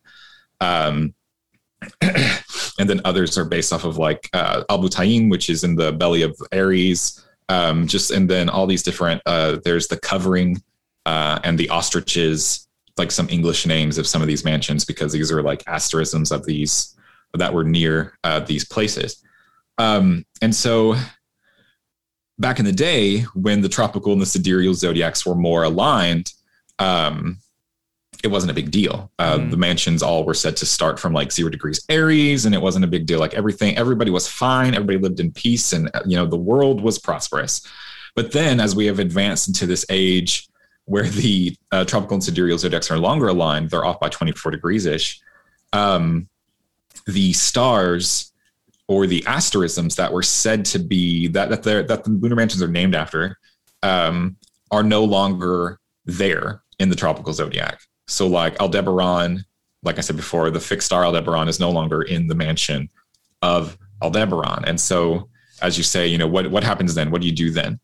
Um, 0.60 1.14
and 2.02 2.90
then 2.90 3.02
others 3.06 3.38
are 3.38 3.46
based 3.46 3.74
off 3.74 3.84
of 3.84 3.98
like 3.98 4.30
uh, 4.34 4.64
Al-Butain, 4.70 5.30
which 5.30 5.50
is 5.50 5.64
in 5.64 5.76
the 5.76 5.92
belly 5.92 6.22
of 6.22 6.36
Aries. 6.52 7.24
Um, 7.50 7.88
just 7.88 8.12
and 8.12 8.30
then 8.30 8.50
all 8.50 8.68
these 8.68 8.84
different. 8.84 9.22
Uh, 9.26 9.58
there's 9.64 9.88
the 9.88 9.98
covering 9.98 10.62
uh, 11.06 11.40
and 11.44 11.58
the 11.58 11.70
ostriches, 11.70 12.68
like 12.98 13.12
some 13.12 13.30
English 13.30 13.66
names 13.66 13.98
of 13.98 14.08
some 14.08 14.22
of 14.22 14.28
these 14.28 14.46
mansions, 14.46 14.86
because 14.86 15.12
these 15.12 15.32
are 15.32 15.42
like 15.42 15.64
asterisms 15.68 16.32
of 16.32 16.46
these 16.46 16.96
that 17.34 17.54
were 17.54 17.64
near 17.64 18.18
uh, 18.24 18.40
these 18.40 18.66
places. 18.66 19.22
Um, 19.78 20.26
and 20.42 20.56
so 20.56 20.96
back 22.38 22.60
in 22.60 22.66
the 22.66 22.72
day 22.72 23.22
when 23.34 23.62
the 23.62 23.70
tropical 23.70 24.14
and 24.14 24.22
the 24.22 24.26
sidereal 24.26 24.74
zodiacs 24.74 25.26
were 25.26 25.36
more 25.36 25.64
aligned, 25.64 26.32
um, 26.80 27.40
it 28.24 28.28
wasn't 28.32 28.50
a 28.50 28.54
big 28.54 28.72
deal. 28.72 29.12
Uh, 29.20 29.38
Mhm. 29.38 29.52
The 29.52 29.58
mansions 29.58 30.02
all 30.02 30.24
were 30.24 30.34
said 30.34 30.56
to 30.58 30.66
start 30.66 30.98
from 31.00 31.12
like 31.14 31.32
zero 31.32 31.50
degrees 31.50 31.84
Aries, 31.90 32.46
and 32.46 32.56
it 32.56 32.62
wasn't 32.62 32.86
a 32.86 32.88
big 32.88 33.06
deal. 33.06 33.20
Like 33.20 33.34
everything, 33.34 33.78
everybody 33.78 34.12
was 34.12 34.28
fine. 34.28 34.74
Everybody 34.74 34.98
lived 35.00 35.20
in 35.20 35.32
peace, 35.32 35.74
and 35.74 35.90
uh, 35.94 36.02
you 36.06 36.16
know 36.16 36.26
the 36.26 36.38
world 36.38 36.82
was 36.82 36.98
prosperous. 36.98 37.62
But 38.16 38.32
then, 38.32 38.60
as 38.60 38.76
we 38.76 38.86
have 38.86 39.00
advanced 39.00 39.48
into 39.48 39.66
this 39.66 39.86
age 39.90 40.48
where 40.86 41.04
the 41.10 41.56
uh, 41.72 41.84
tropical 41.86 42.16
and 42.16 42.24
sidereal 42.24 42.58
zodiacs 42.58 42.90
are 42.92 42.98
longer 42.98 43.28
aligned, 43.28 43.70
they're 43.70 43.86
off 43.86 44.00
by 44.00 44.10
24 44.10 44.52
degrees 44.52 44.86
ish. 44.86 45.20
Um, 45.74 46.28
the 47.08 47.34
stars 47.34 48.32
or 48.88 49.08
the 49.08 49.26
asterisms 49.26 49.96
that 49.96 50.12
were 50.14 50.22
said 50.24 50.64
to 50.66 50.80
be 50.80 51.28
that 51.30 51.50
that 51.50 51.64
they're, 51.64 51.84
that 51.84 52.04
the 52.04 52.10
lunar 52.12 52.36
mansions 52.36 52.62
are 52.62 52.68
named 52.68 52.96
after 52.96 53.38
um, 53.82 54.36
are 54.72 54.84
no 54.84 55.04
longer 55.04 55.80
there 56.06 56.62
in 56.80 56.90
the 56.90 56.96
tropical 56.96 57.34
zodiac. 57.34 57.80
So 58.08 58.28
like 58.28 58.60
Aldebaran, 58.60 59.46
like 59.84 59.98
I 59.98 60.02
said 60.02 60.16
before, 60.16 60.50
the 60.50 60.60
fixed 60.60 60.86
star 60.86 61.04
Aldebaran 61.04 61.48
is 61.48 61.60
no 61.60 61.72
longer 61.72 62.02
in 62.02 62.28
the 62.28 62.36
mansion 62.36 62.90
of 63.42 63.78
Aldebaran. 64.02 64.66
And 64.66 64.80
so 64.80 65.30
as 65.62 65.78
you 65.78 65.84
say, 65.84 66.08
you 66.08 66.18
know, 66.18 66.28
what 66.28 66.50
what 66.52 66.64
happens 66.64 66.96
then? 66.96 67.12
What 67.12 67.22
do 67.22 67.28
you 67.28 67.34
do 67.34 67.50
then? 67.50 67.80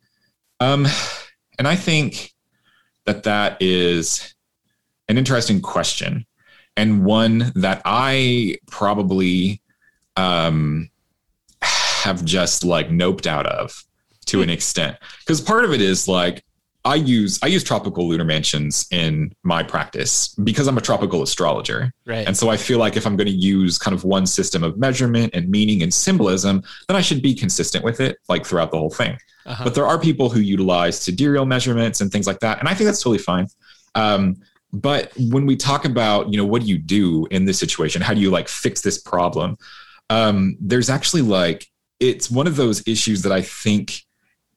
Um, 0.59 0.87
and 1.57 1.67
I 1.67 1.75
think 1.75 2.33
that 3.05 3.23
that 3.23 3.57
is 3.61 4.35
an 5.07 5.17
interesting 5.17 5.61
question 5.61 6.25
and 6.77 7.03
one 7.03 7.51
that 7.55 7.81
I 7.85 8.57
probably 8.67 9.61
um, 10.15 10.89
have 11.61 12.23
just 12.23 12.63
like 12.63 12.89
noped 12.89 13.25
out 13.25 13.45
of 13.45 13.83
to 14.27 14.41
an 14.41 14.49
extent 14.49 14.97
because 15.19 15.41
part 15.41 15.65
of 15.65 15.73
it 15.73 15.81
is 15.81 16.07
like 16.07 16.43
I 16.85 16.95
use 16.95 17.39
I 17.43 17.47
use 17.47 17.63
tropical 17.63 18.07
lunar 18.07 18.23
mansions 18.23 18.87
in 18.91 19.33
my 19.43 19.63
practice 19.63 20.29
because 20.35 20.67
I'm 20.67 20.77
a 20.77 20.81
tropical 20.81 21.21
astrologer. 21.21 21.91
Right. 22.05 22.25
And 22.25 22.37
so 22.37 22.49
I 22.49 22.57
feel 22.57 22.79
like 22.79 22.95
if 22.95 23.05
I'm 23.05 23.17
going 23.17 23.27
to 23.27 23.33
use 23.33 23.77
kind 23.77 23.93
of 23.93 24.05
one 24.05 24.25
system 24.25 24.63
of 24.63 24.77
measurement 24.77 25.35
and 25.35 25.49
meaning 25.49 25.83
and 25.83 25.93
symbolism, 25.93 26.63
then 26.87 26.95
I 26.95 27.01
should 27.01 27.21
be 27.21 27.35
consistent 27.35 27.83
with 27.83 27.99
it 27.99 28.17
like 28.29 28.45
throughout 28.45 28.71
the 28.71 28.77
whole 28.77 28.89
thing. 28.89 29.17
Uh-huh. 29.45 29.63
But 29.65 29.75
there 29.75 29.85
are 29.85 29.99
people 29.99 30.29
who 30.29 30.39
utilize 30.39 30.99
sidereal 30.99 31.45
measurements 31.45 31.99
and 32.01 32.11
things 32.11 32.27
like 32.27 32.39
that. 32.39 32.59
And 32.59 32.69
I 32.69 32.73
think 32.73 32.85
that's 32.85 33.01
totally 33.01 33.17
fine. 33.17 33.47
Um, 33.95 34.37
but 34.71 35.11
when 35.17 35.45
we 35.45 35.57
talk 35.57 35.85
about, 35.85 36.31
you 36.31 36.37
know, 36.37 36.45
what 36.45 36.61
do 36.61 36.67
you 36.67 36.77
do 36.77 37.27
in 37.31 37.43
this 37.45 37.59
situation? 37.59 38.01
How 38.01 38.13
do 38.13 38.21
you 38.21 38.29
like 38.29 38.47
fix 38.47 38.81
this 38.81 38.99
problem? 38.99 39.57
Um, 40.09 40.55
there's 40.61 40.89
actually 40.89 41.23
like, 41.23 41.67
it's 41.99 42.31
one 42.31 42.47
of 42.47 42.55
those 42.55 42.87
issues 42.87 43.23
that 43.23 43.31
I 43.31 43.41
think 43.41 44.03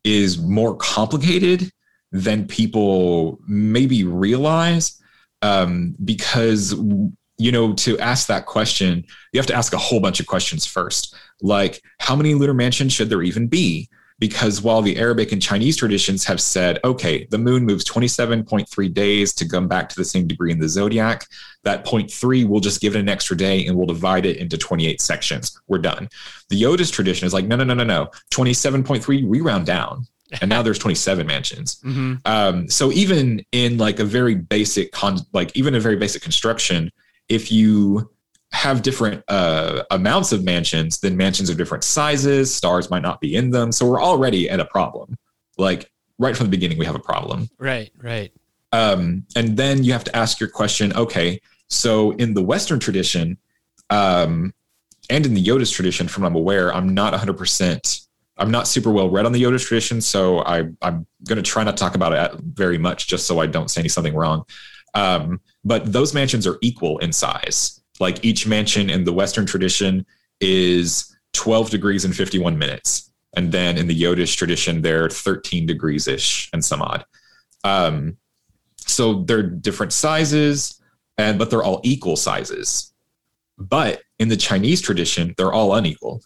is 0.04 0.38
more 0.38 0.76
complicated 0.76 1.72
than 2.12 2.46
people 2.46 3.40
maybe 3.46 4.04
realize. 4.04 5.00
Um, 5.42 5.96
because, 6.04 6.72
you 7.38 7.50
know, 7.50 7.72
to 7.74 7.98
ask 7.98 8.28
that 8.28 8.46
question, 8.46 9.04
you 9.32 9.40
have 9.40 9.46
to 9.48 9.54
ask 9.54 9.72
a 9.72 9.78
whole 9.78 9.98
bunch 9.98 10.20
of 10.20 10.26
questions 10.26 10.64
first. 10.64 11.16
Like, 11.40 11.82
how 11.98 12.14
many 12.14 12.34
lunar 12.34 12.54
mansions 12.54 12.92
should 12.92 13.10
there 13.10 13.22
even 13.22 13.48
be? 13.48 13.88
because 14.22 14.62
while 14.62 14.82
the 14.82 14.96
Arabic 14.98 15.32
and 15.32 15.42
Chinese 15.42 15.76
traditions 15.76 16.22
have 16.22 16.40
said, 16.40 16.78
okay, 16.84 17.26
the 17.32 17.38
moon 17.38 17.66
moves 17.66 17.84
27.3 17.84 18.94
days 18.94 19.34
to 19.34 19.48
come 19.48 19.66
back 19.66 19.88
to 19.88 19.96
the 19.96 20.04
same 20.04 20.28
degree 20.28 20.52
in 20.52 20.60
the 20.60 20.68
zodiac, 20.68 21.26
that 21.64 21.84
0.3, 21.84 22.46
we'll 22.46 22.60
just 22.60 22.80
give 22.80 22.94
it 22.94 23.00
an 23.00 23.08
extra 23.08 23.36
day 23.36 23.66
and 23.66 23.76
we'll 23.76 23.84
divide 23.84 24.24
it 24.24 24.36
into 24.36 24.56
28 24.56 25.00
sections. 25.00 25.60
We're 25.66 25.78
done. 25.78 26.08
The 26.50 26.62
Jyotish 26.62 26.92
tradition 26.92 27.26
is 27.26 27.34
like, 27.34 27.46
no, 27.46 27.56
no, 27.56 27.64
no, 27.64 27.74
no, 27.74 27.82
no. 27.82 28.10
27.3, 28.32 29.26
we 29.26 29.40
round 29.40 29.66
down. 29.66 30.06
And 30.40 30.48
now 30.48 30.62
there's 30.62 30.78
27 30.78 31.26
mansions. 31.26 31.80
hmm 31.82 32.14
Um, 32.24 32.68
so 32.68 32.90
even 32.92 33.44
in 33.52 33.78
like 33.78 33.98
a 34.00 34.04
very 34.04 34.34
basic 34.34 34.92
con, 34.92 35.18
like 35.32 35.54
even 35.56 35.74
a 35.74 35.80
very 35.80 35.96
basic 35.96 36.22
construction, 36.22 36.90
if 37.28 37.52
you 37.52 38.10
have 38.52 38.82
different 38.82 39.22
uh, 39.28 39.82
amounts 39.90 40.32
of 40.32 40.44
mansions, 40.44 41.00
then 41.00 41.16
mansions 41.16 41.48
are 41.50 41.54
different 41.54 41.84
sizes. 41.84 42.54
Stars 42.54 42.90
might 42.90 43.02
not 43.02 43.20
be 43.20 43.34
in 43.34 43.50
them, 43.50 43.72
so 43.72 43.86
we're 43.86 44.02
already 44.02 44.48
at 44.50 44.60
a 44.60 44.64
problem. 44.66 45.16
Like 45.58 45.90
right 46.18 46.36
from 46.36 46.46
the 46.46 46.50
beginning, 46.50 46.78
we 46.78 46.84
have 46.86 46.94
a 46.94 46.98
problem. 47.00 47.48
Right. 47.58 47.90
Right. 47.98 48.32
Um, 48.72 49.26
and 49.36 49.56
then 49.56 49.84
you 49.84 49.92
have 49.92 50.04
to 50.04 50.16
ask 50.16 50.40
your 50.40 50.48
question. 50.48 50.92
Okay, 50.94 51.40
so 51.68 52.12
in 52.12 52.34
the 52.34 52.42
Western 52.42 52.78
tradition, 52.78 53.36
um, 53.90 54.52
and 55.10 55.26
in 55.26 55.34
the 55.34 55.44
Jyotish 55.44 55.72
tradition, 55.74 56.08
from 56.08 56.22
what 56.22 56.28
I'm 56.28 56.36
aware, 56.36 56.74
I'm 56.74 56.94
not 56.94 57.12
100. 57.12 57.34
percent 57.36 58.00
I'm 58.42 58.50
not 58.50 58.66
super 58.66 58.90
well 58.90 59.08
read 59.08 59.24
on 59.24 59.30
the 59.30 59.40
Jyotish 59.40 59.66
tradition, 59.66 60.00
so 60.00 60.40
I, 60.40 60.64
I'm 60.82 61.06
going 61.28 61.36
to 61.36 61.42
try 61.42 61.62
not 61.62 61.76
to 61.76 61.80
talk 61.80 61.94
about 61.94 62.12
it 62.12 62.40
very 62.40 62.76
much, 62.76 63.06
just 63.06 63.24
so 63.24 63.38
I 63.38 63.46
don't 63.46 63.70
say 63.70 63.86
something 63.86 64.16
wrong. 64.16 64.42
Um, 64.94 65.40
but 65.64 65.92
those 65.92 66.12
mansions 66.12 66.44
are 66.44 66.58
equal 66.60 66.98
in 66.98 67.12
size. 67.12 67.80
Like 68.00 68.24
each 68.24 68.44
mansion 68.44 68.90
in 68.90 69.04
the 69.04 69.12
Western 69.12 69.46
tradition 69.46 70.04
is 70.40 71.16
12 71.34 71.70
degrees 71.70 72.04
and 72.04 72.16
51 72.16 72.58
minutes, 72.58 73.12
and 73.36 73.52
then 73.52 73.78
in 73.78 73.86
the 73.86 74.02
Jyotish 74.02 74.36
tradition, 74.36 74.82
they're 74.82 75.08
13 75.08 75.64
degrees 75.64 76.08
ish 76.08 76.50
and 76.52 76.64
some 76.64 76.82
odd. 76.82 77.04
Um, 77.62 78.16
so 78.76 79.22
they're 79.22 79.44
different 79.44 79.92
sizes, 79.92 80.82
and 81.16 81.38
but 81.38 81.48
they're 81.48 81.62
all 81.62 81.80
equal 81.84 82.16
sizes. 82.16 82.92
But 83.56 84.02
in 84.18 84.26
the 84.26 84.36
Chinese 84.36 84.80
tradition, 84.80 85.32
they're 85.36 85.52
all 85.52 85.76
unequal 85.76 86.22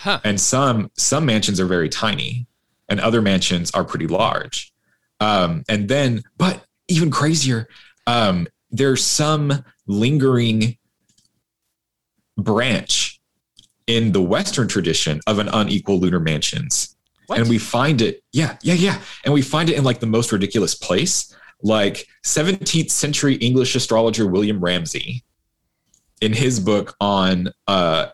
Huh. 0.00 0.18
and 0.24 0.40
some 0.40 0.90
some 0.96 1.26
mansions 1.26 1.60
are 1.60 1.66
very 1.66 1.90
tiny 1.90 2.46
and 2.88 2.98
other 3.00 3.20
mansions 3.20 3.70
are 3.72 3.84
pretty 3.84 4.06
large 4.06 4.72
um, 5.20 5.62
and 5.68 5.90
then 5.90 6.22
but 6.38 6.64
even 6.88 7.10
crazier 7.10 7.68
um, 8.06 8.46
there's 8.70 9.04
some 9.04 9.62
lingering 9.86 10.78
branch 12.38 13.20
in 13.86 14.12
the 14.12 14.22
western 14.22 14.68
tradition 14.68 15.20
of 15.26 15.38
an 15.38 15.48
unequal 15.52 16.00
lunar 16.00 16.20
mansions 16.20 16.96
What? 17.26 17.38
and 17.38 17.50
we 17.50 17.58
find 17.58 18.00
it 18.00 18.22
yeah 18.32 18.56
yeah 18.62 18.74
yeah 18.74 19.02
and 19.26 19.34
we 19.34 19.42
find 19.42 19.68
it 19.68 19.76
in 19.76 19.84
like 19.84 20.00
the 20.00 20.06
most 20.06 20.32
ridiculous 20.32 20.74
place 20.74 21.36
like 21.62 22.06
17th 22.24 22.90
century 22.90 23.34
english 23.34 23.74
astrologer 23.74 24.26
william 24.26 24.60
ramesey 24.60 25.24
in 26.22 26.32
his 26.32 26.58
book 26.58 26.96
on 27.02 27.50
uh 27.66 28.06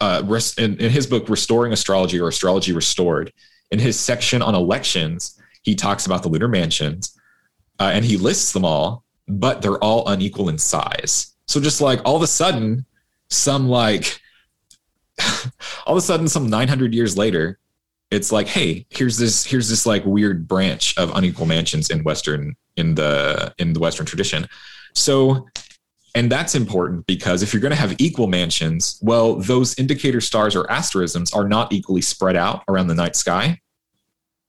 uh, 0.00 0.22
in, 0.58 0.76
in 0.78 0.90
his 0.90 1.06
book 1.06 1.28
restoring 1.28 1.72
astrology 1.72 2.20
or 2.20 2.28
astrology 2.28 2.72
restored 2.72 3.32
in 3.70 3.78
his 3.78 3.98
section 3.98 4.42
on 4.42 4.54
elections 4.54 5.40
he 5.62 5.74
talks 5.74 6.06
about 6.06 6.22
the 6.22 6.28
lunar 6.28 6.48
mansions 6.48 7.18
uh, 7.80 7.90
and 7.92 8.04
he 8.04 8.16
lists 8.16 8.52
them 8.52 8.64
all 8.64 9.04
but 9.28 9.60
they're 9.60 9.78
all 9.78 10.08
unequal 10.08 10.48
in 10.48 10.58
size. 10.58 11.34
So 11.46 11.60
just 11.60 11.80
like 11.80 12.00
all 12.04 12.16
of 12.16 12.22
a 12.22 12.26
sudden 12.26 12.84
some 13.28 13.68
like 13.68 14.20
all 15.86 15.94
of 15.94 15.98
a 15.98 16.00
sudden 16.00 16.28
some 16.28 16.48
900 16.48 16.94
years 16.94 17.16
later 17.16 17.58
it's 18.10 18.32
like 18.32 18.46
hey 18.46 18.86
here's 18.88 19.18
this 19.18 19.44
here's 19.44 19.68
this 19.68 19.84
like 19.84 20.02
weird 20.06 20.48
branch 20.48 20.96
of 20.96 21.14
unequal 21.14 21.44
mansions 21.44 21.90
in 21.90 22.02
western 22.04 22.56
in 22.76 22.94
the 22.94 23.54
in 23.58 23.74
the 23.74 23.80
western 23.80 24.06
tradition. 24.06 24.48
So 24.94 25.46
And 26.18 26.32
that's 26.32 26.56
important 26.56 27.06
because 27.06 27.44
if 27.44 27.54
you're 27.54 27.60
going 27.60 27.70
to 27.70 27.76
have 27.76 27.94
equal 28.00 28.26
mansions, 28.26 28.98
well, 29.00 29.36
those 29.36 29.78
indicator 29.78 30.20
stars 30.20 30.56
or 30.56 30.68
asterisms 30.68 31.32
are 31.32 31.48
not 31.48 31.72
equally 31.72 32.02
spread 32.02 32.34
out 32.34 32.64
around 32.66 32.88
the 32.88 32.96
night 32.96 33.14
sky. 33.14 33.60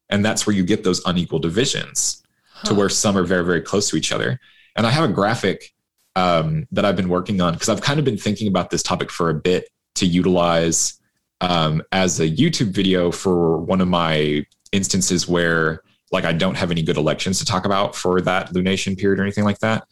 And 0.10 0.26
that's 0.26 0.48
where 0.48 0.56
you 0.56 0.64
get 0.64 0.84
those 0.84 1.00
unequal 1.06 1.38
divisions 1.38 2.24
to 2.66 2.74
where 2.74 2.90
some 2.90 3.16
are 3.16 3.24
very, 3.24 3.46
very 3.46 3.62
close 3.62 3.88
to 3.92 3.98
each 3.98 4.12
other. 4.12 4.40
And 4.76 4.88
I 4.88 4.90
have 4.90 5.08
a 5.08 5.14
graphic 5.14 5.72
um, 6.16 6.68
that 6.72 6.86
I've 6.86 6.96
been 6.96 7.08
working 7.08 7.40
on 7.40 7.54
because 7.54 7.70
I've 7.70 7.82
kind 7.82 8.00
of 8.00 8.06
been 8.06 8.18
thinking 8.18 8.48
about 8.48 8.72
this 8.72 8.82
topic 8.82 9.12
for 9.12 9.30
a 9.30 9.36
bit 9.36 9.70
to 9.94 10.08
utilize 10.08 11.00
um, 11.40 11.84
as 11.92 12.20
a 12.20 12.28
YouTube 12.28 12.72
video 12.72 13.12
for 13.12 13.60
one 13.60 13.80
of 13.80 13.88
my 13.88 14.44
instances 14.72 15.28
where 15.28 15.84
like 16.12 16.26
I 16.26 16.34
don't 16.34 16.56
have 16.56 16.72
any 16.72 16.82
good 16.82 16.98
elections 16.98 17.38
to 17.38 17.46
talk 17.46 17.66
about 17.66 17.96
for 17.96 18.22
that 18.22 18.54
lunation 18.54 18.98
period 18.98 19.20
or 19.20 19.24
anything 19.24 19.44
like 19.44 19.60
that. 19.60 19.84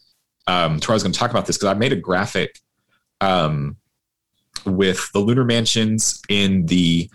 Um, 0.47 0.79
to 0.79 0.87
where 0.87 0.93
I 0.93 0.95
was 0.95 1.03
going 1.03 1.11
to 1.13 1.19
talk 1.19 1.31
about 1.31 1.45
this 1.45 1.57
because 1.57 1.69
I 1.69 1.73
made 1.77 1.91
a 1.91 1.97
graphic 1.97 2.59
um, 3.21 3.75
with 4.65 5.11
the 5.13 5.19
lunar 5.19 5.43
mansions 5.43 6.21
in 6.29 6.65
the 6.65 7.09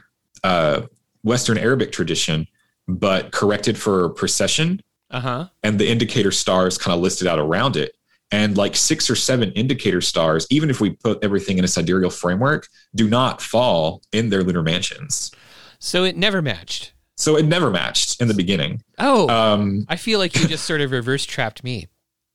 uh, 0.44 0.82
Western 1.22 1.58
Arabic 1.58 1.92
tradition, 1.92 2.46
but 2.88 3.32
corrected 3.32 3.78
for 3.78 4.10
precession 4.10 4.80
Uh 5.10 5.20
huh. 5.20 5.48
and 5.62 5.78
the 5.78 5.88
indicator 5.88 6.30
stars 6.30 6.76
kind 6.78 6.94
of 6.94 7.00
listed 7.00 7.26
out 7.26 7.38
around 7.38 7.76
it. 7.76 7.94
And 8.30 8.56
like 8.56 8.76
six 8.76 9.10
or 9.10 9.14
seven 9.16 9.52
indicator 9.52 10.00
stars, 10.00 10.46
even 10.50 10.70
if 10.70 10.80
we 10.80 10.90
put 10.90 11.22
everything 11.22 11.58
in 11.58 11.64
a 11.64 11.68
sidereal 11.68 12.08
framework, 12.10 12.66
do 12.94 13.06
not 13.08 13.42
fall 13.42 14.02
in 14.12 14.30
their 14.30 14.42
lunar 14.42 14.62
mansions. 14.62 15.30
So 15.78 16.04
it 16.04 16.16
never 16.16 16.40
matched. 16.40 16.92
So 17.18 17.36
it 17.36 17.44
never 17.44 17.70
matched 17.70 18.20
in 18.22 18.28
the 18.28 18.34
beginning. 18.34 18.82
Oh, 18.98 19.28
Um, 19.28 19.84
I 19.88 19.96
feel 19.96 20.18
like 20.18 20.34
you 20.34 20.48
just 20.48 20.64
sort 20.64 20.80
of 20.80 20.90
reverse 20.98 21.26
trapped 21.26 21.62
me. 21.62 21.88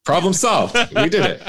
Problem 0.08 0.32
solved. 0.32 0.74
We 0.96 1.10
did 1.10 1.26
it. 1.26 1.42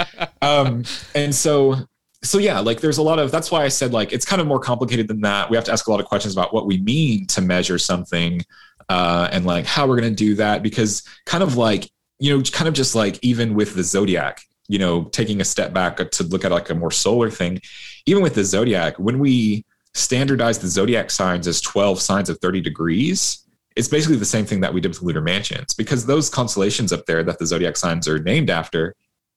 Um, 0.42 0.82
and 1.14 1.32
so, 1.32 1.76
so 2.24 2.38
yeah, 2.38 2.59
like 2.59 2.80
there's 2.80 2.98
a 2.98 3.02
lot 3.02 3.20
of, 3.20 3.30
that's 3.30 3.52
why 3.52 3.62
I 3.62 3.68
said 3.68 3.92
like, 3.92 4.12
it's 4.12 4.24
kind 4.26 4.42
of 4.42 4.48
more 4.48 4.59
complicated 4.59 5.06
than 5.06 5.20
that. 5.20 5.48
We 5.48 5.56
have 5.56 5.62
to 5.66 5.72
ask 5.72 5.86
a 5.86 5.92
lot 5.92 6.00
of 6.00 6.06
questions 6.06 6.34
about 6.34 6.52
what 6.52 6.66
we 6.66 6.78
mean 6.78 7.26
to 7.28 7.40
measure 7.40 7.78
something 7.78 8.42
uh, 8.88 9.28
and 9.30 9.46
like 9.46 9.64
how 9.64 9.86
we're 9.86 10.00
going 10.00 10.11
to 10.11 10.24
do 10.24 10.34
that. 10.34 10.64
Because 10.64 11.04
kind 11.24 11.44
of 11.44 11.56
like, 11.56 11.88
you 12.18 12.36
know, 12.36 12.42
kind 12.42 12.66
of 12.66 12.74
just 12.74 12.96
like 12.96 13.20
even 13.22 13.54
with 13.54 13.76
the 13.76 13.84
zodiac, 13.84 14.42
you 14.66 14.80
know, 14.80 15.04
taking 15.04 15.40
a 15.40 15.44
step 15.44 15.72
back 15.72 16.11
to 16.11 16.24
look 16.24 16.44
at 16.44 16.50
like 16.50 16.68
a 16.68 16.74
more 16.74 16.90
solar 16.90 17.30
thing, 17.30 17.61
even 18.06 18.24
with 18.24 18.34
the 18.34 18.44
zodiac, 18.44 18.98
when 18.98 19.20
we 19.20 19.64
standardize 19.94 20.59
the 20.59 20.66
zodiac 20.66 21.12
signs 21.12 21.46
as 21.46 21.61
12 21.61 22.00
signs 22.00 22.28
of 22.28 22.40
30 22.40 22.61
degrees, 22.61 23.44
it's 23.79 23.89
basically 23.89 24.16
the 24.16 24.24
same 24.24 24.45
thing 24.45 24.61
that 24.61 24.74
we 24.74 24.81
did 24.81 24.89
with 24.89 25.03
lunar 25.03 25.20
mansions 25.20 25.72
because 25.72 26.05
those 26.05 26.29
constellations 26.29 26.93
up 26.93 27.07
there 27.07 27.22
that 27.22 27.39
the 27.39 27.47
zodiac 27.47 27.76
signs 27.76 28.09
are 28.09 28.18
named 28.18 28.51
after, 28.51 28.97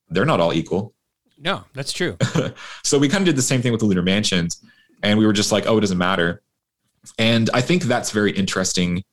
they're 0.10 0.26
not 0.26 0.40
all 0.40 0.52
equal. 0.52 0.96
No, 1.38 1.64
that's 1.74 1.94
true. 1.94 2.18
So 2.84 2.98
we 2.98 3.08
kind 3.08 3.22
of 3.22 3.28
did 3.28 3.36
the 3.36 3.44
same 3.44 3.62
thing 3.62 3.72
with 3.72 3.80
the 3.80 3.86
lunar 3.86 4.02
mansions, 4.02 4.62
and 5.04 5.18
we 5.18 5.26
were 5.26 5.34
just 5.34 5.52
like, 5.52 5.68
oh, 5.68 5.78
it 5.78 5.82
doesn't 5.82 5.98
matter. 5.98 6.42
And 7.20 7.50
I 7.54 7.62
think 7.62 7.84
that's 7.84 8.12
very 8.12 8.32
interesting 8.32 9.04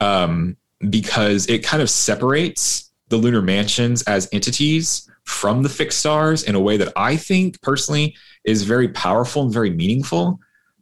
um, 0.00 0.56
because 0.90 1.48
it 1.48 1.64
kind 1.64 1.82
of 1.82 1.88
separates 1.88 2.90
the 3.08 3.16
lunar 3.16 3.40
mansions 3.40 4.02
as 4.02 4.28
entities 4.32 5.08
from 5.24 5.62
the 5.62 5.68
fixed 5.68 6.00
stars 6.00 6.42
in 6.42 6.56
a 6.56 6.60
way 6.60 6.76
that 6.76 6.92
I 6.96 7.16
think 7.16 7.62
personally 7.62 8.16
is 8.44 8.64
very 8.64 8.88
powerful 8.88 9.42
and 9.42 9.52
very 9.52 9.70
meaningful. 9.70 10.40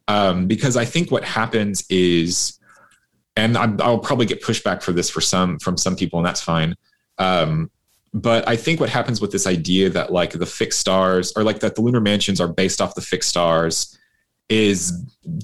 Um, 0.09 0.47
because 0.47 0.77
I 0.77 0.87
think 0.87 1.11
what 1.11 1.23
happens 1.23 1.85
is, 1.89 2.59
and 3.37 3.57
I'm, 3.57 3.81
I'll 3.81 3.99
probably 3.99 4.27
get 4.27 4.43
pushback 4.43 4.83
for 4.83 4.93
this 4.93 5.11
for 5.11 5.21
some 5.21 5.59
from 5.59 5.77
some 5.77 5.97
people, 5.97 6.19
and 6.19 6.27
that's 6.27 6.41
fine. 6.41 6.77
Um, 7.19 7.71
but 8.13 8.47
I 8.49 8.57
think 8.57 8.81
what 8.81 8.89
happens 8.89 9.21
with 9.21 9.31
this 9.31 9.47
idea 9.47 9.89
that 9.91 10.13
like 10.13 10.33
the 10.33 10.47
fixed 10.47 10.81
stars 10.81 11.33
or 11.37 11.45
like 11.45 11.61
that 11.61 11.77
the 11.77 11.83
lunar 11.83 12.01
mansions 12.01 12.41
are 12.41 12.49
based 12.49 12.81
off 12.81 12.95
the 12.95 13.01
fixed 13.01 13.29
stars 13.29 13.97
is 14.49 14.93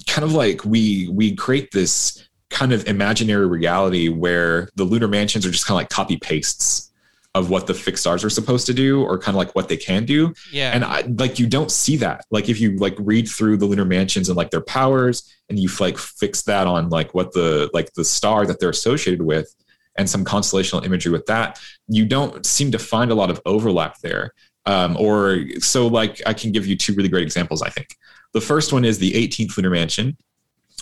kind 0.05 0.25
of 0.25 0.33
like 0.33 0.65
we 0.65 1.07
we 1.09 1.35
create 1.35 1.71
this 1.71 2.27
kind 2.49 2.73
of 2.73 2.85
imaginary 2.87 3.47
reality 3.47 4.09
where 4.09 4.69
the 4.75 4.83
lunar 4.83 5.07
mansions 5.07 5.45
are 5.45 5.51
just 5.51 5.65
kind 5.65 5.75
of 5.75 5.81
like 5.81 5.89
copy 5.89 6.17
pastes 6.17 6.91
of 7.37 7.49
what 7.51 7.67
the 7.67 7.73
fixed 7.73 8.01
stars 8.03 8.23
are 8.23 8.29
supposed 8.29 8.65
to 8.65 8.73
do 8.73 9.03
or 9.03 9.19
kind 9.19 9.35
of 9.35 9.37
like 9.37 9.53
what 9.55 9.69
they 9.69 9.77
can 9.77 10.05
do. 10.05 10.33
Yeah. 10.51 10.71
and 10.73 10.83
I 10.83 11.01
like 11.01 11.37
you 11.37 11.45
don't 11.45 11.71
see 11.71 11.95
that. 11.97 12.25
Like 12.31 12.49
if 12.49 12.59
you 12.59 12.77
like 12.77 12.95
read 12.97 13.27
through 13.27 13.57
the 13.57 13.65
lunar 13.65 13.85
mansions 13.85 14.27
and 14.27 14.35
like 14.35 14.49
their 14.49 14.61
powers 14.61 15.31
and 15.47 15.59
you 15.59 15.69
like 15.79 15.97
fix 15.97 16.41
that 16.43 16.65
on 16.65 16.89
like 16.89 17.13
what 17.13 17.33
the 17.33 17.69
like 17.73 17.93
the 17.93 18.03
star 18.03 18.45
that 18.47 18.59
they're 18.59 18.69
associated 18.69 19.21
with 19.21 19.53
and 19.97 20.09
some 20.09 20.25
constellational 20.25 20.83
imagery 20.83 21.11
with 21.11 21.25
that 21.27 21.59
you 21.87 22.05
don't 22.05 22.45
seem 22.45 22.71
to 22.71 22.79
find 22.79 23.11
a 23.11 23.15
lot 23.15 23.29
of 23.29 23.39
overlap 23.45 23.99
there. 23.99 24.33
Um, 24.65 24.97
or 24.99 25.45
so 25.59 25.87
like 25.87 26.21
i 26.25 26.33
can 26.33 26.51
give 26.51 26.67
you 26.67 26.75
two 26.75 26.93
really 26.93 27.07
great 27.07 27.23
examples 27.23 27.61
i 27.61 27.69
think. 27.69 27.95
The 28.33 28.41
first 28.41 28.73
one 28.73 28.83
is 28.83 28.99
the 28.99 29.13
18th 29.13 29.55
lunar 29.57 29.69
mansion 29.69 30.17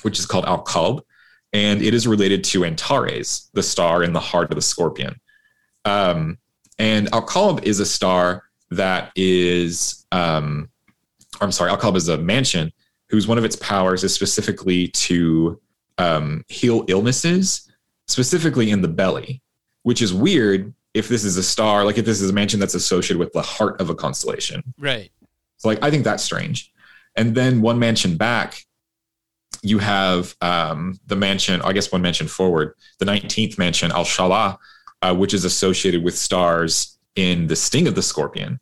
which 0.01 0.19
is 0.19 0.25
called 0.25 0.45
al-qalb 0.45 1.01
and 1.53 1.81
it 1.81 1.93
is 1.93 2.07
related 2.07 2.43
to 2.43 2.65
antares 2.65 3.49
the 3.53 3.63
star 3.63 4.03
in 4.03 4.13
the 4.13 4.19
heart 4.19 4.51
of 4.51 4.55
the 4.55 4.61
scorpion. 4.61 5.15
Um, 5.85 6.37
and 6.79 7.13
al-qalb 7.13 7.63
is 7.63 7.79
a 7.79 7.85
star 7.85 8.43
that 8.71 9.11
is 9.15 10.05
um, 10.11 10.69
i'm 11.41 11.51
sorry 11.51 11.71
al-qalb 11.71 11.95
is 11.95 12.09
a 12.09 12.17
mansion 12.17 12.71
whose 13.09 13.27
one 13.27 13.37
of 13.37 13.45
its 13.45 13.55
powers 13.57 14.03
is 14.03 14.13
specifically 14.13 14.87
to 14.89 15.59
um, 15.97 16.43
heal 16.47 16.83
illnesses 16.87 17.71
specifically 18.07 18.71
in 18.71 18.81
the 18.81 18.87
belly 18.87 19.41
which 19.83 20.01
is 20.01 20.13
weird 20.13 20.73
if 20.93 21.07
this 21.07 21.23
is 21.23 21.37
a 21.37 21.43
star 21.43 21.85
like 21.85 21.97
if 21.97 22.05
this 22.05 22.21
is 22.21 22.29
a 22.29 22.33
mansion 22.33 22.59
that's 22.59 22.75
associated 22.75 23.17
with 23.17 23.31
the 23.33 23.41
heart 23.41 23.79
of 23.79 23.89
a 23.89 23.95
constellation 23.95 24.63
right. 24.77 25.11
so 25.57 25.69
like 25.69 25.81
I 25.83 25.89
think 25.89 26.03
that's 26.03 26.23
strange. 26.23 26.71
And 27.15 27.33
then 27.33 27.61
one 27.61 27.79
mansion 27.79 28.17
back, 28.17 28.65
you 29.61 29.79
have 29.79 30.35
um, 30.41 30.99
the 31.07 31.15
mansion, 31.15 31.61
I 31.61 31.73
guess 31.73 31.91
one 31.91 32.01
mansion 32.01 32.27
forward, 32.27 32.75
the 32.99 33.05
19th 33.05 33.57
mansion, 33.57 33.91
Al 33.91 34.03
Shaulah, 34.03 34.57
uh, 35.05 35.13
which 35.21 35.33
is 35.33 35.45
associated 35.45 36.03
with 36.03 36.15
stars 36.17 36.97
in 37.15 37.47
the 37.47 37.55
sting 37.55 37.87
of 37.87 37.95
the 37.95 38.01
scorpion. 38.01 38.59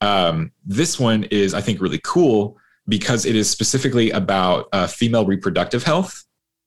Um, 0.00 0.52
this 0.64 0.98
one 0.98 1.24
is, 1.24 1.52
I 1.54 1.60
think, 1.60 1.80
really 1.80 2.00
cool 2.02 2.56
because 2.88 3.26
it 3.26 3.36
is 3.36 3.50
specifically 3.50 4.10
about 4.10 4.68
uh, 4.72 4.86
female 4.86 5.24
reproductive 5.26 5.82
health 5.84 6.12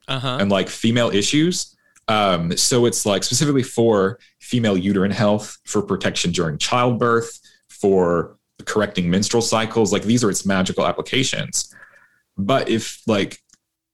Uh 0.08 0.20
huh. 0.20 0.38
and 0.42 0.52
like 0.52 0.70
female 0.70 1.10
issues. 1.22 1.76
Um, 2.08 2.56
so 2.58 2.86
it's 2.86 3.06
like 3.06 3.24
specifically 3.24 3.64
for 3.64 4.20
female 4.40 4.78
uterine 4.78 5.12
health, 5.24 5.58
for 5.66 5.82
protection 5.82 6.32
during 6.32 6.58
childbirth, 6.58 7.40
for 7.70 8.38
correcting 8.66 9.10
menstrual 9.10 9.42
cycles. 9.42 9.92
Like 9.94 10.04
these 10.04 10.24
are 10.24 10.30
its 10.30 10.46
magical 10.46 10.86
applications. 10.86 11.74
But 12.38 12.70
if 12.70 13.02
like 13.08 13.40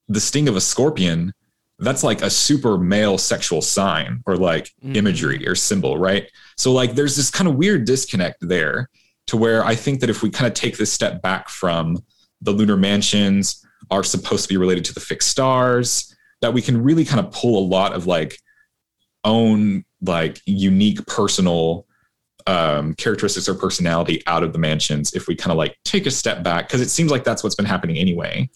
the 0.08 0.20
sting 0.20 0.50
of 0.50 0.56
a 0.56 0.62
scorpion, 0.62 1.34
that's 1.80 2.04
like 2.04 2.22
a 2.22 2.30
super 2.30 2.78
male 2.78 3.18
sexual 3.18 3.62
sign 3.62 4.22
or 4.26 4.36
like 4.38 4.72
Mhm. 4.86 4.96
imagery 4.98 5.48
or 5.48 5.56
symbol, 5.56 5.98
right? 5.98 6.30
So 6.58 6.72
like 6.74 6.96
there's 6.96 7.16
this 7.16 7.30
kind 7.30 7.48
of 7.48 7.56
weird 7.56 7.86
disconnect 7.86 8.38
there 8.48 8.90
to 9.28 9.38
where 9.38 9.64
I 9.66 9.76
think 9.76 10.00
that 10.02 10.10
if 10.10 10.22
we 10.22 10.30
kind 10.30 10.48
of 10.48 10.54
take 10.54 10.78
this 10.78 10.92
step 10.92 11.22
back 11.22 11.50
from 11.50 11.98
the 12.42 12.52
lunar 12.52 12.78
mansions 12.78 13.66
are 13.92 14.04
supposed 14.04 14.44
to 14.44 14.50
be 14.50 14.58
related 14.58 14.84
to 14.86 14.94
the 14.94 15.00
fixed 15.00 15.30
stars, 15.30 16.14
that 16.42 16.54
we 16.54 16.62
can 16.62 16.82
really 16.84 17.06
kind 17.06 17.20
of 17.26 17.32
pull 17.32 17.58
a 17.60 17.66
lot 17.68 17.94
of 17.94 18.08
like 18.08 18.38
own 19.24 19.84
like 20.02 20.40
unique 20.46 21.06
personal 21.08 21.86
um, 22.48 22.94
characteristics 22.96 23.48
or 23.48 23.54
personality 23.54 24.24
out 24.26 24.44
of 24.44 24.54
the 24.54 24.60
mansions 24.60 25.14
if 25.14 25.28
we 25.28 25.36
kind 25.36 25.52
of 25.52 25.58
like 25.58 25.78
take 25.86 26.06
a 26.06 26.12
step 26.12 26.42
back 26.44 26.68
because 26.68 26.82
it 26.82 26.90
seems 26.90 27.12
like 27.12 27.24
that's 27.24 27.44
what's 27.44 27.56
been 27.56 27.66
happening 27.66 27.98
anyway. 27.98 28.50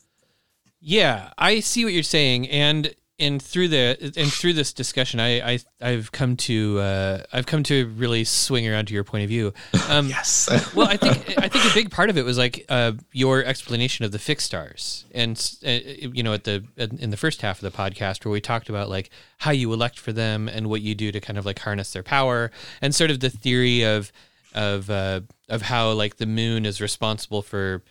Yeah, 0.79 1.31
I 1.37 1.59
see 1.59 1.83
what 1.85 1.93
you're 1.93 2.03
saying, 2.03 2.49
and 2.49 2.93
and 3.19 3.41
through 3.41 3.67
the 3.67 4.13
and 4.17 4.31
through 4.31 4.53
this 4.53 4.73
discussion, 4.73 5.19
I, 5.19 5.53
I 5.53 5.59
I've 5.81 6.11
come 6.11 6.35
to 6.37 6.79
uh, 6.79 7.23
I've 7.31 7.45
come 7.45 7.61
to 7.63 7.87
really 7.95 8.23
swing 8.23 8.67
around 8.67 8.87
to 8.87 8.93
your 8.93 9.03
point 9.03 9.23
of 9.23 9.29
view. 9.29 9.53
Um, 9.89 10.07
Yes. 10.07 10.49
well, 10.73 10.87
I 10.87 10.97
think 10.97 11.37
I 11.37 11.47
think 11.47 11.65
a 11.65 11.73
big 11.73 11.91
part 11.91 12.09
of 12.09 12.17
it 12.17 12.23
was 12.25 12.37
like 12.37 12.65
uh, 12.69 12.93
your 13.11 13.43
explanation 13.43 14.05
of 14.05 14.11
the 14.11 14.17
fixed 14.19 14.47
stars, 14.47 15.05
and 15.13 15.37
uh, 15.65 15.69
you 15.69 16.23
know, 16.23 16.33
at 16.33 16.45
the 16.45 16.63
in 16.77 17.09
the 17.11 17.17
first 17.17 17.41
half 17.41 17.61
of 17.61 17.71
the 17.71 17.77
podcast 17.77 18.25
where 18.25 18.31
we 18.31 18.41
talked 18.41 18.69
about 18.69 18.89
like 18.89 19.09
how 19.39 19.51
you 19.51 19.71
elect 19.73 19.99
for 19.99 20.11
them 20.13 20.47
and 20.47 20.67
what 20.67 20.81
you 20.81 20.95
do 20.95 21.11
to 21.11 21.19
kind 21.19 21.37
of 21.37 21.45
like 21.45 21.59
harness 21.59 21.93
their 21.93 22.01
power, 22.03 22.49
and 22.81 22.95
sort 22.95 23.11
of 23.11 23.19
the 23.19 23.29
theory 23.29 23.83
of 23.83 24.11
of 24.55 24.89
uh, 24.89 25.21
of 25.49 25.63
how 25.63 25.91
like 25.91 26.17
the 26.17 26.25
moon 26.25 26.65
is 26.65 26.79
responsible 26.81 27.41
for 27.41 27.83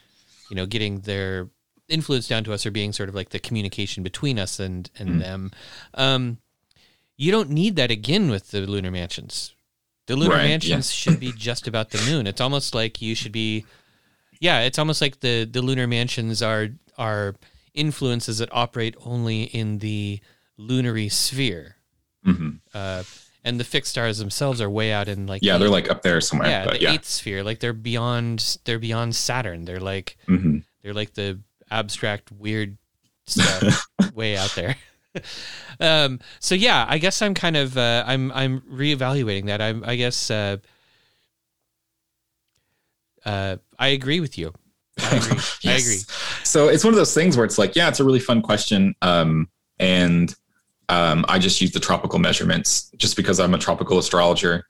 you 0.51 0.57
know 0.57 0.67
getting 0.67 1.01
their 1.01 1.49
influence 1.93 2.27
down 2.29 2.45
to 2.45 2.53
us 2.53 2.65
or 2.67 2.71
being 2.71 2.93
sort 2.93 3.09
of 3.09 3.15
like 3.15 3.29
the 3.31 3.39
communication 3.39 4.03
between 4.03 4.39
us 4.39 4.59
and 4.59 4.91
and 4.99 5.21
them. 5.21 5.51
Um, 5.95 6.39
you 7.17 7.31
don't 7.31 7.51
need 7.51 7.77
that 7.77 7.91
again 7.91 8.31
with 8.31 8.51
the 8.51 8.61
lunar 8.63 8.91
mansions. 8.91 9.55
The 10.07 10.17
lunar 10.17 10.35
Right, 10.37 10.45
mansions 10.49 10.91
should 10.93 11.21
be 11.21 11.31
just 11.33 11.69
about 11.69 11.91
the 11.91 12.03
moon. 12.11 12.27
It's 12.27 12.41
almost 12.41 12.75
like 12.75 13.01
you 13.03 13.15
should 13.15 13.33
be 13.33 13.65
yeah, 14.41 14.61
it's 14.63 14.79
almost 14.79 15.01
like 15.01 15.21
the 15.21 15.45
the 15.45 15.63
lunar 15.63 15.87
mansions 15.87 16.43
are 16.43 16.71
are 16.99 17.37
influences 17.75 18.39
that 18.39 18.49
operate 18.53 18.95
only 19.05 19.45
in 19.45 19.79
the 19.79 20.21
lunary 20.59 21.09
sphere. 21.09 21.77
Mhm. 22.27 22.59
Uh, 22.75 23.03
and 23.45 23.59
the 23.59 23.65
fixed 23.65 23.91
stars 23.93 24.19
themselves 24.19 24.61
are 24.61 24.71
way 24.71 24.93
out 24.93 25.09
in 25.09 25.27
like 25.27 25.43
Yeah, 25.43 25.55
the- 25.55 25.61
they're 25.61 25.69
like 25.69 25.91
up 25.91 26.03
there 26.03 26.21
somewhere. 26.21 26.49
yeah 26.49 26.67
the 26.67 26.81
yeah. 26.83 26.93
eighth 26.93 27.07
sphere. 27.07 27.43
Like 27.45 27.61
they're 27.61 27.73
beyond 27.73 28.59
they're 28.65 28.79
beyond 28.79 29.15
Saturn. 29.17 29.65
They're 29.65 29.81
like 29.81 30.17
hmm 30.27 30.59
they're 30.83 30.95
like 30.95 31.15
the 31.15 31.39
abstract 31.73 32.31
weird 32.31 32.77
stuff 33.27 33.87
way 34.15 34.37
out 34.37 34.53
there. 34.55 34.77
um, 35.81 36.21
so 36.41 36.55
yeah, 36.55 36.87
I 36.89 36.99
guess 36.99 37.23
I'm 37.23 37.35
kind 37.35 37.57
of 37.57 37.77
uh, 37.77 38.05
I'm 38.07 38.31
I'm 38.33 38.61
reevaluating 38.63 39.47
that. 39.47 39.61
I'm 39.61 39.83
I 39.85 39.97
guess 39.97 40.31
uh, 40.31 40.59
uh, 43.25 43.57
I 43.79 43.89
agree 43.89 44.21
with 44.21 44.39
you. 44.39 44.53
I 44.99 45.17
agree. 45.17 45.39
I 45.71 45.77
agree. 45.77 46.01
So 46.45 46.69
it's 46.69 46.85
one 46.85 46.93
of 46.93 46.99
those 46.99 47.15
things 47.15 47.37
where 47.37 47.45
it's 47.45 47.59
like, 47.59 47.77
yeah, 47.77 47.89
it's 47.89 48.01
a 48.01 48.05
really 48.05 48.21
fun 48.21 48.43
question. 48.43 48.95
Um, 49.03 49.49
and 49.79 50.35
um, 50.89 51.25
I 51.29 51.39
just 51.39 51.61
use 51.61 51.73
the 51.73 51.81
tropical 51.81 52.19
measurements 52.19 52.91
just 52.97 53.17
because 53.17 53.41
I'm 53.41 53.55
a 53.55 53.59
tropical 53.59 53.99
astrologer. 53.99 54.67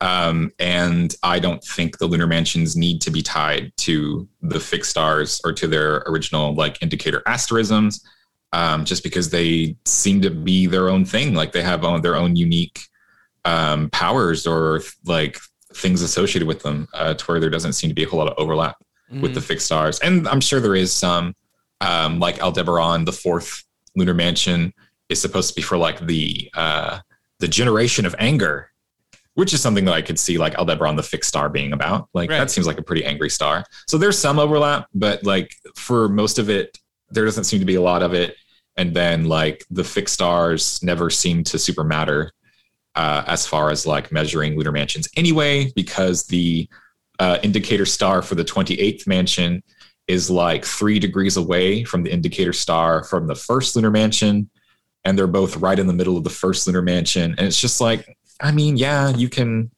Um, 0.00 0.50
and 0.58 1.14
I 1.22 1.38
don't 1.38 1.62
think 1.64 1.98
the 1.98 2.06
lunar 2.06 2.26
mansions 2.26 2.76
need 2.76 3.00
to 3.02 3.10
be 3.10 3.22
tied 3.22 3.72
to 3.78 4.28
the 4.42 4.60
fixed 4.60 4.90
stars 4.90 5.40
or 5.44 5.52
to 5.54 5.66
their 5.66 6.02
original 6.06 6.54
like 6.54 6.82
indicator 6.82 7.22
asterisms, 7.26 8.04
um, 8.52 8.84
just 8.84 9.02
because 9.02 9.30
they 9.30 9.76
seem 9.86 10.20
to 10.22 10.30
be 10.30 10.66
their 10.66 10.88
own 10.88 11.04
thing. 11.04 11.34
Like 11.34 11.52
they 11.52 11.62
have 11.62 11.84
own, 11.84 12.02
their 12.02 12.16
own 12.16 12.36
unique 12.36 12.80
um, 13.44 13.88
powers 13.90 14.46
or 14.46 14.80
like 15.04 15.38
things 15.74 16.02
associated 16.02 16.46
with 16.48 16.62
them, 16.62 16.86
uh, 16.94 17.14
to 17.14 17.24
where 17.26 17.40
there 17.40 17.50
doesn't 17.50 17.72
seem 17.74 17.88
to 17.90 17.94
be 17.94 18.04
a 18.04 18.08
whole 18.08 18.18
lot 18.18 18.28
of 18.28 18.34
overlap 18.38 18.76
with 19.10 19.30
Mhm. 19.32 19.34
the 19.34 19.40
fixed 19.40 19.66
stars. 19.66 19.98
And 20.00 20.26
I'm 20.28 20.40
sure 20.40 20.60
there 20.60 20.76
is 20.76 20.92
some, 20.92 21.34
um, 21.80 22.18
like 22.20 22.40
Aldebaran, 22.42 23.04
the 23.04 23.12
fourth 23.12 23.64
lunar 23.96 24.14
mansion, 24.14 24.72
is 25.08 25.20
supposed 25.20 25.50
to 25.50 25.54
be 25.54 25.62
for 25.62 25.76
like 25.76 26.06
the 26.06 26.50
uh, 26.54 26.98
the 27.40 27.48
generation 27.48 28.06
of 28.06 28.14
anger, 28.18 28.70
which 29.34 29.52
is 29.52 29.60
something 29.60 29.84
that 29.84 29.94
I 29.94 30.02
could 30.02 30.18
see 30.18 30.38
like 30.38 30.54
Aldebaran, 30.56 30.96
the 30.96 31.02
fixed 31.02 31.28
star, 31.28 31.48
being 31.48 31.72
about. 31.72 32.08
Like 32.14 32.30
Right. 32.30 32.38
that 32.38 32.50
seems 32.50 32.66
like 32.66 32.78
a 32.78 32.82
pretty 32.82 33.04
angry 33.04 33.30
star. 33.30 33.64
So 33.88 33.98
there's 33.98 34.18
some 34.18 34.38
overlap, 34.38 34.86
but 34.94 35.24
like 35.24 35.54
for 35.74 36.08
most 36.08 36.38
of 36.38 36.48
it, 36.48 36.78
there 37.10 37.24
doesn't 37.24 37.44
seem 37.44 37.60
to 37.60 37.66
be 37.66 37.74
a 37.74 37.82
lot 37.82 38.02
of 38.02 38.14
it. 38.14 38.36
And 38.76 38.94
then 38.94 39.24
like 39.26 39.64
the 39.70 39.84
fixed 39.84 40.14
stars 40.14 40.82
never 40.82 41.10
seem 41.10 41.44
to 41.44 41.58
super 41.58 41.84
matter 41.84 42.32
uh, 42.96 43.24
as 43.26 43.46
far 43.46 43.70
as 43.70 43.86
like 43.86 44.12
measuring 44.12 44.56
lunar 44.56 44.72
mansions 44.72 45.08
anyway, 45.16 45.70
because 45.74 46.24
the 46.26 46.68
uh, 47.18 47.38
indicator 47.42 47.86
star 47.86 48.22
for 48.22 48.34
the 48.36 48.44
28th 48.44 49.06
mansion 49.06 49.62
is 50.06 50.30
like 50.30 50.64
three 50.64 50.98
degrees 50.98 51.36
away 51.36 51.82
from 51.84 52.02
the 52.02 52.10
indicator 52.12 52.52
star 52.52 53.04
from 53.04 53.26
the 53.26 53.34
first 53.34 53.74
lunar 53.74 53.90
mansion. 53.90 54.48
And 55.04 55.18
they're 55.18 55.26
both 55.26 55.56
right 55.58 55.78
in 55.78 55.86
the 55.86 55.92
middle 55.92 56.16
of 56.16 56.24
the 56.24 56.30
first 56.30 56.66
lunar 56.66 56.82
mansion. 56.82 57.34
And 57.36 57.46
it's 57.46 57.60
just 57.60 57.80
like, 57.80 58.16
I 58.40 58.52
mean, 58.52 58.76
yeah, 58.76 59.10
you 59.10 59.28
can. 59.28 59.70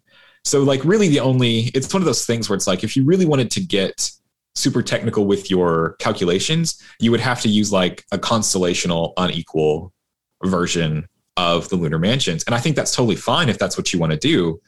So, 0.45 0.63
like, 0.63 0.85
really, 0.85 1.09
the 1.09 1.21
only, 1.21 1.71
it's 1.75 1.93
one 1.93 2.03
of 2.03 2.07
those 2.07 2.25
things 2.25 2.49
where 2.49 2.57
it's 2.57 2.67
like, 2.67 2.85
if 2.85 2.97
you 2.97 3.05
really 3.05 3.27
wanted 3.27 3.51
to 3.53 3.61
get 3.61 4.11
super 4.55 4.83
technical 4.83 5.27
with 5.27 5.51
your 5.51 5.97
calculations, 5.99 6.83
you 7.01 7.11
would 7.11 7.21
have 7.21 7.41
to 7.43 7.49
use 7.49 7.73
like 7.73 8.05
a 8.13 8.19
constellational 8.19 9.13
unequal 9.17 9.93
version 10.45 11.07
of 11.37 11.69
the 11.69 11.77
lunar 11.77 11.99
mansions. 11.99 12.45
And 12.45 12.55
I 12.55 12.59
think 12.59 12.77
that's 12.77 12.95
totally 12.95 13.17
fine 13.17 13.49
if 13.49 13.59
that's 13.59 13.77
what 13.77 13.93
you 13.93 13.99
want 13.99 14.13
to 14.13 14.19
do. 14.19 14.61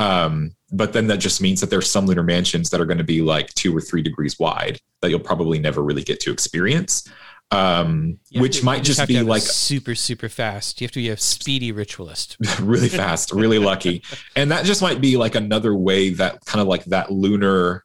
Um, 0.00 0.52
but 0.70 0.92
then 0.92 1.06
that 1.08 1.18
just 1.18 1.40
means 1.40 1.60
that 1.60 1.70
there's 1.70 1.90
some 1.90 2.06
lunar 2.06 2.22
mansions 2.22 2.70
that 2.70 2.80
are 2.80 2.86
going 2.86 2.98
to 2.98 3.04
be 3.04 3.20
like 3.22 3.52
two 3.54 3.76
or 3.76 3.80
three 3.80 4.02
degrees 4.02 4.38
wide 4.38 4.80
that 5.00 5.10
you'll 5.10 5.20
probably 5.20 5.58
never 5.58 5.82
really 5.82 6.02
get 6.02 6.20
to 6.20 6.32
experience. 6.32 7.08
Um, 7.50 8.18
which 8.34 8.62
might 8.62 8.78
you 8.78 8.94
just 8.94 9.08
be 9.08 9.22
like 9.22 9.42
super 9.42 9.94
super 9.94 10.28
fast. 10.28 10.80
You 10.80 10.84
have 10.84 10.92
to 10.92 11.00
be 11.00 11.08
a 11.08 11.16
speedy 11.16 11.72
ritualist. 11.72 12.36
really 12.60 12.88
fast, 12.90 13.32
really 13.32 13.58
lucky. 13.58 14.02
And 14.36 14.50
that 14.50 14.64
just 14.64 14.82
might 14.82 15.00
be 15.00 15.16
like 15.16 15.34
another 15.34 15.74
way 15.74 16.10
that 16.10 16.44
kind 16.44 16.60
of 16.60 16.68
like 16.68 16.84
that 16.86 17.10
lunar 17.10 17.84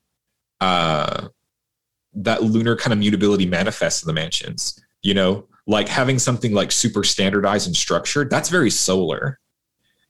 uh 0.59 1.27
that 2.15 2.43
lunar 2.43 2.75
kind 2.75 2.93
of 2.93 2.99
mutability 2.99 3.45
manifests 3.45 4.03
in 4.03 4.07
the 4.07 4.13
mansions, 4.13 4.79
you 5.01 5.13
know, 5.13 5.47
like 5.65 5.87
having 5.87 6.19
something 6.19 6.53
like 6.53 6.71
super 6.71 7.03
standardized 7.03 7.67
and 7.67 7.75
structured, 7.75 8.29
that's 8.29 8.49
very 8.49 8.69
solar. 8.69 9.39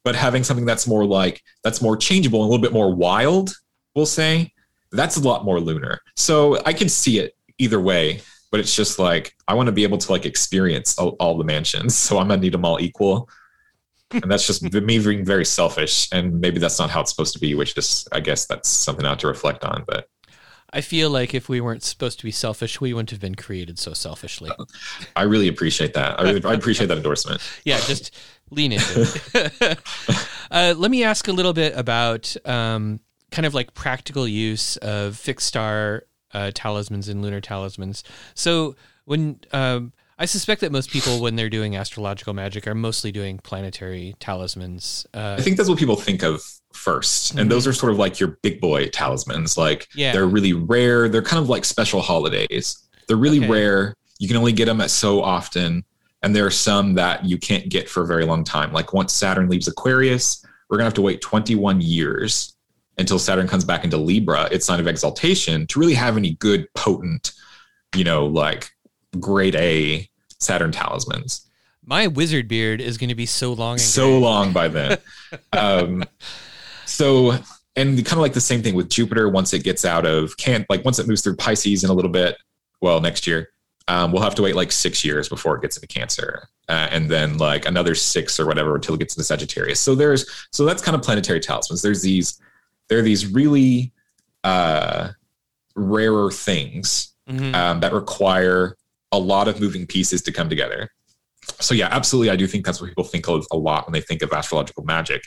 But 0.04 0.16
having 0.16 0.44
something 0.44 0.66
that's 0.66 0.88
more 0.88 1.06
like 1.06 1.42
that's 1.64 1.82
more 1.82 1.96
changeable 1.96 2.42
and 2.42 2.48
a 2.48 2.52
little 2.52 2.62
bit 2.62 2.74
more 2.74 2.94
wild, 2.94 3.54
we'll 3.96 4.06
say, 4.06 4.52
that's 4.92 5.16
a 5.16 5.22
lot 5.22 5.46
more 5.46 5.60
lunar. 5.60 6.02
So 6.16 6.60
I 6.66 6.74
can 6.74 6.90
see 6.90 7.20
it 7.20 7.36
either 7.58 7.80
way, 7.80 8.22
but 8.54 8.60
it's 8.60 8.76
just 8.76 9.00
like 9.00 9.36
I 9.48 9.56
want 9.56 9.66
to 9.66 9.74
be 9.74 9.82
able 9.82 9.98
to 9.98 10.12
like 10.12 10.28
experience 10.28 11.00
all, 11.00 11.16
all 11.20 11.38
the 11.40 11.44
mansions. 11.44 11.96
So 11.96 12.20
I'm 12.20 12.28
gonna 12.28 12.40
need 12.40 12.54
them 12.54 12.64
all 12.64 12.80
equal 12.80 13.28
and 14.22 14.30
that's 14.30 14.46
just 14.46 14.62
me 14.74 15.00
being 15.00 15.26
very 15.26 15.46
selfish 15.46 16.08
and 16.12 16.40
maybe 16.40 16.60
that's 16.60 16.78
not 16.78 16.90
how 16.90 17.02
it's 17.02 17.10
supposed 17.10 17.34
to 17.34 17.40
be 17.40 17.56
which 17.56 17.76
is 17.78 18.08
i 18.12 18.20
guess 18.20 18.46
that's 18.46 18.70
something 18.70 19.06
i 19.06 19.10
have 19.10 19.18
to 19.18 19.28
reflect 19.28 19.64
on 19.64 19.84
but 19.88 20.08
I 20.76 20.82
feel 20.82 21.12
like 21.12 21.36
if 21.36 21.50
we 21.50 21.62
weren't 21.62 21.84
supposed 21.84 22.18
to 22.18 22.26
be 22.26 22.32
selfish, 22.32 22.82
we 22.82 22.96
wouldn't 22.96 23.12
have 23.12 23.20
been 23.20 23.36
created 23.36 23.78
so 23.78 23.94
selfishly. 23.94 24.50
i 25.16 25.22
really 25.22 25.48
appreciate 25.48 25.94
that 25.94 26.20
i 26.20 26.24
really 26.24 26.44
I 26.44 26.54
appreciate 26.54 26.88
that 26.88 26.98
endorsement 26.98 27.42
yeah, 27.64 27.80
just 27.80 28.10
lean 28.50 28.72
into 28.72 29.08
it. 29.36 29.80
uh, 30.52 30.74
let 30.76 30.90
me 30.90 31.04
ask 31.04 31.28
a 31.28 31.32
little 31.32 31.54
bit 31.54 31.78
about 31.78 32.36
um, 32.46 33.00
kind 33.30 33.46
of 33.46 33.54
like 33.54 33.76
practical 33.76 34.28
use 34.28 34.78
of 34.78 35.16
fixed 35.16 35.46
star 35.46 36.06
uh, 36.34 36.52
talismans 36.54 37.08
and 37.10 37.22
lunar 37.22 37.42
talismans. 37.42 38.04
So 38.34 38.76
when 39.06 39.40
um, 39.52 39.94
I 40.18 40.26
suspect 40.26 40.62
that 40.62 40.72
most 40.72 40.90
people, 40.90 41.20
when 41.22 41.36
they're 41.36 41.50
doing 41.50 41.76
astrological 41.76 42.34
magic, 42.34 42.68
are 42.68 42.76
mostly 42.76 43.12
doing 43.12 43.40
planetary 43.40 44.16
talismans. 44.20 45.06
Uh, 45.14 45.36
i 45.38 45.42
think 45.42 45.58
that's 45.58 45.70
what 45.70 45.78
people 45.80 45.96
think 45.96 46.24
of 46.24 46.42
1st 46.74 47.38
and 47.40 47.52
those 47.52 47.68
are 47.68 47.74
sort 47.74 47.92
of 47.92 48.00
like 48.00 48.20
your 48.20 48.38
big 48.42 48.60
boy 48.60 48.88
talismans 48.88 49.58
like 49.58 49.88
Yeah. 49.94 50.12
they're 50.12 50.26
really 50.26 50.54
rare 50.54 51.08
they're 51.08 51.22
kind 51.22 51.42
of 51.42 51.48
like 51.48 51.66
special 51.66 52.02
holidays 52.02 52.78
they're 53.08 53.16
really 53.18 53.38
Okay. 53.40 53.48
rare 53.50 53.94
you 54.20 54.28
can 54.28 54.38
only 54.38 54.54
get 54.54 54.66
them 54.66 54.82
at 54.82 54.90
so 54.90 55.22
often 55.22 55.84
and 56.24 56.36
there 56.36 56.46
are 56.46 56.50
some 56.52 56.96
that 56.96 57.26
you 57.26 57.38
can't 57.38 57.70
get 57.70 57.88
for 57.90 58.02
a 58.04 58.08
very 58.08 58.26
long 58.26 58.44
time 58.44 58.74
like 58.74 58.92
once 58.92 59.14
saturn 59.14 59.50
leaves 59.50 59.68
aquarius 59.68 60.44
we're 60.70 60.78
going 60.78 60.86
to 60.86 60.88
have 60.88 60.94
to 60.96 61.02
wait 61.04 61.22
21 61.22 61.80
years 61.82 62.53
until 62.98 63.20
saturn 63.20 63.48
comes 63.48 63.66
back 63.66 63.84
into 63.84 63.98
libra 63.98 64.48
its 64.52 64.66
sign 64.66 64.80
of 64.80 64.88
exaltation 64.88 65.66
to 65.68 65.80
really 65.80 65.94
have 65.94 66.18
any 66.18 66.34
good 66.36 66.68
potent 66.74 67.32
you 67.96 68.04
know 68.04 68.26
like 68.26 68.72
grade 69.20 69.56
a 69.56 70.08
saturn 70.40 70.72
talismans 70.72 71.50
my 71.86 72.08
wizard 72.08 72.48
beard 72.48 72.82
is 72.82 72.98
going 72.98 73.10
to 73.10 73.16
be 73.16 73.26
so 73.26 73.54
long. 73.54 73.74
And 73.74 73.82
so 73.82 74.18
long 74.18 74.54
by 74.54 74.68
then. 74.68 74.98
um, 75.54 76.04
so, 76.86 77.32
and 77.76 77.98
kind 77.98 78.14
of 78.14 78.20
like 78.20 78.34
the 78.34 78.42
same 78.42 78.62
thing 78.62 78.76
with 78.76 78.90
Jupiter 78.90 79.30
once 79.30 79.54
it 79.54 79.64
gets 79.64 79.84
out 79.84 80.06
of 80.06 80.38
can't 80.38 80.66
like 80.70 80.86
once 80.86 81.00
it 81.00 81.08
moves 81.08 81.22
through 81.22 81.36
Pisces 81.36 81.84
in 81.84 81.90
a 81.90 81.94
little 81.94 82.12
bit, 82.12 82.38
well, 82.82 83.02
next 83.02 83.28
year, 83.28 83.50
um, 83.88 84.12
we'll 84.12 84.22
have 84.22 84.36
to 84.36 84.42
wait 84.42 84.56
like 84.56 84.72
six 84.72 85.04
years 85.04 85.28
before 85.28 85.56
it 85.56 85.62
gets 85.62 85.76
into 85.76 85.88
Cancer, 85.88 86.48
uh, 86.70 86.88
and 86.92 87.10
then 87.10 87.38
like 87.38 87.66
another 87.66 87.96
six 87.96 88.40
or 88.40 88.46
whatever 88.46 88.76
until 88.76 88.96
it 88.96 89.00
gets 89.00 89.16
into 89.16 89.26
Sagittarius. 89.26 89.80
So 89.80 89.96
there's 89.96 90.48
so 90.52 90.66
that's 90.66 90.82
kind 90.82 90.96
of 90.96 91.02
planetary 91.02 91.40
talismans. 91.40 91.82
There's 91.82 92.02
these 92.02 92.40
there 92.94 93.00
are 93.00 93.04
these 93.04 93.26
really 93.26 93.92
uh, 94.44 95.10
rarer 95.76 96.30
things 96.30 97.16
Mhm. 97.28 97.56
um, 97.56 97.80
that 97.80 97.92
require 97.92 98.76
a 99.12 99.18
lot 99.18 99.48
of 99.48 99.60
moving 99.60 99.88
pieces 99.88 100.22
to 100.24 100.32
come 100.32 100.48
together. 100.48 100.92
So 101.60 101.74
yeah, 101.74 101.88
absolutely, 101.90 102.30
I 102.30 102.36
do 102.36 102.46
think 102.46 102.66
that's 102.66 102.80
what 102.80 102.90
people 102.90 103.04
think 103.06 103.28
of 103.28 103.48
a 103.52 103.58
lot 103.58 103.88
when 103.88 103.94
they 103.94 104.02
think 104.02 104.22
of 104.22 104.32
astrological 104.32 104.84
magic. 104.84 105.24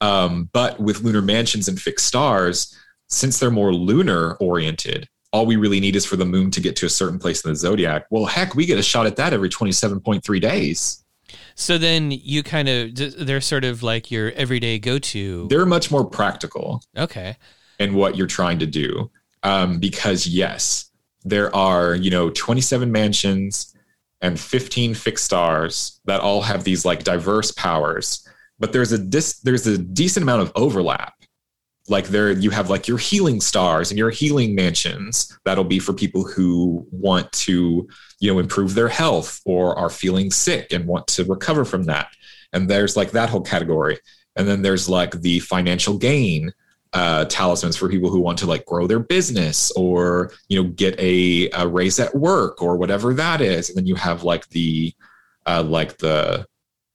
Um, 0.00 0.50
but 0.52 0.78
with 0.78 1.00
lunar 1.00 1.20
mansions 1.22 1.66
and 1.66 1.80
fixed 1.80 2.06
stars, 2.06 2.76
since 3.08 3.38
they're 3.40 3.50
more 3.50 3.74
lunar 3.74 4.34
oriented, 4.34 5.08
all 5.32 5.46
we 5.46 5.56
really 5.56 5.80
need 5.80 5.96
is 5.96 6.04
for 6.06 6.16
the 6.16 6.24
moon 6.24 6.50
to 6.52 6.60
get 6.60 6.76
to 6.76 6.86
a 6.86 6.90
certain 6.90 7.18
place 7.18 7.42
in 7.44 7.50
the 7.50 7.56
zodiac. 7.56 8.04
Well, 8.10 8.26
heck, 8.26 8.54
we 8.54 8.66
get 8.66 8.78
a 8.78 8.82
shot 8.84 9.06
at 9.06 9.16
that 9.16 9.32
every 9.32 9.48
27.3 9.48 10.38
days. 10.38 10.99
So 11.60 11.76
then 11.76 12.10
you 12.10 12.42
kind 12.42 12.68
of 12.68 12.94
they're 13.26 13.40
sort 13.42 13.64
of 13.64 13.82
like 13.82 14.10
your 14.10 14.32
everyday 14.32 14.78
go 14.78 14.98
to. 14.98 15.46
They're 15.48 15.66
much 15.66 15.90
more 15.90 16.04
practical. 16.04 16.82
Okay. 16.96 17.36
and 17.78 17.94
what 17.94 18.16
you're 18.16 18.26
trying 18.26 18.58
to 18.60 18.66
do. 18.66 19.10
Um, 19.42 19.78
because 19.78 20.26
yes, 20.26 20.90
there 21.24 21.54
are, 21.54 21.94
you 21.94 22.10
know, 22.10 22.30
27 22.30 22.90
mansions 22.90 23.74
and 24.22 24.38
15 24.38 24.94
fixed 24.94 25.24
stars 25.24 26.00
that 26.06 26.20
all 26.20 26.42
have 26.42 26.64
these 26.64 26.84
like 26.84 27.04
diverse 27.04 27.50
powers, 27.52 28.26
but 28.58 28.72
there's 28.72 28.92
a 28.92 28.98
dis- 28.98 29.40
there's 29.40 29.66
a 29.66 29.78
decent 29.78 30.22
amount 30.22 30.42
of 30.42 30.52
overlap. 30.54 31.14
Like 31.88 32.08
there 32.08 32.30
you 32.32 32.50
have 32.50 32.70
like 32.70 32.86
your 32.86 32.98
healing 32.98 33.40
stars 33.40 33.90
and 33.90 33.98
your 33.98 34.10
healing 34.10 34.54
mansions 34.54 35.36
that'll 35.44 35.64
be 35.64 35.78
for 35.78 35.92
people 35.92 36.24
who 36.24 36.86
want 36.90 37.30
to, 37.32 37.88
you 38.20 38.32
know, 38.32 38.38
improve 38.38 38.74
their 38.74 38.88
health 38.88 39.40
or 39.44 39.76
are 39.78 39.90
feeling 39.90 40.30
sick 40.30 40.72
and 40.72 40.86
want 40.86 41.06
to 41.08 41.24
recover 41.24 41.64
from 41.64 41.84
that. 41.84 42.08
And 42.52 42.68
there's 42.68 42.96
like 42.96 43.10
that 43.12 43.30
whole 43.30 43.40
category. 43.40 43.98
And 44.36 44.46
then 44.46 44.62
there's 44.62 44.88
like 44.88 45.20
the 45.20 45.40
financial 45.40 45.98
gain 45.98 46.52
uh, 46.92 47.24
talismans 47.26 47.76
for 47.76 47.88
people 47.88 48.10
who 48.10 48.20
want 48.20 48.38
to 48.38 48.46
like 48.46 48.66
grow 48.66 48.86
their 48.86 48.98
business 48.98 49.70
or 49.72 50.32
you 50.48 50.60
know 50.60 50.68
get 50.70 50.98
a, 50.98 51.48
a 51.50 51.66
raise 51.66 52.00
at 52.00 52.14
work 52.16 52.60
or 52.60 52.76
whatever 52.76 53.14
that 53.14 53.40
is 53.40 53.68
and 53.68 53.78
then 53.78 53.86
you 53.86 53.94
have 53.94 54.24
like 54.24 54.48
the 54.48 54.92
uh, 55.46 55.62
like 55.62 55.96
the 55.98 56.44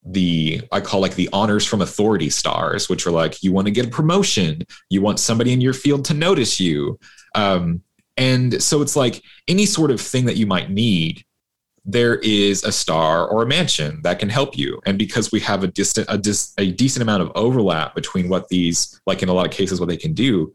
the 0.05 0.61
I 0.71 0.82
call 0.82 0.99
like 0.99 1.15
the 1.15 1.30
honors 1.34 1.65
from 1.65 1.82
authority 1.82 2.30
stars, 2.30 2.88
which 2.89 3.07
are 3.07 3.11
like 3.11 3.41
you 3.41 3.51
want 3.51 3.65
to 3.67 3.71
get 3.71 3.88
a 3.88 3.89
promotion, 3.89 4.63
you 4.89 5.01
want 5.01 5.19
somebody 5.19 5.51
in 5.51 5.61
your 5.61 5.73
field 5.73 6.05
to 6.05 6.13
notice 6.13 6.59
you. 6.59 6.99
Um, 7.34 7.82
and 8.18 8.61
so 8.61 8.82
it's 8.82 8.95
like 8.95 9.22
any 9.47 9.66
sort 9.66 9.91
of 9.91 9.99
thing 9.99 10.26
that 10.26 10.38
you 10.38 10.45
might 10.45 10.70
need, 10.70 11.24
there 11.84 12.16
is 12.16 12.63
a 12.63 12.72
star 12.72 13.28
or 13.28 13.43
a 13.43 13.45
mansion 13.45 14.01
that 14.03 14.20
can 14.20 14.30
help 14.30 14.57
you. 14.57 14.82
And 14.86 14.97
because 14.97 15.32
we 15.32 15.39
have 15.41 15.63
a 15.63 15.68
distant 15.68 16.07
a, 16.09 16.18
dis, 16.18 16.53
a 16.57 16.72
decent 16.72 17.03
amount 17.03 17.22
of 17.22 17.32
overlap 17.36 17.93
between 17.93 18.28
what 18.30 18.47
these, 18.47 18.99
like 19.05 19.22
in 19.22 19.30
a 19.30 19.34
lot 19.34 19.45
of 19.45 19.51
cases, 19.51 19.80
what 19.80 19.89
they 19.89 19.97
can 19.97 20.13
do, 20.13 20.51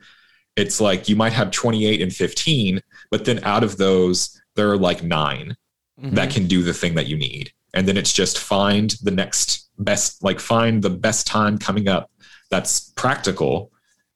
it's 0.56 0.80
like 0.80 1.08
you 1.08 1.14
might 1.16 1.32
have 1.32 1.50
28 1.52 2.02
and 2.02 2.12
15, 2.12 2.80
but 3.10 3.24
then 3.24 3.38
out 3.44 3.62
of 3.62 3.76
those, 3.76 4.40
there 4.56 4.70
are 4.70 4.76
like 4.78 5.02
9 5.02 5.56
Mhm. 6.02 6.14
that 6.14 6.30
can 6.30 6.46
do 6.46 6.62
the 6.62 6.72
thing 6.74 6.94
that 6.94 7.06
you 7.06 7.16
need. 7.16 7.52
And 7.74 7.86
then 7.86 7.96
it's 7.96 8.12
just 8.12 8.38
find 8.38 8.90
the 9.02 9.10
next 9.10 9.68
best, 9.78 10.24
like 10.24 10.40
find 10.40 10.82
the 10.82 10.90
best 10.90 11.26
time 11.26 11.58
coming 11.58 11.88
up 11.88 12.10
that's 12.50 12.90
practical 12.96 13.70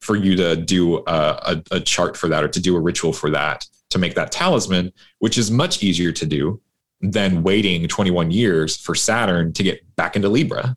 for 0.04 0.16
you 0.16 0.36
to 0.36 0.54
do 0.54 0.98
a, 0.98 1.02
a, 1.06 1.62
a 1.72 1.80
chart 1.80 2.16
for 2.16 2.28
that 2.28 2.44
or 2.44 2.48
to 2.48 2.60
do 2.60 2.76
a 2.76 2.80
ritual 2.80 3.12
for 3.12 3.30
that 3.30 3.66
to 3.88 3.98
make 3.98 4.14
that 4.14 4.30
talisman, 4.30 4.92
which 5.20 5.38
is 5.38 5.50
much 5.50 5.82
easier 5.82 6.12
to 6.12 6.26
do 6.26 6.60
than 7.00 7.42
waiting 7.42 7.88
21 7.88 8.30
years 8.30 8.76
for 8.76 8.94
Saturn 8.94 9.52
to 9.54 9.62
get 9.62 9.96
back 9.96 10.16
into 10.16 10.28
Libra. 10.28 10.76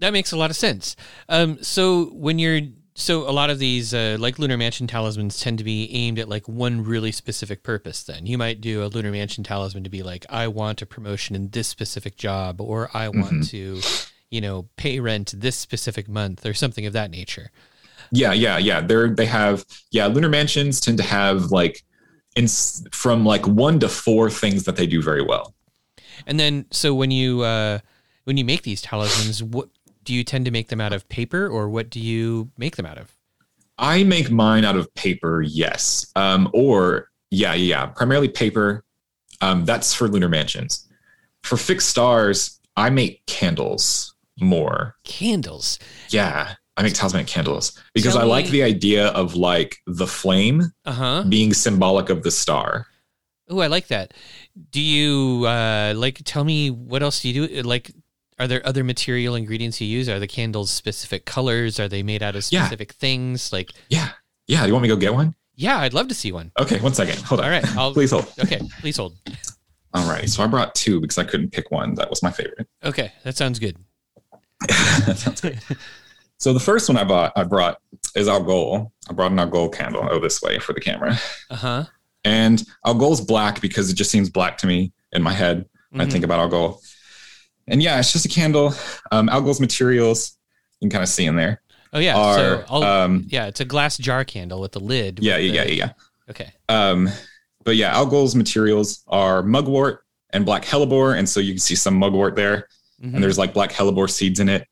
That 0.00 0.12
makes 0.12 0.32
a 0.32 0.36
lot 0.36 0.50
of 0.50 0.56
sense. 0.56 0.96
Um, 1.28 1.62
so 1.62 2.06
when 2.06 2.38
you're 2.38 2.60
so 2.94 3.28
a 3.28 3.30
lot 3.30 3.48
of 3.48 3.60
these 3.60 3.94
uh, 3.94 4.16
like 4.18 4.40
lunar 4.40 4.56
mansion 4.56 4.88
talismans 4.88 5.38
tend 5.38 5.58
to 5.58 5.64
be 5.64 5.88
aimed 5.94 6.18
at 6.18 6.28
like 6.28 6.48
one 6.48 6.82
really 6.82 7.12
specific 7.12 7.62
purpose. 7.62 8.02
Then 8.02 8.26
you 8.26 8.36
might 8.36 8.60
do 8.60 8.82
a 8.82 8.86
lunar 8.86 9.12
mansion 9.12 9.44
talisman 9.44 9.84
to 9.84 9.90
be 9.90 10.02
like, 10.02 10.26
I 10.28 10.48
want 10.48 10.82
a 10.82 10.86
promotion 10.86 11.36
in 11.36 11.50
this 11.50 11.68
specific 11.68 12.16
job, 12.16 12.60
or 12.60 12.90
I 12.92 13.08
want 13.08 13.46
to, 13.50 13.80
you 14.30 14.40
know, 14.40 14.68
pay 14.76 14.98
rent 14.98 15.32
this 15.36 15.56
specific 15.56 16.08
month, 16.08 16.44
or 16.44 16.54
something 16.54 16.86
of 16.86 16.92
that 16.94 17.12
nature. 17.12 17.52
Yeah, 18.12 18.32
yeah, 18.32 18.58
yeah. 18.58 18.80
They're 18.80 19.08
they 19.08 19.26
have 19.26 19.64
yeah. 19.90 20.06
Lunar 20.06 20.28
mansions 20.28 20.80
tend 20.80 20.98
to 20.98 21.04
have 21.04 21.50
like 21.50 21.84
in 22.36 22.46
from 22.92 23.24
like 23.24 23.46
one 23.46 23.80
to 23.80 23.88
four 23.88 24.30
things 24.30 24.64
that 24.64 24.76
they 24.76 24.86
do 24.86 25.02
very 25.02 25.22
well. 25.22 25.54
And 26.26 26.38
then 26.38 26.66
so 26.70 26.94
when 26.94 27.10
you 27.10 27.42
uh, 27.42 27.78
when 28.24 28.36
you 28.36 28.44
make 28.44 28.62
these 28.62 28.82
talismans, 28.82 29.42
what 29.42 29.68
do 30.04 30.14
you 30.14 30.24
tend 30.24 30.44
to 30.44 30.50
make 30.50 30.68
them 30.68 30.80
out 30.80 30.92
of 30.92 31.08
paper, 31.08 31.46
or 31.48 31.68
what 31.68 31.90
do 31.90 32.00
you 32.00 32.50
make 32.56 32.76
them 32.76 32.86
out 32.86 32.98
of? 32.98 33.14
I 33.78 34.04
make 34.04 34.30
mine 34.30 34.64
out 34.64 34.76
of 34.76 34.92
paper, 34.94 35.42
yes. 35.42 36.10
Um, 36.16 36.50
or 36.52 37.10
yeah, 37.30 37.54
yeah, 37.54 37.86
primarily 37.86 38.28
paper. 38.28 38.84
Um, 39.40 39.64
that's 39.64 39.94
for 39.94 40.08
lunar 40.08 40.28
mansions. 40.28 40.88
For 41.42 41.56
fixed 41.56 41.88
stars, 41.88 42.58
I 42.76 42.90
make 42.90 43.24
candles 43.26 44.14
more. 44.40 44.96
Candles. 45.04 45.78
Yeah, 46.10 46.54
I 46.78 46.82
make 46.82 46.94
talismanic 46.94 47.26
candles 47.26 47.78
because 47.92 48.14
Tell 48.14 48.22
I 48.22 48.26
like 48.26 48.46
the 48.48 48.62
idea 48.62 49.08
of 49.08 49.34
like 49.34 49.76
the 49.86 50.06
flame 50.06 50.62
Uh 50.84 50.92
huh. 50.92 51.24
being 51.28 51.52
symbolic 51.52 52.08
of 52.08 52.22
the 52.22 52.30
star. 52.30 52.86
Oh, 53.50 53.58
I 53.58 53.66
like 53.66 53.88
that. 53.88 54.14
Do 54.70 54.80
you 54.80 55.44
uh 55.46 55.92
like 55.96 56.22
tell 56.24 56.44
me 56.44 56.70
what 56.70 57.02
else 57.02 57.20
do 57.20 57.28
you 57.28 57.48
do? 57.48 57.62
Like 57.62 57.90
are 58.38 58.46
there 58.46 58.64
other 58.64 58.84
material 58.84 59.34
ingredients 59.34 59.80
you 59.80 59.88
use? 59.88 60.08
Are 60.08 60.20
the 60.20 60.28
candles 60.28 60.70
specific 60.70 61.24
colors? 61.26 61.80
Are 61.80 61.88
they 61.88 62.04
made 62.04 62.22
out 62.22 62.36
of 62.36 62.46
Yeah. 62.52 62.62
specific 62.66 62.92
things? 62.92 63.52
Like 63.52 63.72
Yeah, 63.88 64.10
yeah. 64.46 64.60
Do 64.62 64.68
you 64.68 64.72
want 64.74 64.84
me 64.84 64.88
to 64.88 64.94
go 64.94 65.00
get 65.00 65.12
one? 65.14 65.34
yeah, 65.56 65.78
I'd 65.80 65.94
love 65.94 66.06
to 66.08 66.14
see 66.14 66.30
one. 66.30 66.52
Okay, 66.60 66.78
one 66.78 66.94
second. 66.94 67.18
Hold 67.22 67.40
on. 67.40 67.46
All 67.46 67.50
right, 67.50 67.76
I'll 67.76 67.92
Please 67.98 68.12
hold. 68.12 68.32
Okay, 68.38 68.60
please 68.80 68.96
hold. 68.96 69.16
All 69.94 70.08
right. 70.08 70.28
So 70.28 70.44
I 70.44 70.46
brought 70.46 70.76
two 70.76 71.00
because 71.00 71.18
I 71.18 71.24
couldn't 71.24 71.50
pick 71.50 71.72
one. 71.72 71.94
That 71.96 72.08
was 72.10 72.22
my 72.22 72.30
favorite. 72.30 72.68
Okay, 72.84 73.10
that 73.24 73.36
sounds 73.36 73.58
good. 73.58 73.76
that 74.68 75.16
sounds 75.18 75.40
great. 75.40 75.58
So 76.38 76.52
the 76.52 76.60
first 76.60 76.88
one 76.88 76.96
I 76.96 77.04
bought, 77.04 77.32
I 77.36 77.44
brought 77.44 77.78
is 78.14 78.28
Algol. 78.28 78.92
I 79.08 79.12
brought 79.12 79.32
an 79.32 79.38
Algol 79.38 79.68
candle. 79.68 80.06
Oh, 80.10 80.20
this 80.20 80.40
way 80.40 80.58
for 80.58 80.72
the 80.72 80.80
camera. 80.80 81.18
Uh-huh. 81.50 81.84
And 82.24 82.62
Algol 82.86 83.12
is 83.12 83.20
black 83.20 83.60
because 83.60 83.90
it 83.90 83.94
just 83.94 84.10
seems 84.10 84.30
black 84.30 84.58
to 84.58 84.66
me 84.66 84.92
in 85.12 85.22
my 85.22 85.32
head 85.32 85.66
when 85.90 86.00
I 86.00 86.04
Mhm. 86.06 86.12
think 86.12 86.24
about 86.24 86.38
Algol. 86.40 86.80
And 87.66 87.82
yeah, 87.82 87.98
it's 87.98 88.12
just 88.12 88.24
a 88.24 88.28
candle. 88.28 88.72
Um, 89.10 89.28
Algol's 89.28 89.60
materials 89.60 90.36
you 90.80 90.86
can 90.88 90.90
kind 90.92 91.02
of 91.02 91.08
see 91.08 91.26
in 91.26 91.34
there 91.36 91.60
Oh 91.92 91.98
yeah, 91.98 92.16
are 92.16 92.64
so 92.68 92.82
um, 92.84 93.24
yeah, 93.28 93.46
it's 93.46 93.60
a 93.60 93.64
glass 93.64 93.96
jar 93.98 94.24
candle 94.24 94.60
with 94.60 94.76
a 94.76 94.78
lid. 94.78 95.18
yeah, 95.22 95.36
yeah, 95.38 95.52
yeah, 95.52 95.64
the- 95.64 95.74
yeah, 95.74 95.92
Okay. 96.30 96.52
Um, 96.68 97.08
but 97.64 97.74
yeah, 97.76 97.92
Algol's 97.96 98.34
materials 98.36 99.02
are 99.08 99.42
mugwort 99.42 100.04
and 100.30 100.44
black 100.46 100.64
hellebore, 100.64 101.18
and 101.18 101.28
so 101.28 101.40
you 101.40 101.52
can 101.54 101.58
see 101.60 101.74
some 101.74 101.94
mugwort 101.98 102.36
there. 102.36 102.68
Mhm. 103.02 103.14
and 103.14 103.22
there's 103.22 103.38
like 103.38 103.54
black 103.54 103.70
hellebore 103.72 104.10
seeds 104.10 104.40
in 104.40 104.48
it. 104.48 104.66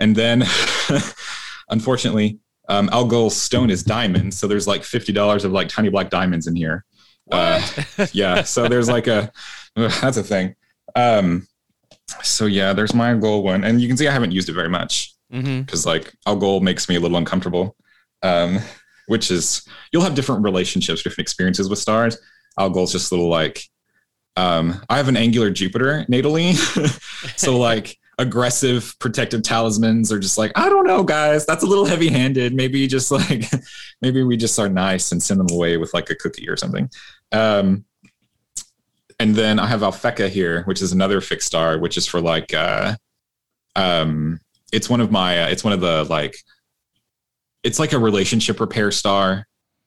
And 0.00 0.16
then, 0.16 0.44
unfortunately, 1.70 2.40
um, 2.68 2.88
Algol 2.92 3.30
stone 3.30 3.70
is 3.70 3.82
diamonds. 3.82 4.38
so 4.38 4.48
there's 4.48 4.66
like 4.66 4.82
fifty 4.82 5.12
dollars 5.12 5.44
of 5.44 5.52
like 5.52 5.68
tiny 5.68 5.88
black 5.88 6.10
diamonds 6.10 6.46
in 6.46 6.56
here. 6.56 6.84
Uh, 7.30 7.60
yeah, 8.12 8.42
so 8.42 8.66
there's 8.66 8.88
like 8.88 9.06
a 9.06 9.30
that's 9.76 10.16
a 10.16 10.22
thing. 10.22 10.56
Um, 10.96 11.46
so 12.22 12.46
yeah, 12.46 12.72
there's 12.72 12.94
my 12.94 13.14
gold 13.14 13.44
one, 13.44 13.62
and 13.62 13.80
you 13.80 13.86
can 13.86 13.96
see 13.96 14.08
I 14.08 14.12
haven't 14.12 14.32
used 14.32 14.48
it 14.48 14.54
very 14.54 14.68
much 14.68 15.14
because 15.30 15.86
like 15.86 16.12
Algol 16.26 16.60
makes 16.60 16.88
me 16.88 16.96
a 16.96 17.00
little 17.00 17.16
uncomfortable. 17.16 17.76
Um, 18.22 18.58
which 19.06 19.30
is 19.30 19.66
you'll 19.90 20.02
have 20.02 20.14
different 20.14 20.44
relationships, 20.44 21.02
different 21.02 21.24
experiences 21.24 21.68
with 21.68 21.80
stars. 21.80 22.16
Algol's 22.58 22.92
just 22.92 23.10
a 23.10 23.14
little 23.14 23.28
like 23.28 23.64
um, 24.36 24.80
I 24.88 24.96
have 24.96 25.08
an 25.08 25.16
angular 25.16 25.50
Jupiter 25.50 26.04
natally, 26.08 26.54
so 27.36 27.58
like 27.58 27.98
aggressive 28.20 28.94
protective 28.98 29.42
talismans 29.42 30.12
are 30.12 30.18
just 30.18 30.36
like 30.36 30.52
I 30.54 30.68
don't 30.68 30.86
know, 30.86 31.02
guys, 31.02 31.46
that's 31.46 31.64
a 31.64 31.66
little 31.66 31.86
heavy 31.86 32.08
handed. 32.08 32.54
Maybe 32.54 32.86
just 32.86 33.10
like 33.10 33.44
maybe 34.02 34.22
we 34.22 34.36
just 34.36 34.58
are 34.58 34.68
nice 34.68 35.10
and 35.10 35.22
send 35.22 35.40
them 35.40 35.48
away 35.50 35.78
with 35.78 35.92
like 35.94 36.10
a 36.10 36.14
cookie 36.14 36.48
or 36.48 36.56
something. 36.56 36.90
Um, 37.32 37.84
and 39.18 39.34
then 39.34 39.58
I 39.58 39.66
have 39.66 39.80
Alphecca 39.80 40.28
here, 40.28 40.62
which 40.64 40.82
is 40.82 40.92
another 40.92 41.20
fixed 41.20 41.46
star, 41.46 41.78
which 41.78 41.96
is 41.96 42.06
for 42.06 42.20
like 42.20 42.52
uh, 42.52 42.96
um, 43.74 44.40
it's 44.72 44.90
one 44.90 45.00
of 45.00 45.10
my 45.10 45.44
uh, 45.44 45.48
it's 45.48 45.64
one 45.64 45.72
of 45.72 45.80
the 45.80 46.04
like 46.04 46.36
it's 47.62 47.78
like 47.78 47.92
a 47.92 47.98
relationship 47.98 48.60
repair 48.60 48.90
star. 48.90 49.46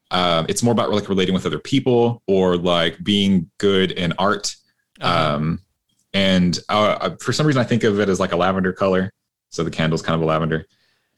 Uh, 0.09 0.45
it's 0.49 0.61
more 0.61 0.71
about 0.71 0.91
like 0.91 1.09
relating 1.09 1.33
with 1.33 1.45
other 1.45 1.59
people 1.59 2.21
or 2.27 2.57
like 2.57 3.03
being 3.03 3.49
good 3.59 3.91
in 3.91 4.13
art. 4.17 4.55
Uh-huh. 5.01 5.35
Um, 5.35 5.59
and 6.13 6.59
uh, 6.69 6.97
uh, 7.01 7.15
for 7.19 7.33
some 7.33 7.47
reason, 7.47 7.61
I 7.61 7.65
think 7.65 7.83
of 7.83 7.99
it 7.99 8.09
as 8.09 8.19
like 8.19 8.31
a 8.31 8.37
lavender 8.37 8.73
color. 8.73 9.11
So 9.49 9.63
the 9.63 9.71
candle's 9.71 10.01
kind 10.01 10.15
of 10.15 10.21
a 10.21 10.25
lavender. 10.25 10.65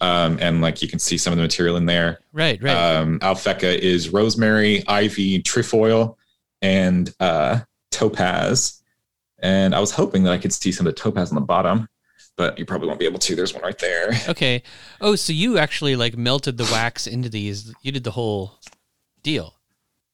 Um, 0.01 0.37
and 0.41 0.61
like 0.61 0.81
you 0.81 0.87
can 0.87 0.99
see 0.99 1.17
some 1.17 1.31
of 1.31 1.37
the 1.37 1.43
material 1.43 1.77
in 1.77 1.85
there. 1.85 2.19
right, 2.33 2.61
right. 2.61 2.75
Um, 2.75 3.19
Alphecca 3.19 3.77
is 3.77 4.09
rosemary, 4.09 4.83
ivy, 4.87 5.41
trefoil, 5.41 6.17
and 6.61 7.13
uh, 7.19 7.61
topaz. 7.91 8.81
And 9.39 9.73
I 9.75 9.79
was 9.79 9.91
hoping 9.91 10.23
that 10.23 10.33
I 10.33 10.37
could 10.37 10.53
see 10.53 10.71
some 10.71 10.87
of 10.87 10.95
the 10.95 11.01
topaz 11.01 11.29
on 11.29 11.35
the 11.35 11.41
bottom, 11.41 11.87
but 12.35 12.57
you 12.59 12.65
probably 12.65 12.87
won't 12.87 12.99
be 12.99 13.05
able 13.05 13.19
to. 13.19 13.35
There's 13.35 13.53
one 13.53 13.63
right 13.63 13.77
there. 13.77 14.11
okay. 14.29 14.63
Oh, 14.99 15.15
so 15.15 15.31
you 15.33 15.57
actually 15.57 15.95
like 15.95 16.17
melted 16.17 16.57
the 16.57 16.65
wax 16.65 17.07
into 17.07 17.29
these. 17.29 17.73
You 17.81 17.91
did 17.91 18.03
the 18.03 18.11
whole 18.11 18.59
deal. 19.23 19.55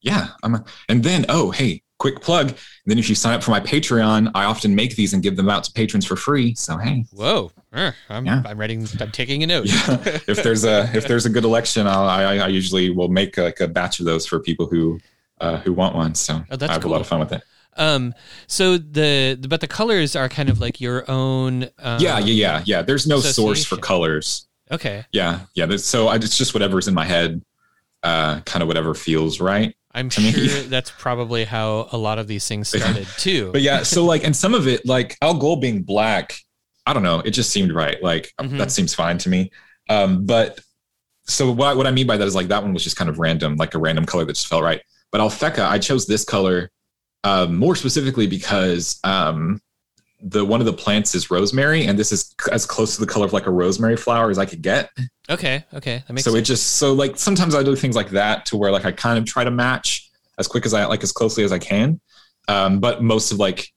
Yeah. 0.00 0.28
I'm 0.42 0.56
a, 0.56 0.64
and 0.88 1.02
then, 1.02 1.24
oh, 1.28 1.50
hey, 1.50 1.82
quick 2.02 2.20
plug. 2.20 2.48
And 2.48 2.56
then 2.86 2.98
if 2.98 3.08
you 3.08 3.14
sign 3.14 3.34
up 3.34 3.44
for 3.44 3.52
my 3.52 3.60
Patreon, 3.60 4.32
I 4.34 4.44
often 4.44 4.74
make 4.74 4.96
these 4.96 5.14
and 5.14 5.22
give 5.22 5.36
them 5.36 5.48
out 5.48 5.62
to 5.64 5.72
patrons 5.72 6.04
for 6.04 6.16
free. 6.16 6.52
So, 6.56 6.76
hey, 6.76 7.04
Whoa. 7.12 7.52
I'm 7.72 8.26
Yeah. 8.26 8.42
I'm 8.44 8.58
writing 8.58 8.88
I'm 9.00 9.12
taking 9.12 9.44
a 9.44 9.46
note. 9.46 9.66
yeah, 9.66 9.98
if 10.26 10.42
there's 10.44 10.64
a 10.64 10.90
if 10.92 11.06
there's 11.06 11.26
a 11.26 11.30
good 11.30 11.44
election, 11.44 11.86
I'll, 11.86 12.08
I 12.08 12.38
I 12.38 12.48
usually 12.48 12.90
will 12.90 13.08
make 13.08 13.38
like 13.38 13.60
a 13.60 13.68
batch 13.68 14.00
of 14.00 14.06
those 14.06 14.26
for 14.26 14.40
people 14.40 14.66
who 14.66 14.98
uh, 15.40 15.58
who 15.58 15.72
want 15.72 15.94
one. 15.94 16.14
So 16.16 16.44
Oh, 16.50 16.56
that's 16.56 16.70
I 16.70 16.74
have 16.74 16.84
a 16.84 16.88
lot 16.88 17.00
of 17.00 17.06
fun 17.06 17.20
with 17.20 17.32
it. 17.32 17.42
Um 17.76 18.14
so 18.48 18.76
the, 18.76 19.38
the 19.40 19.48
but 19.48 19.60
the 19.60 19.68
colors 19.68 20.16
are 20.16 20.28
kind 20.28 20.50
of 20.50 20.60
like 20.60 20.80
your 20.80 21.08
own 21.08 21.64
um, 21.78 22.00
yeah, 22.00 22.18
yeah, 22.18 22.34
yeah, 22.44 22.62
yeah. 22.66 22.82
There's 22.82 23.06
no 23.06 23.20
source 23.20 23.64
for 23.64 23.76
colors. 23.76 24.48
Okay. 24.70 25.04
Yeah, 25.12 25.40
yeah. 25.54 25.76
So 25.76 26.08
I, 26.08 26.16
it's 26.16 26.36
just 26.36 26.52
whatever's 26.52 26.88
in 26.88 26.94
my 26.94 27.04
head, 27.04 27.42
uh, 28.02 28.40
kind 28.40 28.62
of 28.62 28.68
whatever 28.68 28.92
feels 28.94 29.40
right. 29.40 29.74
I'm 29.94 30.08
I 30.16 30.20
mean- 30.20 30.32
sure 30.32 30.62
that's 30.62 30.90
probably 30.90 31.44
how 31.44 31.88
a 31.92 31.98
lot 31.98 32.18
of 32.18 32.26
these 32.26 32.46
things 32.48 32.68
started 32.68 33.06
too. 33.18 33.50
But 33.52 33.62
yeah, 33.62 33.82
so 33.82 34.04
like, 34.04 34.24
and 34.24 34.34
some 34.34 34.54
of 34.54 34.66
it, 34.66 34.86
like 34.86 35.16
Algol 35.22 35.56
being 35.56 35.82
black, 35.82 36.34
I 36.86 36.92
don't 36.92 37.02
know, 37.02 37.20
it 37.20 37.30
just 37.32 37.50
seemed 37.50 37.72
right. 37.72 38.02
Like 38.02 38.32
Mhm. 38.40 38.58
that 38.58 38.70
seems 38.70 38.94
fine 38.94 39.18
to 39.18 39.28
me. 39.28 39.50
Um, 39.88 40.24
but 40.24 40.58
so 41.26 41.50
what 41.52 41.76
what 41.76 41.86
I 41.86 41.90
mean 41.92 42.06
by 42.06 42.16
that 42.16 42.26
is 42.26 42.34
like 42.34 42.48
that 42.48 42.62
one 42.62 42.72
was 42.72 42.82
just 42.84 42.96
kind 42.96 43.10
of 43.10 43.18
random, 43.18 43.56
like 43.56 43.74
a 43.74 43.78
random 43.78 44.04
color 44.06 44.24
that 44.24 44.32
just 44.32 44.48
felt 44.48 44.62
right. 44.62 44.80
But 45.10 45.20
Alphecca, 45.20 45.64
I 45.68 45.78
chose 45.78 46.06
this 46.06 46.24
color 46.24 46.70
um, 47.24 47.54
more 47.56 47.76
specifically 47.76 48.26
because 48.26 48.98
um, 49.04 49.60
the 50.24 50.44
one 50.44 50.60
of 50.60 50.66
the 50.66 50.72
plants 50.72 51.14
is 51.14 51.30
rosemary, 51.30 51.86
and 51.86 51.98
this 51.98 52.12
is 52.12 52.34
as 52.50 52.64
close 52.64 52.94
to 52.94 53.00
the 53.00 53.06
color 53.06 53.26
of 53.26 53.32
like 53.32 53.46
a 53.46 53.50
rosemary 53.50 53.96
flower 53.96 54.30
as 54.30 54.38
I 54.38 54.46
could 54.46 54.62
get. 54.62 54.90
okay, 55.28 55.64
okay. 55.74 56.02
That 56.06 56.12
makes 56.12 56.24
so 56.24 56.34
it 56.36 56.42
just 56.42 56.76
so 56.76 56.92
like 56.92 57.18
sometimes 57.18 57.54
I 57.54 57.62
do 57.62 57.74
things 57.76 57.96
like 57.96 58.10
that 58.10 58.46
to 58.46 58.56
where 58.56 58.70
like 58.70 58.84
I 58.84 58.92
kind 58.92 59.18
of 59.18 59.24
try 59.24 59.42
to 59.44 59.50
match 59.50 60.08
as 60.38 60.46
quick 60.48 60.64
as 60.64 60.74
I 60.74 60.86
like 60.86 61.02
as 61.02 61.12
closely 61.12 61.44
as 61.44 61.52
I 61.52 61.58
can. 61.58 62.00
Um, 62.48 62.80
but 62.80 63.02
most 63.02 63.32
of 63.32 63.38
like 63.38 63.68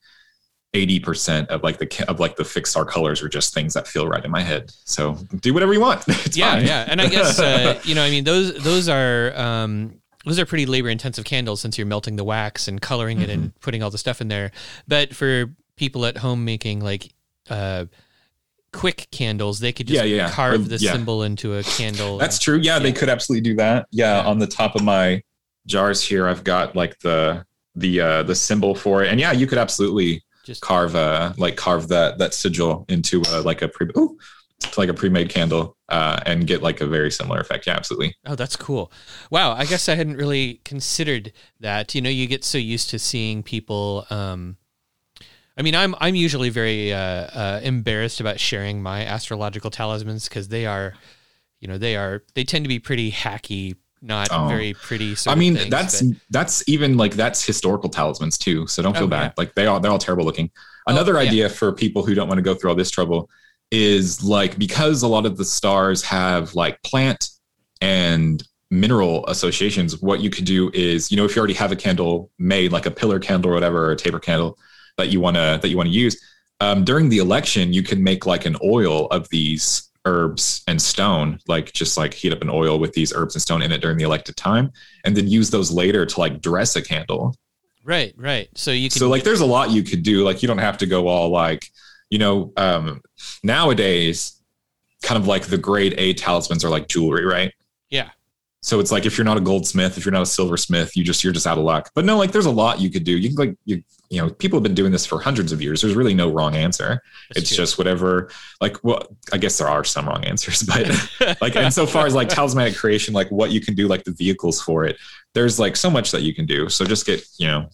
80% 0.74 1.48
of 1.48 1.64
like 1.64 1.78
the 1.78 2.06
of 2.10 2.20
like 2.20 2.36
the 2.36 2.44
fixed 2.44 2.74
star 2.74 2.86
colors 2.86 3.22
are 3.24 3.30
just 3.30 3.54
things 3.54 3.74
that 3.74 3.88
feel 3.88 4.08
right 4.08 4.24
in 4.24 4.30
my 4.32 4.42
head. 4.42 4.72
So 4.84 5.16
do 5.40 5.54
whatever 5.54 5.74
you 5.74 5.80
want. 5.80 6.04
It's 6.26 6.36
yeah, 6.38 6.56
fine. 6.56 6.66
yeah, 6.66 6.86
and 6.88 7.02
I 7.02 7.08
guess 7.08 7.40
uh, 7.40 7.80
you 7.86 7.96
know, 7.96 8.04
I 8.04 8.10
mean, 8.10 8.24
those 8.24 8.54
those 8.64 8.90
are 8.90 9.32
um, 9.40 10.02
those 10.26 10.38
are 10.40 10.46
pretty 10.46 10.66
labor 10.66 10.90
intensive 10.90 11.24
candles 11.24 11.62
since 11.62 11.78
you're 11.78 11.88
melting 11.88 12.16
the 12.18 12.24
wax 12.26 12.68
and 12.68 12.82
coloring 12.82 13.22
it 13.22 13.30
Mm-hmm. 13.30 13.32
and 13.44 13.60
putting 13.62 13.84
all 13.84 13.90
the 13.90 13.98
stuff 13.98 14.20
in 14.22 14.28
there. 14.28 14.52
But 14.88 15.16
for 15.16 15.46
people 15.76 16.06
at 16.06 16.18
home 16.18 16.46
making 16.46 16.82
like 16.82 17.14
uh, 17.50 17.86
quick 18.72 19.08
candles, 19.12 19.60
they 19.60 19.72
could 19.72 19.88
just 19.88 19.98
Yeah, 20.06 20.16
yeah. 20.24 20.30
carve 20.32 20.66
Or- 20.66 20.70
the 20.70 20.78
yeah. 20.78 20.92
symbol 20.92 21.24
into 21.24 21.56
a 21.56 21.64
candle. 21.64 22.18
That's 22.18 22.40
true. 22.40 22.58
Yeah, 22.58 22.80
they 22.80 22.92
could 22.92 23.10
absolutely 23.10 23.50
do 23.50 23.56
that. 23.58 23.88
Yeah, 23.92 24.22
on 24.26 24.40
the 24.40 24.48
top 24.48 24.76
of 24.76 24.84
my 24.84 25.22
jars 25.66 26.02
here, 26.02 26.28
I've 26.28 26.44
got 26.44 26.76
like 26.76 27.00
the 27.00 27.46
the 27.76 28.00
uh 28.02 28.24
the 28.24 28.36
symbol 28.36 28.74
for 28.76 29.04
it, 29.04 29.10
and 29.10 29.20
yeah, 29.20 29.32
you 29.34 29.48
could 29.48 29.58
absolutely 29.58 30.24
just 30.46 30.62
carve 30.62 30.96
uh 30.96 31.34
like 31.38 31.56
carve 31.58 31.88
that 31.90 32.18
that 32.20 32.34
sigil 32.34 32.86
into 32.90 33.22
uh 33.30 33.42
like 33.44 33.62
a 33.62 33.68
pre 33.68 33.88
ooh, 33.98 34.18
like 34.78 34.90
a 34.90 34.94
pre-made 34.94 35.28
candle 35.30 35.76
uh 35.90 36.20
and 36.26 36.48
get 36.48 36.62
like 36.62 36.82
a 36.82 36.86
very 36.88 37.12
similar 37.12 37.40
effect. 37.40 37.66
Yeah, 37.68 37.76
absolutely. 37.76 38.16
Oh, 38.26 38.36
that's 38.36 38.56
cool. 38.56 38.92
Wow, 39.30 39.54
I 39.54 39.66
guess 39.66 39.90
I 39.90 39.96
hadn't 39.96 40.18
really 40.18 40.62
considered 40.64 41.34
that. 41.60 41.96
You 41.96 42.02
know, 42.02 42.10
you 42.10 42.28
get 42.28 42.44
so 42.46 42.58
used 42.58 42.90
to 42.92 43.00
seeing 43.00 43.44
people 43.44 44.06
um 44.10 44.58
I 45.58 45.62
mean, 45.62 45.76
I'm 45.76 45.96
I'm 46.00 46.16
usually 46.16 46.50
very 46.50 46.94
uh, 46.94 46.98
uh, 47.00 47.60
embarrassed 47.64 48.20
about 48.20 48.40
sharing 48.40 48.82
my 48.82 49.06
astrological 49.06 49.72
talismans 49.72 50.28
because 50.28 50.50
they 50.50 50.66
are, 50.66 50.94
you 51.62 51.68
know, 51.68 51.78
they 51.78 51.96
are 51.96 52.24
they 52.34 52.44
tend 52.44 52.66
to 52.66 52.70
be 52.70 52.80
pretty 52.80 53.12
hacky, 53.12 53.76
not 54.02 54.28
Oh. 54.32 54.48
very 54.48 54.74
pretty. 54.74 55.16
Sort 55.16 55.36
I 55.36 55.40
mean, 55.40 55.56
things, 55.56 55.70
that's 55.70 56.02
but- 56.02 56.18
that's 56.30 56.64
even 56.68 56.98
like 56.98 57.14
that's 57.14 57.46
historical 57.46 57.90
talismans 57.90 58.38
too. 58.38 58.68
So 58.68 58.84
don't 58.84 58.96
feel 58.96 59.06
Oh, 59.06 59.08
bad. 59.08 59.28
yeah. 59.28 59.34
Like 59.38 59.56
they 59.56 59.66
all 59.66 59.80
they're 59.80 59.92
all 59.92 59.98
terrible 60.00 60.26
looking. 60.26 60.52
Another 60.88 61.14
yeah. 61.14 61.20
idea 61.30 61.50
for 61.50 61.72
people 61.72 62.04
who 62.06 62.14
don't 62.16 62.28
want 62.28 62.38
to 62.38 62.44
go 62.44 62.54
through 62.54 62.70
all 62.72 62.76
this 62.76 62.92
trouble 62.92 63.30
is 63.72 64.24
like 64.24 64.58
because 64.60 65.02
a 65.04 65.08
lot 65.08 65.26
of 65.26 65.38
the 65.38 65.46
stars 65.46 66.04
have 66.04 66.54
like 66.54 66.82
plant 66.84 67.30
and 67.82 68.44
mineral 68.72 69.26
associations, 69.28 70.02
what 70.02 70.20
you 70.20 70.30
could 70.30 70.46
do 70.46 70.70
is, 70.74 71.10
you 71.12 71.18
know, 71.18 71.24
if 71.26 71.36
you 71.36 71.40
already 71.40 71.54
have 71.54 71.72
a 71.72 71.76
candle 71.76 72.30
made, 72.40 72.72
like 72.72 72.86
a 72.86 72.92
pillar 72.92 73.20
candle 73.20 73.52
or 73.52 73.54
whatever, 73.54 73.86
or 73.88 73.92
a 73.92 73.96
taper 73.96 74.20
candle 74.20 74.58
that 74.98 75.10
you 75.10 75.20
wanna 75.20 75.60
that 75.62 75.70
you 75.70 75.78
want 75.78 75.88
to 75.90 75.94
use, 75.94 76.22
um, 76.62 76.84
during 76.84 77.10
the 77.10 77.18
election, 77.20 77.74
you 77.74 77.84
can 77.84 78.02
make 78.04 78.26
like 78.26 78.46
an 78.46 78.56
oil 78.64 79.08
of 79.08 79.28
these 79.30 79.90
herbs 80.06 80.64
and 80.68 80.82
stone, 80.82 81.40
like 81.48 81.74
just 81.74 81.98
like 81.98 82.14
heat 82.14 82.32
up 82.32 82.42
an 82.42 82.50
oil 82.50 82.80
with 82.80 82.94
these 82.94 83.12
herbs 83.14 83.36
and 83.36 83.42
stone 83.42 83.62
in 83.62 83.72
it 83.72 83.82
during 83.82 83.98
the 83.98 84.04
elected 84.04 84.36
time, 84.38 84.72
and 85.04 85.16
then 85.18 85.28
use 85.28 85.50
those 85.50 85.72
later 85.72 86.06
to 86.06 86.20
like 86.20 86.42
dress 86.42 86.76
a 86.76 86.82
candle. 86.82 87.36
right, 87.84 88.14
right. 88.18 88.48
So 88.56 88.72
you 88.72 88.90
can 88.90 89.00
So 89.00 89.10
like 89.10 89.24
there's 89.24 89.42
a 89.42 89.46
lot 89.46 89.72
you 89.72 89.84
could 89.84 90.04
do. 90.04 90.24
Like 90.24 90.42
you 90.42 90.48
don't 90.48 90.60
have 90.60 90.78
to 90.80 90.86
go 90.86 91.08
all 91.08 91.30
like, 91.30 91.70
you 92.10 92.20
know, 92.20 92.54
um 92.58 93.02
nowadays 93.44 94.40
kind 95.02 95.20
of 95.22 95.28
like 95.28 95.46
the 95.46 95.58
grade 95.58 95.94
A 95.98 96.14
talismans 96.14 96.64
are 96.64 96.70
like 96.70 96.88
jewelry, 96.88 97.26
right? 97.26 97.52
yeah, 97.90 98.10
So 98.62 98.80
it's 98.80 98.92
like 98.92 99.06
if 99.06 99.18
you're 99.18 99.26
not 99.26 99.38
a 99.38 99.42
goldsmith, 99.42 99.98
if 99.98 100.06
you're 100.06 100.12
not 100.12 100.24
a 100.24 100.26
silversmith, 100.26 100.96
you 100.98 101.04
just 101.04 101.24
you're 101.24 101.34
just 101.34 101.48
out 101.48 101.58
of 101.58 101.64
luck. 101.64 101.92
But 101.96 102.06
no, 102.06 102.18
like 102.18 102.32
there's 102.32 102.48
a 102.48 102.52
lot 102.52 102.80
you 102.80 102.90
could 102.90 103.04
do. 103.04 103.18
You 103.18 103.30
can 103.30 103.38
like 103.38 103.56
you 103.66 103.84
you 104.10 104.22
know, 104.22 104.30
people 104.30 104.58
have 104.58 104.64
been 104.64 104.76
doing 104.76 104.92
this 104.92 105.06
for 105.06 105.20
hundreds 105.20 105.52
of 105.52 105.62
years. 105.62 105.82
There's 105.82 105.96
really 105.96 106.14
no 106.14 106.32
wrong 106.32 106.56
answer. 106.56 107.02
that's 107.30 107.42
it's 107.42 107.50
true. 107.50 107.58
just 107.58 107.78
whatever 107.78 108.30
like 108.62 108.84
well, 108.84 109.08
I 109.34 109.38
guess 109.38 109.58
there 109.58 109.68
are 109.68 109.84
some 109.84 110.08
wrong 110.08 110.24
answers, 110.26 110.64
but 111.20 111.40
like 111.42 111.56
and 111.56 111.74
so 111.74 111.86
far 111.86 112.06
as 112.06 112.14
like 112.14 112.30
talismanic 112.30 112.76
creation, 112.76 113.14
like 113.14 113.30
what 113.30 113.52
you 113.52 113.62
can 113.62 113.76
do, 113.76 113.88
like 113.88 114.04
the 114.04 114.12
vehicles 114.12 114.62
for 114.62 114.86
it, 114.86 114.98
there's 115.34 115.60
like 115.60 115.76
so 115.76 115.90
much 115.90 116.12
that 116.12 116.22
you 116.22 116.34
can 116.34 116.46
do. 116.46 116.70
So 116.70 116.86
just 116.86 117.06
get, 117.06 117.24
you 117.38 117.48
know, 117.48 117.70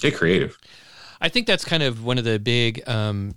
get 0.00 0.16
creative. 0.16 0.58
I 1.20 1.28
think 1.28 1.46
that's 1.46 1.64
kind 1.64 1.82
of 1.82 2.04
one 2.04 2.18
of 2.18 2.24
the 2.24 2.38
big 2.38 2.86
um, 2.88 3.34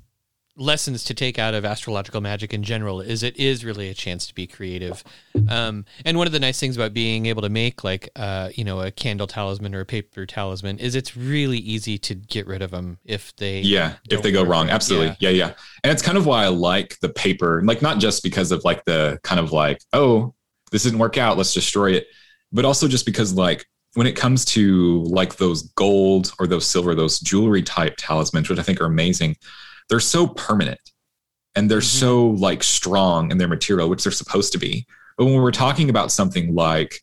lessons 0.58 1.04
to 1.04 1.14
take 1.14 1.38
out 1.38 1.54
of 1.54 1.66
astrological 1.66 2.22
magic 2.22 2.54
in 2.54 2.64
general 2.64 3.02
is 3.02 3.24
it 3.24 3.38
is 3.38 3.66
really 3.66 3.90
a 3.90 3.94
chance 3.94 4.26
to 4.28 4.34
be 4.34 4.48
creative. 4.48 5.04
Um, 5.50 5.86
and 6.06 6.18
one 6.18 6.28
of 6.28 6.34
the 6.34 6.40
nice 6.40 6.60
things 6.60 6.78
about 6.78 6.94
being 6.94 7.26
able 7.26 7.42
to 7.42 7.50
make 7.50 7.84
like 7.84 8.10
uh, 8.16 8.50
you 8.56 8.64
know 8.64 8.82
a 8.82 8.92
candle 8.92 9.28
talisman 9.28 9.76
or 9.76 9.82
a 9.82 9.86
paper 9.86 10.26
talisman 10.26 10.80
is 10.80 10.96
it's 10.96 11.16
really 11.18 11.58
easy 11.58 11.98
to 12.00 12.16
get 12.16 12.48
rid 12.48 12.62
of 12.62 12.72
them 12.72 13.00
if 13.04 13.36
they 13.36 13.60
yeah 13.60 13.96
if 14.10 14.22
they 14.22 14.32
go 14.32 14.42
work 14.42 14.50
wrong 14.50 14.70
absolutely 14.70 15.16
yeah. 15.20 15.30
yeah 15.30 15.54
and 15.84 15.92
it's 15.92 16.02
kind 16.02 16.18
of 16.18 16.26
why 16.26 16.44
i 16.44 16.48
like 16.48 16.98
the 17.02 17.10
paper 17.10 17.62
like 17.64 17.82
not 17.82 18.00
just 18.00 18.24
because 18.24 18.52
of 18.52 18.64
like 18.64 18.84
the 18.86 19.20
kind 19.24 19.40
of 19.40 19.52
like 19.52 19.82
oh 19.94 20.34
this 20.72 20.84
didn't 20.84 21.00
work 21.00 21.18
out 21.18 21.38
let's 21.38 21.54
destroy 21.54 21.92
it 21.92 22.08
but 22.52 22.66
also 22.66 22.88
just 22.88 23.06
because 23.06 23.34
like 23.34 23.66
when 23.94 24.08
it 24.08 24.16
comes 24.16 24.46
to 24.46 25.04
like 25.04 25.36
those 25.38 25.64
gold 25.74 26.34
or 26.40 26.48
those 26.48 26.66
silver 26.66 26.96
those 26.96 27.20
jewelry 27.20 27.62
type 27.62 27.96
talismans 27.98 28.50
which 28.50 28.60
i 28.60 28.64
think 28.64 28.82
are 28.82 28.86
amazing 28.86 29.36
they're 29.90 30.00
so 30.00 30.28
permanent 30.28 30.80
and 31.56 31.70
they're 31.70 31.80
Mhm. 31.80 32.00
so 32.00 32.28
like 32.32 32.64
strong 32.64 33.32
in 33.32 33.38
their 33.38 33.48
material 33.48 33.90
which 33.90 34.04
they're 34.04 34.12
supposed 34.12 34.52
to 34.54 34.58
be 34.58 34.86
but 35.18 35.26
when 35.26 35.36
we're 35.42 35.52
talking 35.52 35.90
about 35.90 36.12
something 36.12 36.54
like 36.56 37.02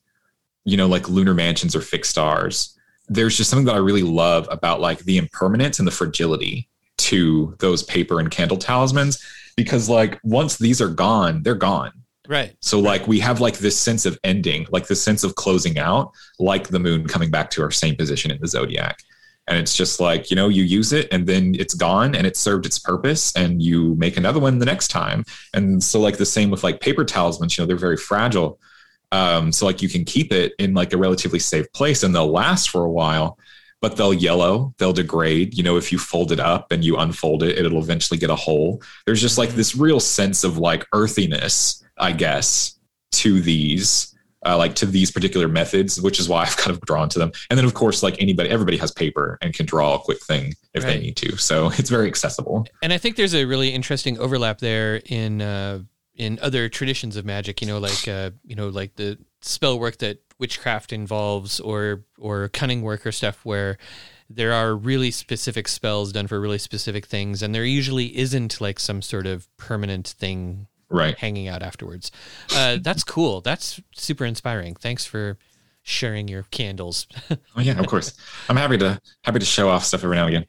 you 0.65 0.77
know 0.77 0.87
like 0.87 1.09
lunar 1.09 1.35
mansions 1.35 1.75
or 1.77 1.81
fixed 1.81 2.11
stars 2.11 2.77
there's 3.09 3.37
just 3.37 3.51
something 3.51 3.67
that 3.67 3.75
I 3.75 3.79
really 3.79 4.05
love 4.05 4.47
about 4.51 4.81
like 4.81 5.01
the 5.01 5.19
impermanence 5.19 5.79
and 5.79 5.87
the 5.89 5.93
fragility 5.93 6.69
to 6.99 7.55
those 7.59 7.83
paper 7.83 8.21
and 8.21 8.31
candle 8.31 8.57
talismans 8.57 9.19
because 9.57 9.89
like 9.89 10.19
once 10.23 10.57
these 10.57 10.81
are 10.81 10.89
gone, 10.89 11.43
they're 11.43 11.55
gone. 11.57 11.93
right 12.29 12.55
So 12.61 12.79
like 12.79 13.07
we 13.09 13.19
have 13.21 13.41
like 13.41 13.59
this 13.59 13.77
sense 13.79 14.07
of 14.07 14.19
ending, 14.25 14.67
like 14.71 14.87
this 14.87 15.03
sense 15.03 15.25
of 15.25 15.35
closing 15.35 15.79
out, 15.79 16.13
like 16.39 16.69
the 16.69 16.79
moon 16.79 17.07
coming 17.07 17.31
back 17.31 17.51
to 17.51 17.63
our 17.63 17.71
same 17.73 17.97
position 17.97 18.31
in 18.31 18.39
the 18.41 18.47
zodiac. 18.47 19.01
And 19.49 19.59
it's 19.59 19.75
just 19.75 19.99
like, 19.99 20.31
you 20.31 20.37
know, 20.37 20.49
you 20.49 20.63
use 20.63 20.93
it 20.93 21.09
and 21.11 21.27
then 21.27 21.55
it's 21.59 21.75
gone 21.75 22.15
and 22.15 22.27
it 22.27 22.37
served 22.37 22.65
its 22.65 22.79
purpose 22.79 23.35
and 23.35 23.61
you 23.61 23.95
make 23.97 24.17
another 24.17 24.39
one 24.39 24.59
the 24.59 24.67
next 24.67 24.89
time. 24.89 25.25
And 25.53 25.83
so 25.83 26.01
like 26.01 26.17
the 26.17 26.27
same 26.27 26.51
with 26.51 26.63
like 26.63 26.81
paper 26.81 27.05
talismans, 27.05 27.57
you 27.57 27.63
know, 27.63 27.67
they're 27.67 27.77
very 27.77 27.97
fragile. 27.97 28.61
Um, 29.11 29.53
so 29.53 29.67
like 29.67 29.83
you 29.83 29.89
can 29.89 30.05
keep 30.05 30.33
it 30.33 30.55
in 30.59 30.75
like 30.75 30.93
a 30.93 30.97
relatively 30.97 31.41
safe 31.41 31.71
place 31.73 32.03
and 32.03 32.15
they'll 32.15 32.31
last 32.31 32.71
for 32.71 32.85
a 32.85 32.91
while, 32.91 33.37
but 33.81 33.97
they'll 33.97 34.15
yellow, 34.15 34.75
they'll 34.79 34.93
degrade. 34.93 35.55
You 35.55 35.65
know, 35.65 35.77
if 35.77 35.91
you 35.91 35.99
fold 35.99 36.31
it 36.31 36.41
up 36.41 36.71
and 36.71 36.85
you 36.85 36.97
unfold 36.97 37.43
it, 37.43 37.59
it'll 37.59 37.83
eventually 37.83 38.19
get 38.19 38.31
a 38.31 38.37
hole. 38.37 38.81
There's 39.07 39.21
just 39.21 39.39
like 39.39 39.51
this 39.51 39.75
real 39.75 40.01
sense 40.01 40.45
of 40.45 40.57
like 40.57 40.87
earthiness, 40.93 41.85
I 41.99 42.13
guess, 42.13 42.79
to 43.13 43.41
these. 43.41 44.12
Uh, 44.45 44.57
like 44.59 44.75
to 44.75 44.87
these 44.87 45.11
particular 45.13 45.47
methods, 45.47 46.01
which 46.01 46.19
is 46.19 46.29
why 46.29 46.43
I've 46.47 46.57
kind 46.57 46.77
of 46.77 46.81
drawn 46.81 47.09
to 47.11 47.19
them. 47.21 47.31
And 47.49 47.57
then, 47.57 47.65
of 47.65 47.75
course, 47.75 48.03
like 48.03 48.21
anybody, 48.21 48.51
everybody 48.51 48.77
has 48.79 48.91
paper 48.91 49.39
and 49.41 49.55
can 49.55 49.67
draw 49.67 49.95
a 49.95 49.99
quick 50.01 50.21
thing 50.25 50.55
if 50.75 50.83
Right. 50.83 50.95
they 50.95 51.01
need 51.01 51.17
to. 51.19 51.37
So 51.37 51.69
it's 51.79 51.91
very 51.91 52.09
accessible. 52.09 52.67
and 52.83 52.93
I 52.93 52.99
think 52.99 53.15
there's 53.17 53.35
a 53.35 53.45
really 53.45 53.69
interesting 53.71 54.19
overlap 54.19 54.59
there 54.59 55.01
in 55.07 55.41
uh, 55.43 55.83
in 56.17 56.39
other 56.43 56.69
traditions 56.69 57.15
of 57.17 57.25
magic. 57.25 57.61
You 57.61 57.69
know, 57.69 57.79
like 57.79 58.09
uh, 58.09 58.31
you 58.45 58.57
know, 58.57 58.69
like 58.69 58.97
the 58.97 59.17
spell 59.43 59.79
work 59.79 59.99
that 59.99 60.19
witchcraft 60.41 60.93
involves, 60.93 61.61
or 61.61 62.03
or 62.19 62.49
cunning 62.49 62.83
work 62.83 63.07
or 63.07 63.13
stuff 63.13 63.45
where 63.45 63.79
there 64.29 64.53
are 64.53 64.75
really 64.75 65.11
specific 65.13 65.69
spells 65.69 66.11
done 66.11 66.27
for 66.27 66.41
really 66.41 66.59
specific 66.59 67.07
things, 67.07 67.43
and 67.43 67.55
there 67.55 67.65
usually 67.65 68.17
isn't 68.19 68.61
like 68.61 68.81
some 68.81 69.03
sort 69.03 69.27
of 69.27 69.47
permanent 69.57 70.09
thing 70.09 70.67
Right. 70.93 71.19
hanging 71.19 71.49
out 71.49 71.63
afterwards. 71.63 72.11
Uh, 72.55 72.79
that's 72.83 73.05
cool. 73.05 73.41
That's 73.41 73.81
super 73.95 74.25
inspiring. 74.25 74.75
Thanks 74.75 75.05
for 75.05 75.39
sharing 75.83 76.29
your 76.29 76.45
candles. 76.51 77.07
Oh 77.57 77.61
yeah, 77.61 77.79
of 77.79 77.87
course. 77.87 78.15
I'm 78.49 78.57
happy 78.57 78.79
to 78.79 78.99
happy 79.25 79.39
to 79.39 79.45
show 79.45 79.69
off 79.69 79.85
stuff 79.85 80.05
every 80.05 80.17
now 80.17 80.27
and 80.27 80.37
again. 80.37 80.47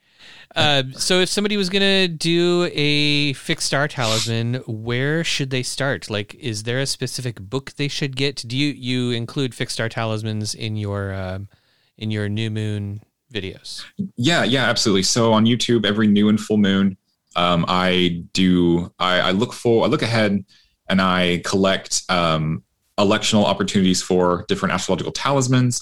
Uh, 0.55 0.83
so 0.97 1.19
if 1.19 1.27
somebody 1.27 1.57
was 1.57 1.69
gonna 1.69 2.07
do 2.07 2.69
a 2.73 3.33
fixed 3.33 3.67
star 3.67 3.87
talisman, 3.89 4.55
where 4.67 5.23
should 5.23 5.49
they 5.49 5.63
start? 5.63 6.09
Like, 6.09 6.33
is 6.35 6.63
there 6.63 6.79
a 6.79 6.85
specific 6.85 7.41
book 7.41 7.73
they 7.73 7.89
should 7.89 8.15
get? 8.15 8.43
Do 8.47 8.55
you 8.57 8.69
you 8.69 9.11
include 9.11 9.53
fixed 9.53 9.73
star 9.73 9.89
talismans 9.89 10.55
in 10.55 10.77
your 10.77 11.13
um, 11.13 11.49
in 11.97 12.09
your 12.09 12.29
new 12.29 12.49
moon 12.49 13.01
videos? 13.33 13.83
Yeah, 14.15 14.43
yeah, 14.45 14.69
absolutely. 14.69 15.03
So 15.03 15.33
on 15.33 15.45
YouTube, 15.45 15.85
every 15.85 16.07
new 16.07 16.29
and 16.29 16.39
full 16.39 16.57
moon, 16.57 16.95
um, 17.35 17.65
I 17.67 18.23
do 18.33 18.91
I, 18.99 19.19
I 19.19 19.31
look 19.31 19.53
for 19.53 19.85
I 19.85 19.87
look 19.87 20.01
ahead 20.01 20.43
and 20.89 21.01
I 21.01 21.41
collect 21.45 22.03
um, 22.09 22.63
electional 22.97 23.45
opportunities 23.45 24.01
for 24.01 24.45
different 24.47 24.73
astrological 24.73 25.11
talismans. 25.11 25.81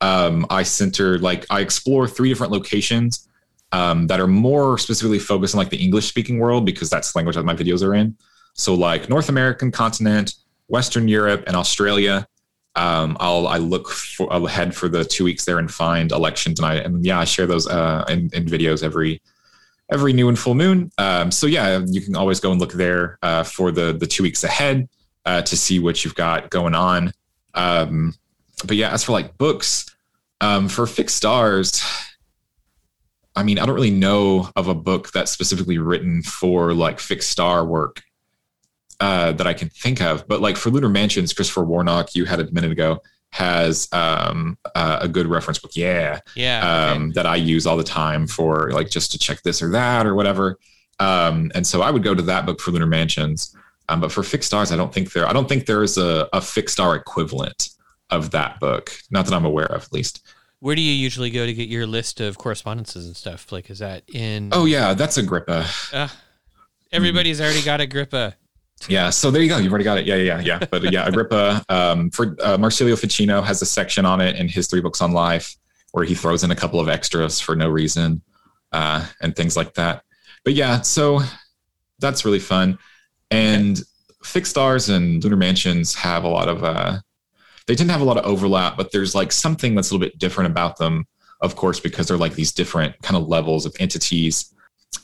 Um, 0.00 0.46
I 0.50 0.62
center 0.62 1.18
like 1.18 1.46
I 1.50 1.60
explore 1.60 2.08
three 2.08 2.28
different 2.28 2.52
locations 2.52 3.28
um, 3.72 4.06
that 4.06 4.20
are 4.20 4.26
more 4.26 4.78
specifically 4.78 5.18
focused 5.18 5.54
on 5.54 5.58
like 5.58 5.70
the 5.70 5.82
English 5.82 6.08
speaking 6.08 6.38
world 6.38 6.64
because 6.64 6.88
that's 6.88 7.12
the 7.12 7.18
language 7.18 7.36
that 7.36 7.44
my 7.44 7.54
videos 7.54 7.84
are 7.84 7.94
in. 7.94 8.16
So 8.54 8.74
like 8.74 9.08
North 9.08 9.28
American 9.28 9.70
continent, 9.70 10.34
Western 10.68 11.08
Europe, 11.08 11.44
and 11.46 11.56
Australia. 11.56 12.26
Um, 12.74 13.16
I'll 13.18 13.48
I 13.48 13.58
look 13.58 13.88
for 13.88 14.32
I'll 14.32 14.46
for 14.72 14.88
the 14.88 15.04
two 15.04 15.24
weeks 15.24 15.44
there 15.44 15.58
and 15.58 15.70
find 15.70 16.12
elections 16.12 16.60
and 16.60 16.66
I 16.66 16.74
and 16.76 17.04
yeah 17.04 17.18
I 17.18 17.24
share 17.24 17.46
those 17.46 17.66
uh, 17.66 18.04
in, 18.08 18.30
in 18.32 18.44
videos 18.44 18.84
every 18.84 19.20
every 19.90 20.12
new 20.12 20.28
and 20.28 20.38
full 20.38 20.54
moon. 20.54 20.90
Um, 20.98 21.30
so 21.30 21.46
yeah, 21.46 21.80
you 21.86 22.00
can 22.00 22.16
always 22.16 22.40
go 22.40 22.50
and 22.52 22.60
look 22.60 22.72
there 22.72 23.18
uh, 23.22 23.42
for 23.42 23.70
the 23.70 23.92
the 23.92 24.06
two 24.06 24.22
weeks 24.22 24.44
ahead 24.44 24.88
uh, 25.24 25.42
to 25.42 25.56
see 25.56 25.78
what 25.78 26.04
you've 26.04 26.14
got 26.14 26.50
going 26.50 26.74
on. 26.74 27.12
Um, 27.54 28.14
but 28.66 28.76
yeah, 28.76 28.92
as 28.92 29.04
for 29.04 29.12
like 29.12 29.38
books, 29.38 29.94
um, 30.40 30.68
for 30.68 30.86
fixed 30.86 31.16
stars, 31.16 31.82
I 33.34 33.42
mean, 33.42 33.58
I 33.58 33.66
don't 33.66 33.74
really 33.74 33.90
know 33.90 34.50
of 34.56 34.68
a 34.68 34.74
book 34.74 35.12
that's 35.12 35.30
specifically 35.30 35.78
written 35.78 36.22
for 36.22 36.74
like 36.74 36.98
fixed 36.98 37.30
star 37.30 37.64
work 37.64 38.02
uh, 39.00 39.32
that 39.32 39.46
I 39.46 39.54
can 39.54 39.68
think 39.68 40.00
of. 40.00 40.26
But 40.26 40.40
like 40.40 40.56
for 40.56 40.70
Lunar 40.70 40.88
Mansions, 40.88 41.32
Christopher 41.32 41.64
Warnock, 41.64 42.14
you 42.14 42.24
had 42.24 42.40
a 42.40 42.50
minute 42.50 42.72
ago, 42.72 43.00
has 43.30 43.88
um, 43.92 44.56
uh, 44.74 44.98
a 45.02 45.08
good 45.08 45.26
reference 45.26 45.58
book. 45.58 45.72
Yeah. 45.74 46.20
Yeah. 46.34 46.90
Um, 46.92 47.10
that 47.12 47.26
I 47.26 47.36
use 47.36 47.66
all 47.66 47.76
the 47.76 47.84
time 47.84 48.26
for 48.26 48.70
like 48.72 48.90
just 48.90 49.12
to 49.12 49.18
check 49.18 49.42
this 49.42 49.62
or 49.62 49.70
that 49.72 50.06
or 50.06 50.14
whatever. 50.14 50.58
Um, 50.98 51.52
and 51.54 51.66
so 51.66 51.82
I 51.82 51.90
would 51.90 52.02
go 52.02 52.14
to 52.14 52.22
that 52.22 52.46
book 52.46 52.60
for 52.60 52.70
Lunar 52.70 52.86
Mansions. 52.86 53.54
Um, 53.88 54.00
but 54.00 54.12
for 54.12 54.22
fixed 54.22 54.48
stars, 54.48 54.70
I 54.72 54.76
don't 54.76 54.92
think 54.92 55.12
there. 55.12 55.26
I 55.26 55.32
don't 55.32 55.48
think 55.48 55.66
there 55.66 55.82
is 55.82 55.96
a, 55.96 56.28
a 56.32 56.40
fixed 56.40 56.74
star 56.74 56.94
equivalent 56.94 57.70
of 58.10 58.30
that 58.32 58.60
book. 58.60 58.90
Not 59.10 59.26
that 59.26 59.34
I'm 59.34 59.44
aware 59.44 59.66
of, 59.66 59.84
at 59.84 59.92
least. 59.92 60.26
Where 60.60 60.74
do 60.74 60.82
you 60.82 60.92
usually 60.92 61.30
go 61.30 61.46
to 61.46 61.54
get 61.54 61.68
your 61.68 61.86
list 61.86 62.20
of 62.20 62.36
correspondences 62.36 63.06
and 63.06 63.16
stuff? 63.16 63.52
Like, 63.52 63.70
is 63.70 63.78
that 63.78 64.02
in? 64.12 64.50
Oh 64.52 64.64
yeah, 64.64 64.92
that's 64.94 65.16
Agrippa. 65.16 65.66
Uh, 65.92 66.08
everybody's 66.90 67.40
already 67.40 67.62
got 67.62 67.80
Agrippa. 67.80 68.34
Yeah, 68.86 69.10
so 69.10 69.30
there 69.30 69.42
you 69.42 69.48
go. 69.48 69.58
You've 69.58 69.72
already 69.72 69.84
got 69.84 69.98
it. 69.98 70.06
Yeah, 70.06 70.16
yeah, 70.16 70.40
yeah. 70.40 70.58
But 70.70 70.92
yeah, 70.92 71.06
Agrippa. 71.08 71.64
Um, 71.68 72.10
for 72.10 72.36
uh, 72.40 72.56
Marsilio 72.58 72.96
Ficino 72.96 73.42
has 73.42 73.60
a 73.60 73.66
section 73.66 74.06
on 74.06 74.20
it 74.20 74.36
in 74.36 74.48
his 74.48 74.68
three 74.68 74.80
books 74.80 75.00
on 75.00 75.12
life, 75.12 75.56
where 75.92 76.04
he 76.04 76.14
throws 76.14 76.44
in 76.44 76.50
a 76.50 76.56
couple 76.56 76.78
of 76.78 76.88
extras 76.88 77.40
for 77.40 77.56
no 77.56 77.68
reason, 77.68 78.22
uh, 78.72 79.06
and 79.20 79.34
things 79.34 79.56
like 79.56 79.74
that. 79.74 80.02
But 80.44 80.54
yeah, 80.54 80.80
so 80.82 81.20
that's 81.98 82.24
really 82.24 82.38
fun. 82.38 82.78
And 83.30 83.80
fixed 84.22 84.50
stars 84.50 84.88
and 84.88 85.22
lunar 85.22 85.36
mansions 85.36 85.94
have 85.96 86.24
a 86.24 86.28
lot 86.28 86.48
of. 86.48 86.62
Uh, 86.62 86.98
they 87.66 87.74
tend 87.74 87.88
to 87.88 87.92
have 87.92 88.00
a 88.00 88.04
lot 88.04 88.16
of 88.16 88.24
overlap, 88.24 88.76
but 88.76 88.92
there's 88.92 89.14
like 89.14 89.32
something 89.32 89.74
that's 89.74 89.90
a 89.90 89.94
little 89.94 90.06
bit 90.06 90.18
different 90.18 90.50
about 90.50 90.78
them. 90.78 91.06
Of 91.40 91.54
course, 91.54 91.78
because 91.78 92.08
they're 92.08 92.16
like 92.16 92.34
these 92.34 92.52
different 92.52 93.00
kind 93.02 93.16
of 93.16 93.28
levels 93.28 93.66
of 93.66 93.76
entities 93.78 94.52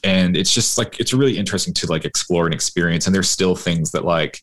and 0.03 0.37
it's 0.37 0.53
just 0.53 0.78
like 0.78 1.01
it's 1.01 1.12
really 1.12 1.37
interesting 1.37 1.74
to 1.74 1.87
like 1.87 2.05
explore 2.05 2.47
and 2.47 2.55
experience. 2.55 3.07
And 3.07 3.14
there's 3.14 3.30
still 3.30 3.57
things 3.57 3.93
that 3.93 4.05
like 4.05 4.41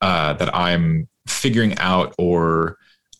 uh 0.00 0.34
that 0.34 0.54
i'm 0.54 1.08
figuring 1.28 1.78
out 1.78 2.12
or 2.18 2.76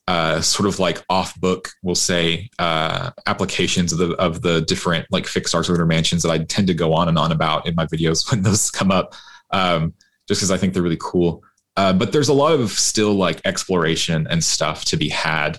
uh 0.09 0.41
sort 0.41 0.69
of 0.69 0.81
like 0.81 1.03
off 1.09 1.39
book 1.41 1.71
we'll 1.83 1.95
say 1.95 2.51
uh 2.59 3.13
applications 3.27 3.93
of 3.93 3.99
the 4.01 4.11
of 4.17 4.43
the 4.43 4.63
different 4.63 5.07
like 5.11 5.27
fixed 5.27 5.55
lunar 5.55 5.87
mansions 5.87 6.25
that 6.25 6.31
i 6.31 6.39
tend 6.39 6.67
to 6.67 6.75
go 6.75 6.93
on 6.93 7.09
and 7.09 7.17
on 7.17 7.31
about 7.31 7.67
in 7.67 7.75
my 7.77 7.87
videos 7.87 8.29
when 8.31 8.43
those 8.43 8.71
come 8.71 8.91
up 8.91 9.15
um 9.53 9.95
just 10.29 10.41
because 10.41 10.51
i 10.51 10.57
think 10.57 10.75
they're 10.75 10.83
really 10.83 10.99
cool. 11.01 11.43
Uh, 11.77 11.93
but 11.93 12.13
there's 12.13 12.29
a 12.29 12.35
lot 12.35 12.53
of 12.53 12.71
still 12.71 13.15
like 13.15 13.41
exploration 13.45 14.27
and 14.29 14.45
stuff 14.45 14.85
to 14.85 14.97
be 14.97 15.09
had 15.09 15.59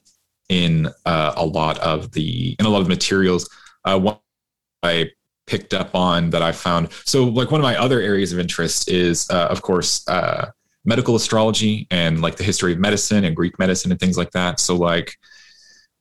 in 0.49 0.87
uh, 1.05 1.33
a 1.35 1.45
lot 1.45 1.79
of 1.79 2.11
the 2.11 2.55
in 2.59 2.65
a 2.65 2.69
lot 2.69 2.81
of 2.81 2.87
materials. 2.87 3.49
Uh, 3.83 3.99
one 3.99 4.17
I 4.83 5.09
picked 5.45 5.73
up 5.73 5.93
on 5.95 6.29
that 6.31 6.41
I 6.41 6.51
found. 6.51 6.89
So, 7.05 7.25
like 7.25 7.51
one 7.51 7.59
of 7.59 7.63
my 7.63 7.77
other 7.77 7.99
areas 7.99 8.33
of 8.33 8.39
interest 8.39 8.89
is, 8.89 9.29
uh, 9.29 9.47
of 9.47 9.61
course, 9.61 10.07
uh, 10.07 10.51
medical 10.85 11.15
astrology 11.15 11.87
and 11.91 12.21
like 12.21 12.35
the 12.35 12.43
history 12.43 12.73
of 12.73 12.79
medicine 12.79 13.23
and 13.23 13.35
Greek 13.35 13.57
medicine 13.59 13.91
and 13.91 13.99
things 13.99 14.17
like 14.17 14.31
that. 14.31 14.59
So, 14.59 14.75
like 14.75 15.17